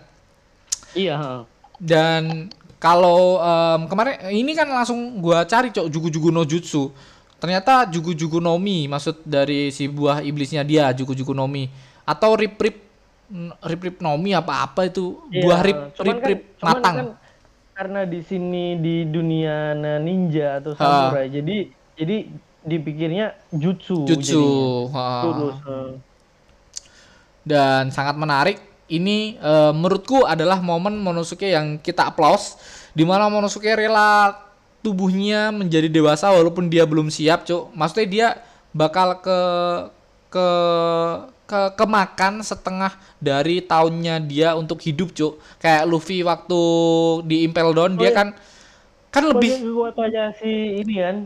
Iya. 0.94 1.44
Dan 1.76 2.46
kalau 2.78 3.36
em, 3.36 3.80
kemarin 3.84 4.30
ini 4.30 4.54
kan 4.54 4.70
langsung 4.70 5.18
gua 5.18 5.42
cari 5.42 5.68
cok 5.68 5.90
jugu-jugu 5.90 6.30
no 6.30 6.46
jutsu. 6.46 6.94
Ternyata 7.36 7.88
jugu-jugu 7.88 8.36
nomi 8.36 8.84
maksud 8.84 9.24
dari 9.24 9.72
si 9.72 9.88
buah 9.88 10.20
iblisnya 10.20 10.60
dia 10.60 10.92
jugu-jugu 10.92 11.32
nomi 11.32 11.72
atau 12.04 12.36
rip 12.36 12.54
rip 12.60 12.76
rip 13.64 13.80
rip 13.80 13.96
nomi 13.98 14.36
apa 14.36 14.68
apa 14.68 14.84
itu 14.84 15.16
Iya, 15.30 15.40
buah 15.40 15.60
rip 15.62 15.78
cuman 15.96 16.04
rip 16.04 16.18
kan- 16.18 16.28
rip 16.28 16.40
cuman 16.58 16.72
matang. 16.76 16.96
kan 16.96 17.08
karena 17.72 18.00
di 18.04 18.20
sini 18.20 18.76
di 18.76 19.08
dunia 19.08 19.72
ninja 19.96 20.60
atau 20.60 20.76
samurai, 20.76 21.32
jadi 21.32 21.56
jadi 21.96 22.16
dipikirnya 22.60 23.32
jutsu. 23.48 24.04
jutsu. 24.04 24.44
jadinya. 24.84 25.00
ha. 25.00 25.08
Terus, 25.24 25.56
eh, 25.64 25.90
Dan 27.50 27.90
sangat 27.90 28.14
menarik. 28.14 28.62
Ini 28.90 29.38
eh, 29.38 29.72
menurutku 29.74 30.22
adalah 30.22 30.62
momen 30.62 30.98
Monosuke 31.02 31.50
yang 31.50 31.82
kita 31.82 32.06
applause 32.06 32.58
di 32.94 33.02
mana 33.02 33.26
Monosuke 33.26 33.70
rela 33.74 34.34
tubuhnya 34.82 35.52
menjadi 35.54 35.86
dewasa 35.86 36.30
walaupun 36.30 36.70
dia 36.70 36.86
belum 36.86 37.10
siap, 37.10 37.46
Cuk. 37.46 37.74
Maksudnya 37.74 38.06
dia 38.06 38.28
bakal 38.74 39.18
ke 39.18 39.38
ke 40.30 40.48
ke 41.50 41.60
kemakan 41.74 42.46
setengah 42.46 42.94
dari 43.18 43.58
tahunnya 43.58 44.22
dia 44.22 44.54
untuk 44.54 44.78
hidup, 44.82 45.10
Cuk. 45.10 45.38
Kayak 45.58 45.86
Luffy 45.90 46.22
waktu 46.22 46.62
di 47.26 47.42
Impel 47.42 47.74
Down 47.74 47.98
dia 47.98 48.10
iya. 48.10 48.16
kan 48.16 48.28
kan 49.10 49.26
lebih 49.26 49.50
pokoknya 49.50 49.66
kekuatannya 49.66 50.24
si 50.38 50.52
ini 50.86 50.94
kan, 51.02 51.16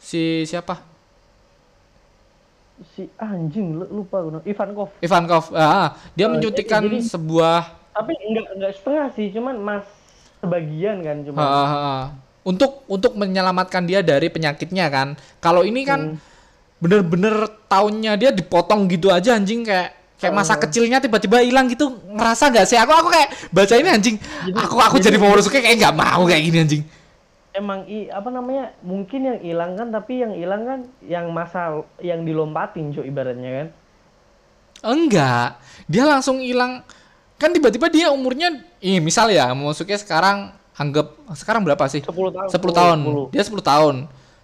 si 0.00 0.22
siapa? 0.48 0.95
Si 2.92 3.08
anjing 3.16 3.72
lu- 3.74 3.90
lupa 3.90 4.20
gue. 4.20 4.42
Ivankov. 4.44 4.92
Ivankov. 5.00 5.44
Ah, 5.52 5.96
dia 6.12 6.28
Oh, 6.28 6.36
menyuntikkan 6.36 6.84
jadi- 6.84 7.00
jadi- 7.00 7.08
sebuah 7.08 7.60
Tapi 7.96 8.12
enggak 8.12 8.46
enggak 8.52 8.72
setengah 8.76 9.06
sih, 9.10 9.26
cuman 9.32 9.56
mas 9.56 9.86
sebagian 10.36 11.00
kan 11.00 11.16
cuma. 11.24 11.40
Ha, 11.40 11.64
ha. 11.64 11.94
Untuk 12.44 12.84
untuk 12.86 13.16
menyelamatkan 13.16 13.88
dia 13.88 14.04
dari 14.04 14.28
penyakitnya 14.28 14.86
kan. 14.86 15.16
Kalau 15.40 15.64
ini 15.64 15.80
kan 15.82 16.20
bener-bener 16.76 17.32
tahunnya 17.66 18.12
dia 18.14 18.30
dipotong 18.30 18.84
gitu 18.86 19.08
aja 19.08 19.32
anjing 19.32 19.64
kayak 19.64 19.96
kayak 20.16 20.32
masa 20.32 20.56
kecilnya 20.56 21.00
tiba-tiba 21.00 21.40
hilang 21.40 21.68
gitu 21.68 21.88
ngerasa 21.88 22.52
nggak 22.52 22.64
sih 22.64 22.76
aku 22.76 22.88
aku 22.88 23.08
kayak 23.08 23.28
baca 23.48 23.74
ini 23.76 23.88
anjing 23.88 24.16
aku 24.52 24.76
aku 24.76 24.96
jadi 24.96 25.16
mau 25.16 25.32
suka 25.40 25.56
kayak 25.56 25.76
nggak 25.76 25.96
mau 25.96 26.24
kayak 26.24 26.42
gini 26.44 26.58
anjing 26.60 26.82
Emang 27.56 27.88
i, 27.88 28.12
apa 28.12 28.28
namanya? 28.28 28.76
Mungkin 28.84 29.20
yang 29.24 29.38
hilang 29.40 29.72
kan, 29.74 29.88
tapi 29.88 30.20
yang 30.20 30.36
hilang 30.36 30.62
kan 30.68 30.80
yang 31.00 31.32
masa 31.32 31.80
yang 32.04 32.20
dilompatin 32.22 32.92
cuy 32.92 33.08
ibaratnya 33.08 33.50
kan. 33.64 33.68
enggak 34.84 35.56
dia 35.88 36.04
langsung 36.04 36.36
hilang 36.38 36.84
kan 37.40 37.48
tiba-tiba 37.48 37.88
dia 37.88 38.12
umurnya 38.12 38.60
ih 38.78 39.00
misal 39.00 39.32
ya 39.32 39.48
Momosuke 39.56 39.96
sekarang 39.96 40.52
anggap 40.76 41.16
sekarang 41.32 41.64
berapa 41.64 41.80
sih 41.88 42.04
10 42.04 42.12
tahun. 42.12 42.48
10 42.52 42.60
tahun. 42.76 42.98
Dia 43.32 43.42
10 43.42 43.56
tahun. 43.64 43.94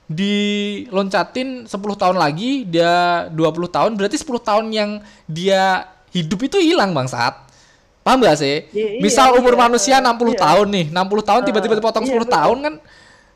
Diloncatin 0.09 1.69
10 1.69 2.03
tahun 2.03 2.17
lagi 2.17 2.65
dia 2.65 3.29
20 3.29 3.77
tahun 3.77 3.91
berarti 3.97 4.17
10 4.17 4.41
tahun 4.41 4.67
yang 4.73 4.91
dia 5.29 5.85
hidup 6.13 6.41
itu 6.49 6.57
hilang 6.61 6.97
Bang 6.97 7.09
saat. 7.09 7.37
Paham 8.03 8.19
gak 8.25 8.41
sih? 8.41 8.67
Iya, 8.75 8.99
Misal 8.99 9.31
iya, 9.31 9.39
umur 9.39 9.55
iya, 9.55 9.61
manusia 9.63 9.95
60 10.03 10.11
iya. 10.35 10.41
tahun 10.43 10.67
nih, 10.75 10.85
60 10.91 11.23
tahun 11.23 11.43
tiba-tiba 11.47 11.75
Ah, 11.77 11.79
dipotong 11.79 12.05
iya, 12.09 12.13
10 12.19 12.19
betul. 12.19 12.35
tahun 12.35 12.59
kan 12.67 12.75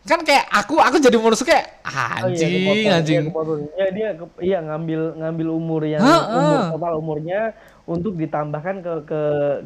kan 0.06 0.22
kayak 0.22 0.46
aku 0.48 0.78
aku 0.78 0.96
jadi 1.02 1.18
manusia 1.18 1.42
kayak 1.44 1.66
Oh 1.86 2.30
iya, 2.30 2.46
anjing 2.46 2.50
kepotong, 2.54 2.94
anjing. 2.94 3.16
Iya, 3.18 3.30
kepotong. 3.30 3.60
Ya 3.74 3.86
dia 3.90 4.08
ke- 4.14 4.40
iya 4.42 4.58
ngambil 4.62 5.00
ngambil 5.18 5.46
umur 5.52 5.82
yang 5.82 6.02
Ha, 6.02 6.14
umur 6.34 6.58
total 6.74 6.92
umurnya 6.98 7.40
untuk 7.86 8.12
ditambahkan 8.18 8.82
ke 8.82 8.92
ke 9.06 9.20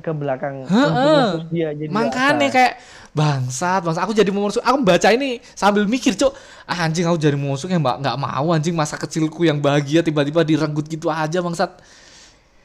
ke 0.04 0.10
belakang 0.12 0.64
Ha, 0.68 0.84
ha. 0.88 1.12
dia 1.48 1.72
jadi 1.72 1.88
Makanya 1.88 2.48
kayak 2.52 2.72
bangsat, 3.12 3.80
bangsat. 3.84 4.02
Aku 4.04 4.12
jadi 4.12 4.28
mau 4.32 4.48
aku 4.48 4.76
baca 4.84 5.08
ini 5.12 5.40
sambil 5.56 5.84
mikir, 5.84 6.12
Cuk. 6.16 6.32
Ah, 6.64 6.84
anjing 6.84 7.04
aku 7.08 7.16
jadi 7.16 7.36
mau 7.36 7.56
yang 7.56 7.80
mbak 7.80 7.96
nggak 8.04 8.16
mau 8.20 8.46
anjing 8.52 8.76
masa 8.76 8.96
kecilku 9.00 9.44
yang 9.48 9.60
bahagia 9.60 10.00
tiba-tiba 10.04 10.44
direnggut 10.44 10.84
gitu 10.88 11.08
aja 11.08 11.38
bangsat. 11.40 11.70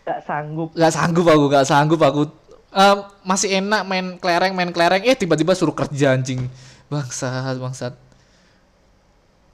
nggak 0.06 0.20
sanggup. 0.22 0.70
Gak 0.78 0.92
sanggup 0.94 1.26
aku, 1.26 1.44
gak 1.50 1.66
sanggup 1.66 2.02
aku. 2.06 2.22
Eh, 2.76 2.96
masih 3.24 3.58
enak 3.58 3.82
main 3.88 4.06
kelereng, 4.22 4.52
main 4.54 4.70
kelereng, 4.70 5.02
eh 5.08 5.16
tiba-tiba 5.16 5.56
suruh 5.58 5.74
kerja 5.74 6.14
anjing. 6.14 6.46
Bangsat, 6.96 7.56
bangsat. 7.60 7.94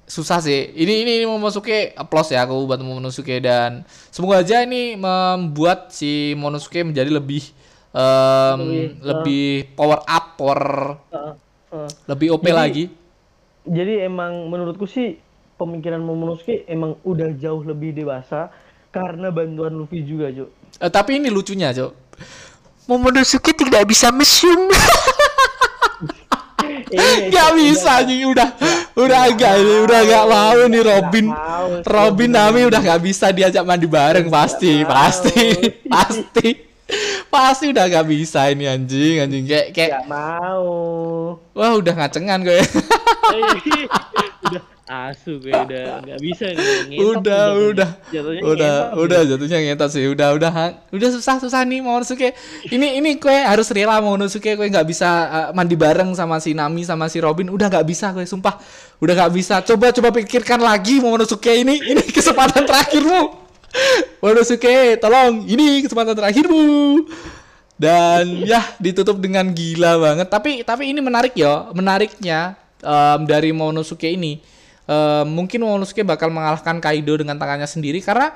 Susah 0.05 0.37
sih. 0.37 0.69
Ini 0.75 0.93
ini, 1.01 1.11
ini 1.17 1.25
Momosuke 1.25 1.95
applause 1.95 2.29
ya 2.29 2.43
aku 2.43 2.67
buat 2.67 2.77
Momosuke 2.77 3.39
dan 3.39 3.81
semoga 4.11 4.43
aja 4.43 4.61
ini 4.61 4.93
membuat 4.93 5.89
si 5.89 6.35
Momosuke 6.35 6.83
menjadi 6.83 7.07
lebih 7.09 7.47
em, 7.89 8.59
Lebih, 8.59 8.85
lebih 9.01 9.45
power 9.71 10.03
up, 10.03 10.25
power 10.35 10.61
Heeh, 11.09 11.33
heeh. 11.71 11.89
lebih 12.05 12.27
OP 12.29 12.43
Jadi- 12.43 12.53
lagi. 12.53 12.85
Jadi 13.61 13.93
emang 14.01 14.49
menurutku 14.49 14.83
sih 14.83 15.15
pemikiran 15.55 16.01
Momonosuke 16.01 16.65
emang 16.65 16.97
udah 17.01 17.31
jauh 17.37 17.61
lebih 17.61 17.93
dewasa 17.93 18.49
karena 18.89 19.31
bantuan 19.31 19.71
Luffy 19.71 20.03
juga, 20.03 20.27
Cuk. 20.27 20.49
Eh, 20.77 20.91
tapi 20.91 21.17
ini 21.17 21.31
lucunya, 21.31 21.71
Cok. 21.71 21.93
Momonosuke 22.85 23.55
tidak 23.55 23.87
bisa 23.87 24.11
mesum. 24.11 24.67
Iya, 26.91 27.31
Gak 27.31 27.47
Cuk, 27.47 27.55
bisa 27.57 27.81
udah. 27.81 27.99
anjing. 27.99 28.21
Udah 28.27 28.49
udah 28.93 29.19
agak 29.25 29.53
ini 29.57 29.75
udah 29.81 29.99
gak 30.03 30.25
mau 30.27 30.59
nih 30.67 30.81
Robin. 30.83 31.25
Robin 31.81 32.29
Nami 32.29 32.61
udah 32.67 32.81
gak 32.81 33.01
bisa 33.01 33.31
diajak 33.31 33.63
mandi 33.63 33.87
bareng. 33.87 34.27
Pasti 34.27 34.83
pasti 34.83 35.39
pasti. 35.93 36.47
Pasti 37.27 37.71
udah 37.71 37.87
gak 37.87 38.03
bisa 38.05 38.51
ini 38.51 38.67
anjing 38.67 39.15
anjing. 39.19 39.43
Kayak 39.47 39.67
kayak 39.71 39.91
Gak 39.97 40.05
mau. 40.05 41.39
wah 41.51 41.71
udah 41.73 41.93
ngacengan 41.93 42.43
gue 42.43 42.59
asu 44.91 45.39
gue 45.39 45.55
udah 45.55 46.03
nggak 46.03 46.19
bisa 46.19 46.51
nih 46.51 46.99
udah 46.99 47.15
jatuhnya. 47.23 47.67
udah. 47.71 47.89
Jatuhnya 48.11 48.41
udah 48.43 48.75
ngentot 48.75 48.99
udah 48.99 49.19
gitu. 49.23 49.29
jatuhnya 49.31 49.57
ngetot 49.63 49.89
sih. 49.95 50.05
Udah 50.11 50.27
udah 50.35 50.51
udah 50.91 51.09
susah 51.15 51.35
susah 51.39 51.63
nih 51.63 51.79
Momonosuke 51.79 52.35
ini 52.67 52.99
ini 52.99 53.15
kue 53.15 53.31
harus 53.31 53.71
rela 53.71 54.03
Momonosuke 54.03 54.59
kue 54.59 54.67
nggak 54.67 54.83
bisa 54.83 55.09
uh, 55.31 55.49
mandi 55.55 55.79
bareng 55.79 56.11
sama 56.11 56.43
si 56.43 56.51
Nami 56.51 56.83
sama 56.83 57.07
si 57.07 57.23
Robin. 57.23 57.47
Udah 57.47 57.71
nggak 57.71 57.87
bisa 57.87 58.11
kue 58.11 58.27
sumpah. 58.27 58.59
Udah 58.99 59.15
nggak 59.15 59.31
bisa. 59.31 59.63
Coba 59.63 59.95
coba 59.95 60.11
pikirkan 60.11 60.59
lagi 60.59 60.99
Momonosuke 60.99 61.55
ini 61.55 61.79
ini 61.87 62.03
kesempatan 62.17 62.67
terakhirmu. 62.67 63.39
Momonosuke 64.19 64.99
tolong. 64.99 65.47
Ini 65.47 65.87
kesempatan 65.87 66.19
terakhirmu. 66.19 66.63
Dan 67.79 68.43
ya 68.43 68.61
ditutup 68.77 69.17
dengan 69.23 69.47
gila 69.55 69.97
banget. 69.97 70.27
Tapi 70.27 70.67
tapi 70.67 70.91
ini 70.91 70.99
menarik 70.99 71.31
ya. 71.31 71.71
Menariknya 71.71 72.59
em, 72.83 73.23
dari 73.23 73.55
Momonosuke 73.55 74.11
ini 74.11 74.59
em, 74.91 75.25
mungkin 75.31 75.63
Momonosuke 75.63 76.03
bakal 76.03 76.27
mengalahkan 76.27 76.83
Kaido 76.83 77.15
dengan 77.15 77.39
tangannya 77.39 77.65
sendiri 77.65 78.03
karena 78.03 78.35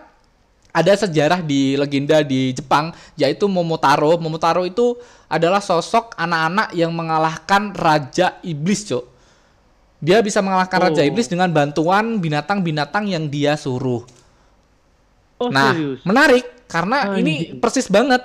ada 0.72 0.92
sejarah 0.92 1.40
di 1.40 1.76
legenda 1.76 2.20
di 2.20 2.52
Jepang 2.52 2.92
yaitu 3.16 3.48
Momotaro. 3.48 4.16
Momotaro 4.16 4.64
itu 4.64 4.96
adalah 5.28 5.60
sosok 5.60 6.16
anak-anak 6.16 6.72
yang 6.72 6.92
mengalahkan 6.92 7.72
raja 7.72 8.40
iblis, 8.40 8.88
Cok. 8.88 9.04
Dia 10.04 10.20
bisa 10.20 10.44
mengalahkan 10.44 10.92
raja 10.92 11.02
Oh. 11.02 11.08
iblis 11.08 11.32
dengan 11.32 11.48
bantuan 11.50 12.20
binatang-binatang 12.20 13.08
yang 13.08 13.26
dia 13.28 13.56
suruh. 13.56 14.04
oh 15.36 15.50
Nah, 15.52 15.72
serius 15.76 16.00
menarik 16.04 16.44
karena 16.68 17.16
Anjing. 17.16 17.20
ini 17.24 17.34
persis 17.60 17.88
banget. 17.88 18.22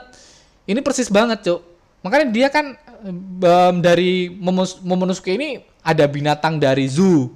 Ini 0.66 0.78
persis 0.82 1.10
banget, 1.10 1.42
Cuk. 1.46 1.60
Makanya 2.02 2.26
dia 2.30 2.48
kan 2.50 2.74
em, 3.06 3.76
dari 3.78 4.26
Momonosuke 4.82 5.30
ini 5.30 5.60
ada 5.80 6.04
binatang 6.04 6.58
dari 6.58 6.84
zoo, 6.90 7.30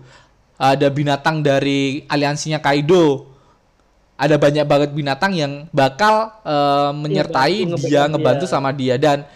ada 0.59 0.87
binatang 0.91 1.43
dari 1.43 2.07
aliansinya 2.07 2.63
Kaido. 2.63 3.33
ada 4.15 4.39
banyak 4.39 4.63
banget 4.63 4.91
binatang 4.95 5.35
yang 5.35 5.67
bakal 5.75 6.31
uh, 6.47 6.95
menyertai 6.95 7.67
bantu, 7.67 7.83
dia 7.83 8.07
ngebantu 8.07 8.47
dia. 8.47 8.53
sama 8.55 8.71
dia. 8.71 8.95
Dan 8.95 9.27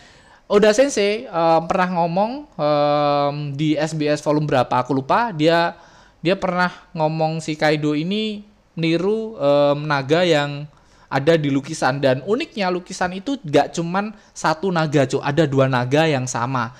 Oda 0.46 0.70
Sensei 0.70 1.26
um, 1.26 1.66
pernah 1.66 1.98
ngomong 1.98 2.46
um, 2.54 3.34
di 3.58 3.74
SBS 3.74 4.22
volume 4.22 4.46
berapa 4.46 4.70
aku 4.78 4.94
lupa. 4.94 5.34
Dia 5.34 5.74
dia 6.22 6.38
pernah 6.38 6.70
ngomong 6.94 7.42
si 7.42 7.58
Kaido 7.58 7.92
ini 7.92 8.46
niru 8.78 9.34
um, 9.34 9.82
naga 9.82 10.22
yang 10.22 10.64
ada 11.10 11.34
di 11.36 11.52
lukisan. 11.52 12.00
Dan 12.00 12.24
uniknya 12.24 12.72
lukisan 12.72 13.12
itu 13.12 13.36
gak 13.44 13.76
cuman 13.76 14.14
satu 14.32 14.72
naga 14.72 15.04
cuy 15.04 15.20
ada 15.20 15.44
dua 15.44 15.68
naga 15.68 16.08
yang 16.08 16.24
sama. 16.24 16.72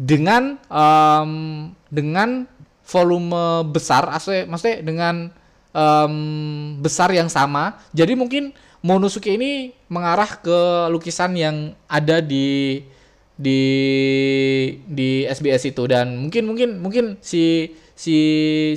Dengan 0.00 0.58
um, 0.66 1.70
dengan 1.92 2.48
volume 2.86 3.66
besar 3.70 4.06
maksudnya 4.46 4.80
dengan 4.80 5.34
um, 5.76 6.14
besar 6.80 7.12
yang 7.12 7.28
sama. 7.28 7.76
Jadi 7.92 8.16
mungkin 8.16 8.56
Monosuke 8.86 9.34
ini 9.34 9.74
mengarah 9.90 10.38
ke 10.38 10.86
lukisan 10.94 11.34
yang 11.34 11.74
ada 11.90 12.22
di 12.22 12.78
di 13.34 13.60
di 14.86 15.26
SBS 15.26 15.74
itu. 15.74 15.90
Dan 15.90 16.14
mungkin 16.22 16.46
mungkin 16.46 16.78
mungkin 16.78 17.04
si 17.18 17.74
si 17.98 18.16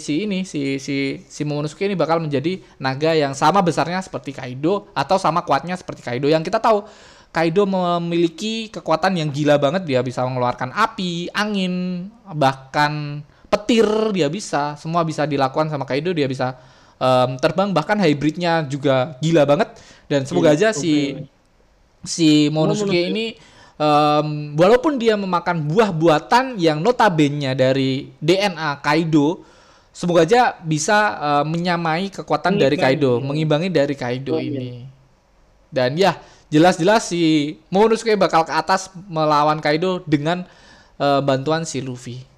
si 0.01 0.25
ini 0.25 0.49
si 0.49 0.81
si 0.81 1.21
si 1.21 1.41
Momonosuke 1.45 1.85
ini 1.85 1.93
bakal 1.93 2.25
menjadi 2.25 2.57
naga 2.81 3.13
yang 3.13 3.37
sama 3.37 3.61
besarnya 3.61 4.01
seperti 4.01 4.33
Kaido 4.33 4.89
atau 4.97 5.21
sama 5.21 5.45
kuatnya 5.45 5.77
seperti 5.77 6.01
Kaido. 6.01 6.25
Yang 6.25 6.49
kita 6.49 6.57
tahu 6.57 6.89
Kaido 7.29 7.69
memiliki 7.69 8.73
kekuatan 8.73 9.13
yang 9.13 9.29
gila 9.29 9.61
banget. 9.61 9.85
Dia 9.85 10.01
bisa 10.01 10.25
mengeluarkan 10.25 10.73
api, 10.73 11.29
angin, 11.37 12.07
bahkan 12.33 13.21
petir 13.49 13.85
dia 14.13 14.29
bisa 14.29 14.77
semua 14.77 15.01
bisa 15.01 15.25
dilakukan 15.25 15.67
sama 15.67 15.83
Kaido 15.83 16.13
dia 16.13 16.29
bisa 16.29 16.55
um, 17.01 17.35
terbang 17.41 17.73
bahkan 17.73 17.97
hybridnya 17.97 18.61
juga 18.69 19.17
gila 19.19 19.43
banget 19.49 19.73
dan 20.05 20.23
semoga 20.29 20.53
aja 20.53 20.69
si 20.69 21.17
si 22.05 22.47
Momonosuke. 22.53 22.93
ini 22.93 23.35
um, 23.81 24.53
walaupun 24.53 25.01
dia 25.01 25.17
memakan 25.17 25.65
buah 25.65 25.89
buatan 25.89 26.61
yang 26.61 26.77
notabene 26.79 27.57
dari 27.57 28.13
DNA 28.21 28.85
Kaido 28.85 29.41
semoga 29.89 30.23
aja 30.23 30.55
bisa 30.61 31.17
uh, 31.17 31.43
menyamai 31.43 32.13
kekuatan 32.13 32.55
dari 32.55 32.77
Mengimbangi. 32.77 33.01
Kaido 33.01 33.11
mengimbangi 33.19 33.69
dari 33.73 33.95
Kaido 33.97 34.37
Oh, 34.37 34.39
iya. 34.39 34.61
ini 34.61 34.69
dan 35.73 35.97
ya 35.97 36.21
jelas-jelas 36.53 37.09
si 37.09 37.57
Momonosuke 37.73 38.13
bakal 38.13 38.45
ke 38.45 38.53
atas 38.53 38.93
melawan 39.09 39.57
Kaido 39.57 40.05
dengan 40.05 40.45
uh, 41.01 41.21
bantuan 41.25 41.65
si 41.65 41.81
Luffy 41.81 42.28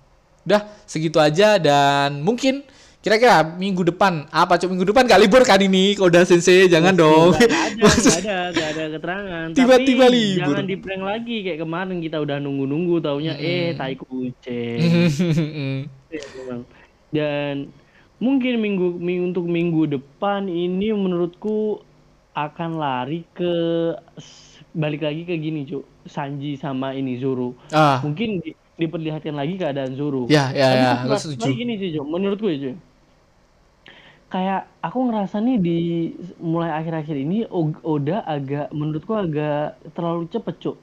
udah 0.41 0.61
segitu 0.83 1.17
aja 1.17 1.57
dan 1.57 2.21
mungkin 2.21 2.65
kira-kira 3.01 3.41
minggu 3.57 3.81
depan 3.81 4.29
apa 4.29 4.61
cuk 4.61 4.69
minggu 4.69 4.93
depan 4.93 5.09
gak 5.09 5.17
libur 5.17 5.41
kan 5.41 5.57
ini 5.57 5.97
Koda 5.97 6.21
Sensei 6.21 6.69
jangan 6.69 6.93
dong 6.93 7.33
Nggak 7.33 7.49
ada, 7.49 7.81
nggak 7.81 8.17
ada, 8.21 8.37
nggak 8.53 8.67
ada 8.69 8.83
keterangan. 8.93 9.45
Tiba-tiba 9.57 10.05
libur. 10.05 10.53
Jangan 10.53 10.65
di 10.69 10.77
prank 10.77 11.01
lagi 11.01 11.37
kayak 11.41 11.59
kemarin 11.59 11.97
kita 11.97 12.21
udah 12.21 12.37
nunggu-nunggu 12.37 13.01
taunya 13.01 13.33
eh 13.33 13.73
tai 13.73 13.97
kucing. 13.97 14.79
Ya, 16.11 16.21
memang. 16.37 16.61
Dan 17.09 17.55
mungkin 18.19 18.59
minggu, 18.59 18.99
minggu 18.99 19.23
untuk 19.31 19.47
minggu 19.47 19.81
depan 19.89 20.45
ini 20.45 20.91
menurutku 20.91 21.79
akan 22.35 22.77
lari 22.77 23.23
ke 23.31 23.53
balik 24.71 25.03
lagi 25.03 25.23
ke 25.23 25.35
gini 25.35 25.63
cuk 25.65 25.83
Sanji 26.03 26.55
sama 26.55 26.95
ini 26.95 27.19
Zoro 27.19 27.55
ah 27.71 27.99
mungkin 27.99 28.39
di- 28.39 28.55
diperlihatkan 28.76 29.34
lagi 29.34 29.55
keadaan 29.55 29.93
Zoro 29.93 30.26
Ya, 30.26 30.49
ya, 30.51 30.67
Tapi 31.03 31.09
ya, 31.09 31.17
setuju. 31.17 31.47
gini 31.51 31.74
sih 31.76 31.89
cuk 31.93 32.05
menurutku 32.05 32.47
ya 32.47 32.57
cuk 32.61 32.76
kayak 34.32 34.61
aku 34.80 35.11
ngerasa 35.11 35.38
nih 35.38 35.57
di 35.59 35.78
mulai 36.39 36.72
akhir-akhir 36.72 37.15
ini 37.19 37.43
Oda 37.84 38.24
agak 38.24 38.72
menurutku 38.72 39.11
agak 39.11 39.76
terlalu 39.91 40.24
cepet 40.32 40.55
cuk 40.57 40.76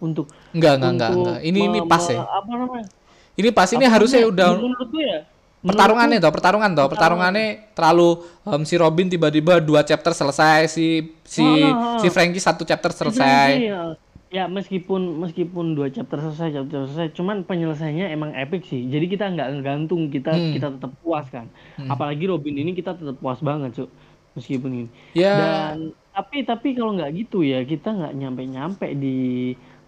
untuk 0.00 0.32
enggak 0.56 0.80
enggak 0.80 0.90
enggak 0.96 1.10
enggak. 1.12 1.38
Ini 1.44 1.60
ini 1.60 1.78
pas 1.84 2.04
ya. 2.08 2.24
apa 2.24 2.48
namanya? 2.48 2.88
Ini 3.36 3.48
pas 3.52 3.68
ini 3.68 3.84
apa 3.84 3.92
harusnya 3.92 4.20
namanya? 4.20 4.32
udah 4.32 4.48
menurutku 4.56 4.98
ya 4.98 5.18
pertarungannya 5.60 6.18
toh 6.18 6.32
pertarungan 6.32 6.70
toh 6.72 6.88
pertarungannya 6.88 7.46
terlalu 7.76 8.08
em, 8.48 8.62
si 8.64 8.74
Robin 8.80 9.12
tiba-tiba 9.12 9.60
dua 9.60 9.84
chapter 9.84 10.16
selesai 10.16 10.72
si 10.72 11.04
si 11.20 11.44
Ah, 11.44 11.68
ah, 11.68 11.68
ah. 11.76 11.98
si 12.00 12.08
Frankie 12.08 12.40
satu 12.40 12.64
chapter 12.64 12.88
Itu 12.90 12.98
selesai. 13.04 13.48
ya, 13.60 13.92
ya 14.30 14.46
meskipun 14.46 15.18
meskipun 15.18 15.74
dua 15.74 15.90
chapter 15.90 16.22
selesai 16.22 16.54
chapter 16.54 16.86
selesai 16.86 17.10
cuman 17.18 17.42
penyelesaiannya 17.42 18.06
emang 18.14 18.30
epic 18.34 18.62
sih. 18.64 18.86
Jadi 18.86 19.06
kita 19.10 19.26
nggak 19.34 19.48
ngegantung 19.58 20.06
kita 20.08 20.30
Hmm. 20.30 20.54
kita 20.54 20.66
tetap 20.78 20.92
puas 21.02 21.26
kan. 21.28 21.50
Apalagi 21.76 22.30
Robin 22.30 22.54
ini 22.54 22.70
kita 22.72 22.94
tetap 22.94 23.18
puas 23.18 23.42
banget 23.42 23.74
cuk. 23.74 23.90
Meskipun 24.38 24.70
ini. 24.70 24.88
Ya. 25.18 25.34
Dan 25.34 25.92
tapi 26.14 26.42
tapi 26.42 26.74
kalau 26.78 26.94
nggak 26.94 27.10
gitu 27.18 27.42
ya 27.42 27.62
kita 27.66 27.90
nggak 27.90 28.14
nyampe 28.14 28.42
nyampe 28.46 28.86
di 28.94 29.18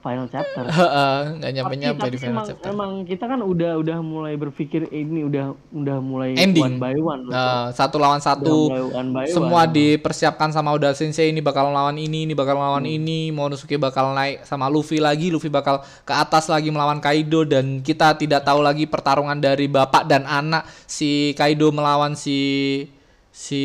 final 0.02 0.26
chapter 0.26 0.66
heeh, 0.82 1.16
nggak 1.38 1.50
nyampe 1.54 1.74
nyampe 1.78 2.06
di 2.10 2.18
final 2.18 2.34
emang, 2.36 2.46
chapter 2.50 2.68
emang 2.68 2.90
kita 3.02 3.24
kan 3.24 3.38
udah 3.38 3.78
udah 3.78 3.98
mulai 3.98 4.34
berpikir 4.34 4.90
eh, 4.90 5.00
ini 5.00 5.22
udah 5.22 5.54
udah 5.70 5.96
mulai 5.98 6.34
Ending. 6.34 6.58
one 6.60 6.76
by 6.76 6.94
one 6.98 7.22
loh. 7.24 7.32
Eh, 7.32 7.66
satu 7.72 7.96
lawan 7.96 8.18
Udah 8.18 8.26
satu 8.28 8.54
mulai 8.66 8.82
one 8.82 9.10
by 9.10 9.24
semua 9.30 9.62
one. 9.62 9.72
dipersiapkan 9.72 10.50
sama 10.50 10.74
Oda 10.74 10.90
Sensei 10.92 11.30
ini 11.30 11.38
bakal 11.38 11.70
lawan 11.70 11.94
ini 11.96 12.26
ini 12.26 12.34
bakal 12.34 12.58
lawan 12.58 12.82
Hmm. 12.82 12.98
ini 12.98 13.30
Monosuke 13.30 13.78
bakal 13.78 14.10
naik 14.12 14.42
sama 14.42 14.66
Luffy 14.66 14.98
lagi 14.98 15.30
Luffy 15.30 15.46
bakal 15.46 15.80
ke 16.02 16.10
atas 16.10 16.50
lagi 16.50 16.68
melawan 16.68 16.98
Kaido 16.98 17.46
dan 17.46 17.78
kita 17.78 18.18
tidak 18.18 18.42
tahu 18.42 18.58
lagi 18.58 18.84
pertarungan 18.84 19.38
dari 19.38 19.70
bapak 19.70 20.02
dan 20.04 20.26
anak 20.26 20.66
si 20.84 21.30
Kaido 21.32 21.70
melawan 21.70 22.18
si 22.18 22.90
si 23.30 23.62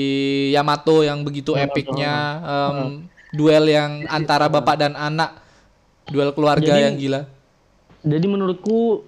Yamato 0.53 1.01
yang 1.01 1.25
begitu 1.25 1.51
Yamato, 1.51 1.65
epicnya 1.73 2.13
em, 2.45 2.77
duel 3.33 3.65
yang 3.67 4.05
antara 4.13 4.47
bapak 4.47 4.77
dan 4.77 4.93
anak 4.93 5.46
duel 6.07 6.31
keluarga 6.31 6.65
Jadi- 6.67 6.83
yang 6.83 6.95
gila 6.95 7.21
Jadi 7.99 8.25
menurutku 8.25 9.03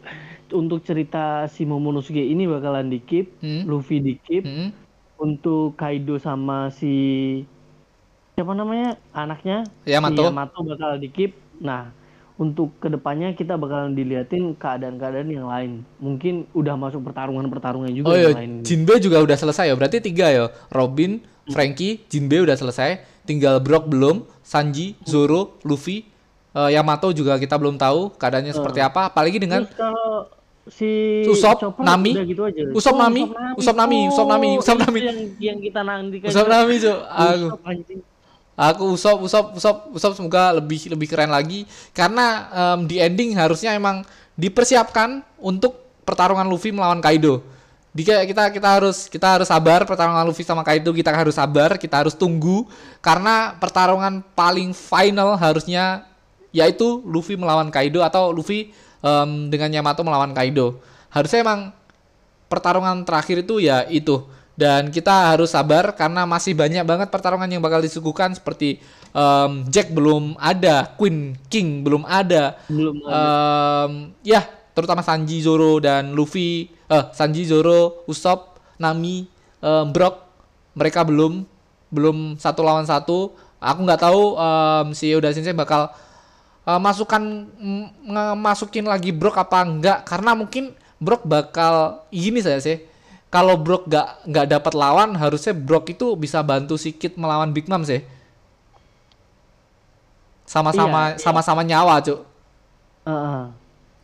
untuk 0.52 0.82
cerita 0.82 1.45
si 1.47 1.64
Momonosuke 1.64 2.20
ini 2.20 2.43
bakalan 2.43 2.89
di 2.89 3.00
keep, 3.00 3.38
Hmm. 3.39 3.64
Luffy 3.64 4.02
di 4.02 4.18
keep, 4.18 4.43
Mm-mm. 4.43 4.74
untuk 5.18 5.78
Kaido 5.78 6.18
sama 6.18 6.68
si 6.70 6.91
siapa 8.34 8.52
namanya 8.54 8.97
anaknya 9.12 9.64
Yamato. 9.84 10.20
si 10.20 10.28
Yamato 10.28 10.60
bakal 10.66 10.91
di 10.97 11.08
keep. 11.08 11.32
Nah 11.60 11.93
untuk 12.36 12.72
ke 12.78 12.88
depannya 12.88 13.32
kita 13.34 13.56
bakalan 13.56 13.93
diliatin 13.93 14.52
keadaan-keadaan 14.54 15.30
yang 15.30 15.45
lain. 15.45 15.72
Mungkin 15.95 16.47
udah 16.52 16.74
masuk 16.74 17.04
pertarungan-pertarungan 17.04 17.91
juga 17.91 18.10
Oh 18.10 18.16
yang 18.16 18.26
iya, 18.26 18.36
lain. 18.36 18.52
Jinbe 18.64 18.97
juga 18.97 19.20
udah 19.20 19.38
selesai 19.38 19.68
ya. 19.68 19.76
Berarti 19.76 20.02
tiga 20.02 20.28
ya. 20.28 20.50
Robin, 20.70 21.20
Frankie, 21.45 22.04
Jinbe 22.08 22.41
udah 22.41 22.56
selesai. 22.56 23.00
Tinggal 23.22 23.62
Brock 23.62 23.86
belum, 23.86 24.26
Sanji, 24.41 24.97
Zoro, 25.04 25.62
Luffy, 25.62 26.09
eh, 26.56 26.70
Yamato 26.74 27.10
juga 27.14 27.38
kita 27.38 27.56
belum 27.58 27.76
tahu 27.78 28.16
keadaannya 28.18 28.54
seperti 28.54 28.80
apa. 28.82 29.10
Apalagi 29.10 29.38
dengan 29.38 29.66
Terus 29.66 29.78
kalau 29.78 30.30
si 30.70 31.26
Usop, 31.26 31.58
Chopper 31.60 31.82
Nami, 31.82 32.14
gitu 32.30 32.45
aja. 32.45 32.62
Usop 32.72 32.95
Nami, 32.95 33.22
Usop 33.58 33.76
Nami, 33.76 34.00
Usop 34.08 34.28
Nami, 34.30 34.50
Oh, 34.56 34.62
Usop 34.62 34.78
Nami. 34.78 35.00
Yang 35.02 35.20
yang 35.41 35.58
kita 35.60 35.82
nantikan. 35.82 36.28
Usop 36.30 36.47
Nami. 36.47 36.76
Aku, 36.78 37.45
Usop, 37.50 37.58
aku 38.60 38.84
Usop, 38.93 39.18
Usop, 39.26 39.45
Usop, 39.58 39.78
Usop 39.97 40.12
semoga 40.16 40.54
lebih 40.56 40.91
lebih 40.93 41.08
keren 41.10 41.32
lagi 41.34 41.66
karena 41.91 42.47
em, 42.52 42.80
di 42.86 43.02
ending 43.02 43.34
harusnya 43.34 43.74
emang 43.74 44.06
dipersiapkan 44.38 45.26
untuk 45.39 45.76
pertarungan 46.08 46.47
Luffy 46.47 46.72
melawan 46.72 47.02
Kaido. 47.04 47.43
Kayak 48.00 48.32
kita 48.32 48.43
kita 48.54 48.70
harus 48.80 48.97
kita 49.12 49.28
harus 49.28 49.47
sabar 49.50 49.84
pertarungan 49.84 50.24
Luffy 50.24 50.45
sama 50.47 50.64
Kaido 50.64 50.95
kita 50.95 51.12
harus 51.12 51.36
sabar, 51.36 51.76
kita 51.76 52.06
harus 52.06 52.16
tunggu 52.16 52.64
karena 53.04 53.58
pertarungan 53.60 54.24
paling 54.38 54.72
final 54.72 55.36
harusnya 55.36 56.09
yaitu 56.52 57.04
Luffy 57.06 57.38
melawan 57.38 57.70
Kaido 57.70 58.02
atau 58.02 58.34
Luffy 58.34 58.74
em, 59.02 59.50
dengan 59.50 59.70
Yamato 59.70 60.02
melawan 60.02 60.34
Kaido. 60.34 60.82
Harusnya 61.10 61.41
emang 61.45 61.74
pertarungan 62.50 63.06
terakhir 63.06 63.45
itu 63.45 63.62
ya 63.62 63.86
itu 63.86 64.26
dan 64.60 64.91
kita 64.91 65.32
harus 65.32 65.56
sabar 65.56 65.95
karena 65.95 66.28
masih 66.28 66.52
banyak 66.52 66.84
banget 66.84 67.08
pertarungan 67.08 67.47
yang 67.47 67.64
bakal 67.64 67.80
disuguhkan 67.80 68.36
seperti 68.36 68.84
em, 69.16 69.64
Jack 69.72 69.95
belum 69.95 70.36
ada, 70.36 70.91
Queen 71.00 71.39
King 71.47 71.88
belum 71.88 72.04
ada, 72.04 72.60
Belum 72.68 73.00
ada. 73.08 73.88
Em, 73.88 73.91
ya 74.20 74.43
terutama 74.76 75.00
Sanji, 75.00 75.39
Zoro 75.39 75.80
dan 75.80 76.12
Luffy, 76.12 76.68
eh 76.91 77.06
Sanji, 77.16 77.47
Zoro, 77.47 78.04
Usopp, 78.04 78.60
Nami, 78.76 79.32
em, 79.64 79.86
Brock 79.95 80.28
mereka 80.76 81.08
belum 81.08 81.47
belum 81.88 82.36
satu 82.36 82.60
lawan 82.60 82.84
satu. 82.84 83.32
Aku 83.64 83.80
nggak 83.88 84.02
tahu 84.04 84.36
em, 84.36 84.88
si 84.91 85.16
Oda 85.16 85.32
Sensei 85.32 85.56
bakal 85.56 85.88
eh, 86.70 86.80
masukkan 86.80 87.22
mm, 87.49 87.86
ngemasukin 88.05 88.86
lagi 88.86 89.09
Brock 89.09 89.41
apa 89.41 89.65
enggak 89.65 90.05
karena 90.05 90.38
mungkin 90.38 90.72
Brock 91.01 91.26
bakal 91.26 92.05
gini 92.13 92.38
saya 92.39 92.61
sih 92.61 92.78
kalau 93.30 93.57
Brock 93.57 93.86
nggak 93.88 94.07
nggak 94.26 94.45
dapat 94.49 94.74
lawan 94.74 95.13
harusnya 95.15 95.53
Brock 95.53 95.89
itu 95.89 96.13
bisa 96.13 96.41
bantu 96.41 96.78
si 96.78 96.93
Kid 96.93 97.17
melawan 97.17 97.49
Big 97.49 97.65
Mom 97.65 97.82
sih 97.82 98.01
sama-sama 100.43 101.13
Iya, 101.13 101.15
iya. 101.15 101.22
sama-sama 101.22 101.61
nyawa 101.61 102.01
cuk 102.01 102.20
Heeh. 103.05 103.41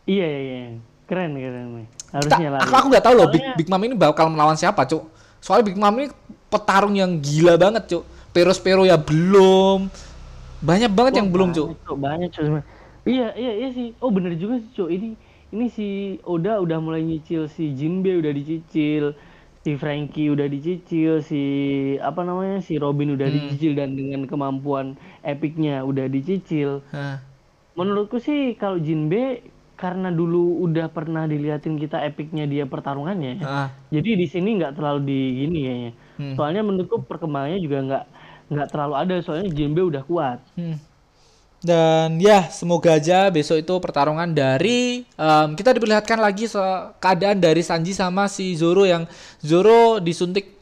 Iya 0.06 0.26
iya 0.26 0.38
iya. 0.40 0.58
Keren 1.06 1.34
keren 1.34 1.86
Harusnya 2.10 2.48
lari. 2.54 2.62
aku 2.62 2.72
aku 2.74 2.86
nggak 2.90 3.04
tahu 3.04 3.14
loh 3.18 3.28
Big, 3.28 3.44
Big 3.58 3.68
Mom 3.68 3.82
ini 3.82 3.94
bakal 3.98 4.30
melawan 4.30 4.54
siapa 4.54 4.86
cuk 4.86 5.10
soalnya 5.42 5.66
Big 5.68 5.78
Mom 5.78 5.94
ini 5.98 6.08
petarung 6.46 6.94
yang 6.94 7.18
gila 7.18 7.58
banget 7.58 7.90
cuk 7.90 8.02
Peros 8.30 8.62
Pero 8.62 8.86
ya 8.86 8.94
belum 8.94 9.90
banyak 10.60 10.90
banget 10.92 11.12
Wah, 11.12 11.18
yang 11.20 11.28
belum 11.32 11.48
cuk 11.52 11.68
banyak, 11.96 12.28
Cuk, 12.34 12.44
iya 13.06 13.32
iya 13.38 13.52
iya 13.60 13.68
sih 13.76 13.86
oh 14.02 14.10
bener 14.10 14.34
juga 14.40 14.58
sih 14.62 14.70
Cuk. 14.76 14.88
ini 14.90 15.06
ini 15.54 15.64
si 15.70 15.86
Oda 16.26 16.58
udah 16.64 16.78
mulai 16.82 17.02
nyicil 17.06 17.46
si 17.46 17.70
Jinbe 17.78 18.10
udah 18.18 18.32
dicicil 18.34 19.14
si 19.64 19.70
Frankie 19.78 20.28
udah 20.34 20.46
dicicil 20.50 21.22
si 21.22 21.40
apa 22.02 22.20
namanya 22.26 22.58
si 22.62 22.78
Robin 22.78 23.14
udah 23.14 23.28
Hmm. 23.28 23.36
dicicil 23.36 23.72
dan 23.78 23.94
dengan 23.94 24.26
kemampuan 24.30 24.98
epicnya 25.22 25.82
udah 25.86 26.06
dicicil 26.10 26.82
Hah. 26.90 27.22
menurutku 27.78 28.16
sih 28.18 28.56
kalau 28.56 28.78
Jinbe 28.80 29.44
karena 29.76 30.08
dulu 30.08 30.64
udah 30.64 30.88
pernah 30.88 31.28
diliatin 31.28 31.76
kita 31.76 32.00
epicnya 32.08 32.48
dia 32.48 32.64
pertarungannya 32.64 33.44
Ah, 33.44 33.68
jadi 33.92 34.16
di 34.16 34.26
sini 34.26 34.56
nggak 34.56 34.72
terlalu 34.76 35.00
di 35.04 35.18
gini 35.44 35.58
kayaknya 35.66 35.92
Hmm. 36.16 36.32
soalnya 36.32 36.62
menurutku 36.64 37.04
perkembangannya 37.04 37.60
juga 37.60 37.78
nggak 37.84 38.04
nggak 38.46 38.68
terlalu 38.68 38.94
ada 38.96 39.14
soalnya 39.20 39.50
Jinbe 39.50 39.82
udah 39.82 40.02
kuat 40.02 40.38
Hmm. 40.54 40.78
Dan 41.56 42.20
ya 42.20 42.46
semoga 42.46 42.94
aja 42.94 43.26
besok 43.26 43.58
itu 43.58 43.74
pertarungan 43.80 44.28
dari 44.28 45.02
em, 45.08 45.48
kita 45.52 45.72
diperlihatkan 45.72 46.14
lagi 46.16 46.46
keadaan 46.96 47.36
dari 47.36 47.58
Sanji 47.58 47.90
sama 47.90 48.28
si 48.28 48.54
Zoro 48.54 48.84
yang 48.84 49.08
Zoro 49.40 49.98
disuntik 49.98 50.52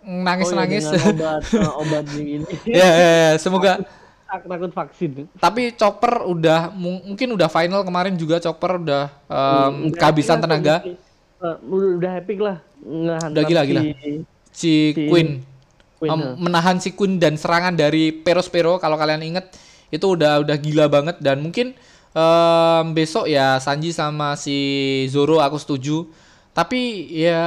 nangis 0.00 0.48
nangis. 0.52 0.84
Oh, 0.84 0.94
dengan 0.94 1.12
obat 1.12 1.42
eh, 1.44 1.70
obat 1.74 2.04
ini 2.14 2.44
ya, 2.64 2.86
ya, 2.86 3.10
ya, 3.12 3.32
semoga. 3.36 3.82
Tak- 4.24 4.48
takut 4.48 4.72
vaksin 4.72 5.28
Tapi 5.36 5.76
Chopper 5.76 6.24
udah 6.24 6.72
mung- 6.72 7.04
mungkin 7.04 7.36
udah 7.36 7.52
final 7.52 7.84
kemarin 7.84 8.16
juga 8.16 8.40
Chopper 8.40 8.80
udah 8.80 9.12
em, 9.28 9.92
Udah 9.92 9.98
kehabisan 9.98 10.40
tenaga. 10.40 10.80
Eh, 10.80 10.96
udah, 11.68 11.92
udah 11.98 12.12
epic 12.16 12.38
lah 12.40 12.56
Udah 12.80 13.44
gila, 13.44 13.60
si 13.60 13.68
gila. 13.68 13.82
Si 13.82 14.10
Si 14.50 14.72
Queen, 15.04 15.44
Queen, 16.02 16.18
eh. 16.18 16.34
menahan 16.34 16.82
si 16.82 16.90
Queen 16.98 17.22
dan 17.22 17.38
serangan 17.38 17.78
dari 17.78 18.10
Peros 18.10 18.50
Pero 18.50 18.82
kalau 18.82 18.98
kalian 18.98 19.22
inget 19.22 19.54
itu 19.94 20.18
udah 20.18 20.42
udah 20.42 20.56
gila 20.58 20.90
banget. 20.90 21.22
Dan 21.22 21.46
mungkin 21.46 21.78
em, 22.10 22.86
besok 22.90 23.30
ya 23.30 23.62
Sanji 23.62 23.94
sama 23.94 24.34
si 24.34 24.58
Zoro 25.06 25.38
aku 25.38 25.62
setuju. 25.62 26.10
Tapi 26.52 27.08
ya 27.08 27.40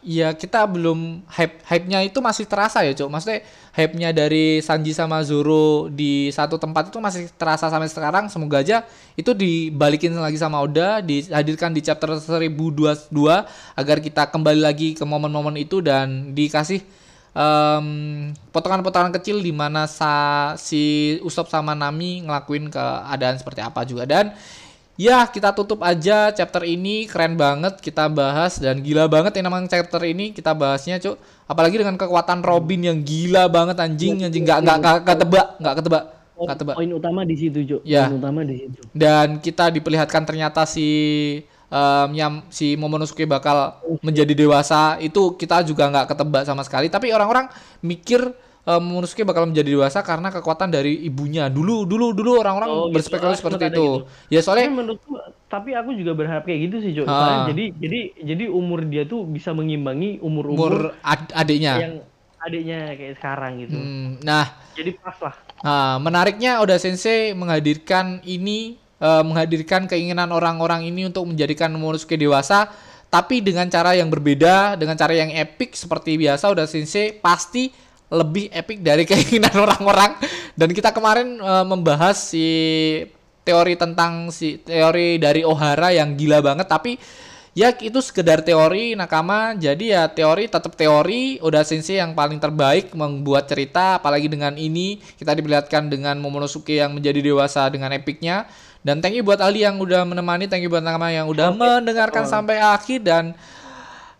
ya 0.00 0.32
kita 0.32 0.64
belum 0.64 1.28
hype 1.28 1.60
hype-nya 1.68 2.00
itu 2.08 2.24
masih 2.24 2.48
terasa 2.48 2.80
ya 2.88 2.96
cok 2.96 3.12
maksudnya 3.12 3.44
hype-nya 3.76 4.16
dari 4.16 4.64
Sanji 4.64 4.96
sama 4.96 5.20
Zoro 5.20 5.92
di 5.92 6.32
satu 6.32 6.56
tempat 6.56 6.88
itu 6.88 6.96
masih 6.96 7.28
terasa 7.36 7.68
sampai 7.68 7.90
sekarang. 7.92 8.32
Semoga 8.32 8.64
aja 8.64 8.88
itu 9.12 9.36
dibalikin 9.36 10.16
lagi 10.16 10.40
sama 10.40 10.64
Oda 10.64 11.04
dihadirkan 11.04 11.76
di 11.76 11.84
chapter 11.84 12.16
1022 12.16 13.12
agar 13.76 13.98
kita 14.00 14.32
kembali 14.32 14.60
lagi 14.64 14.96
ke 14.96 15.04
momen-momen 15.04 15.60
itu 15.60 15.84
dan 15.84 16.32
dikasih 16.32 16.80
potongan-potongan 18.50 19.12
kecil 19.20 19.44
di 19.44 19.52
mana 19.52 19.84
sa 19.84 20.14
si 20.56 21.16
Usop 21.20 21.52
sama 21.52 21.76
Nami 21.76 22.24
ngelakuin 22.24 22.72
keadaan 22.72 23.36
seperti 23.36 23.60
apa 23.60 23.84
juga. 23.84 24.08
Dan 24.08 24.32
ya 24.96 25.28
kita 25.28 25.52
tutup 25.52 25.84
aja 25.84 26.32
chapter 26.32 26.64
ini. 26.64 27.04
Keren 27.04 27.36
banget 27.36 27.76
kita 27.84 28.08
bahas 28.08 28.56
dan 28.56 28.80
gila 28.80 29.04
banget 29.04 29.36
yang 29.36 29.52
namanya 29.52 29.68
chapter 29.76 30.00
ini 30.08 30.32
kita 30.32 30.56
bahasnya 30.56 30.96
cuk. 30.96 31.20
Apalagi 31.44 31.76
dengan 31.76 32.00
kekuatan 32.00 32.40
Robin 32.40 32.80
yang 32.80 32.98
gila 33.04 33.52
banget 33.52 33.76
anjing 33.84 34.24
anjing. 34.24 34.42
Nggak 34.42 34.58
nggak 34.64 34.76
nggak 34.80 34.96
nggak 35.04 35.18
tebak 35.20 35.46
nggak 35.60 35.74
ketebak 35.82 36.04
nggak 36.36 36.58
tebak. 36.60 36.76
poin 36.76 36.92
utama 36.92 37.24
di 37.24 37.32
situ 37.32 37.64
Jo 37.64 37.78
Ya. 37.80 38.12
poin 38.12 38.20
utama 38.20 38.44
di 38.44 38.60
situ. 38.60 38.80
Dan 38.92 39.40
kita 39.40 39.72
diperlihatkan 39.72 40.24
ternyata 40.28 40.68
si 40.68 40.88
em, 41.66 42.08
yang 42.12 42.32
si 42.48 42.74
Momonosuke 42.74 43.24
bakal 43.24 43.74
menjadi 44.00 44.32
dewasa 44.32 44.96
itu 44.98 45.34
kita 45.34 45.62
juga 45.62 45.88
nggak 45.88 46.06
ketebak 46.10 46.42
sama 46.42 46.62
sekali. 46.62 46.86
Tapi 46.86 47.10
orang-orang 47.10 47.50
mikir 47.80 48.22
em, 48.62 48.80
Momonosuke 48.80 49.22
bakal 49.22 49.46
menjadi 49.46 49.70
dewasa 49.72 50.00
karena 50.00 50.30
kekuatan 50.30 50.68
dari 50.68 51.02
ibunya. 51.02 51.46
Dulu 51.46 51.84
dulu 51.84 52.10
dulu 52.10 52.38
orang-orang 52.38 52.68
Oh, 52.68 52.86
gitu. 52.86 52.98
berspekulasi 52.98 53.34
Ah, 53.34 53.40
seperti 53.40 53.64
itu. 53.68 53.86
ya 54.26 54.38
tapi 54.38 54.44
soalnya 54.44 54.68
menurutku 54.72 55.12
tapi 55.46 55.70
aku 55.72 55.94
juga 55.94 56.10
berharap 56.10 56.42
kayak 56.42 56.60
gitu 56.66 56.76
sih 56.82 56.90
Jo. 56.90 57.02
Ah. 57.04 57.10
Soalnya 57.10 57.40
jadi 57.54 57.64
jadi 57.78 58.00
jadi 58.26 58.44
umur 58.50 58.82
dia 58.82 59.06
tuh 59.06 59.22
bisa 59.24 59.50
mengimbangi 59.50 60.18
umur 60.18 60.50
umur 60.50 60.58
umur 60.58 60.74
ad- 61.00 61.30
adiknya. 61.32 61.74
yang 61.78 61.94
adiknya 62.36 62.94
kayak 62.94 63.14
sekarang 63.18 63.52
gitu. 63.58 63.74
Hmm, 63.74 64.22
nah. 64.22 64.46
Jadi 64.74 64.90
pas 64.98 65.18
lah. 65.18 65.34
Nah, 65.56 65.98
menariknya 65.98 66.60
Oda 66.60 66.76
Sensei 66.76 67.32
menghadirkan 67.32 68.22
ini 68.22 68.78
eh, 69.00 69.22
menghadirkan 69.24 69.88
keinginan 69.90 70.30
orang-orang 70.30 70.86
ini 70.88 71.08
untuk 71.08 71.26
menjadikan 71.28 71.72
Momonosuke 71.72 72.16
dewasa 72.16 72.68
tapi 73.06 73.38
dengan 73.38 73.70
cara 73.70 73.94
yang 73.94 74.10
berbeda, 74.10 74.74
dengan 74.74 74.98
cara 74.98 75.14
yang 75.14 75.30
epic 75.30 75.78
seperti 75.78 76.18
biasa 76.18 76.50
Oda 76.50 76.66
Sensei 76.66 77.14
pasti 77.14 77.70
lebih 78.10 78.50
epic 78.50 78.82
dari 78.82 79.06
keinginan 79.10 79.54
orang-orang. 79.54 80.18
Dan 80.58 80.74
kita 80.74 80.90
kemarin 80.90 81.38
eh, 81.38 81.64
membahas 81.64 82.18
si 82.18 82.46
teori 83.46 83.78
tentang 83.78 84.34
si 84.34 84.58
teori 84.58 85.22
dari 85.22 85.46
Ohara 85.46 85.94
yang 85.94 86.18
gila 86.18 86.42
banget 86.42 86.66
tapi 86.66 86.98
ya 87.54 87.70
itu 87.78 88.02
sekedar 88.02 88.42
teori 88.42 88.98
nakama. 88.98 89.54
Jadi 89.54 89.94
ya 89.94 90.10
teori 90.10 90.50
tetap 90.50 90.74
teori. 90.74 91.38
Oda 91.38 91.62
Sensei 91.62 92.02
yang 92.02 92.12
paling 92.12 92.42
terbaik 92.42 92.90
membuat 92.92 93.46
cerita 93.46 94.02
apalagi 94.02 94.26
dengan 94.26 94.58
ini. 94.58 94.98
Kita 94.98 95.30
diperlihatkan 95.32 95.88
dengan 95.88 96.18
Momonosuke 96.18 96.74
yang 96.74 96.90
menjadi 96.92 97.22
dewasa 97.22 97.70
dengan 97.70 97.94
epicnya 97.94 98.50
dan 98.86 99.02
thank 99.02 99.18
you 99.18 99.26
buat 99.26 99.42
Ali 99.42 99.66
yang 99.66 99.82
udah 99.82 100.06
menemani 100.06 100.46
thank 100.46 100.62
you 100.62 100.70
buat 100.70 100.78
nakama 100.78 101.10
yang 101.10 101.26
udah 101.26 101.50
mendengarkan 101.50 102.22
sampai 102.22 102.62
akhir. 102.62 103.02
Dan 103.02 103.34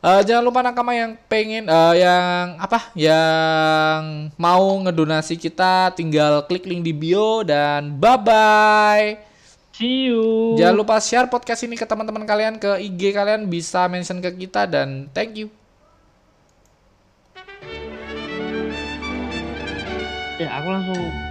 eh, 0.03 0.21
jangan 0.27 0.43
lupa 0.43 0.67
nakama 0.67 0.91
yang 0.91 1.14
pengen 1.31 1.71
eh, 1.71 1.95
yang 2.03 2.59
apa? 2.59 2.91
Yang 2.99 4.35
mau 4.35 4.67
ngedonasi 4.83 5.39
kita 5.39 5.95
tinggal 5.95 6.43
klik 6.51 6.67
link 6.67 6.83
di 6.83 6.91
bio 6.91 7.47
dan 7.47 7.95
bye 7.95 8.19
bye 8.19 9.23
see 9.71 10.11
you. 10.11 10.59
Jangan 10.59 10.75
lupa 10.75 10.99
share 10.99 11.31
podcast 11.31 11.62
ini 11.62 11.79
ke 11.79 11.87
teman-teman 11.87 12.27
kalian, 12.27 12.59
ke 12.59 12.83
IG 12.83 13.14
kalian 13.14 13.47
bisa 13.47 13.87
mention 13.87 14.19
ke 14.19 14.35
kita 14.35 14.67
dan 14.67 15.07
thank 15.14 15.39
you. 15.39 15.47
ya 20.37 20.61
aku 20.61 20.69
langsung 20.69 21.26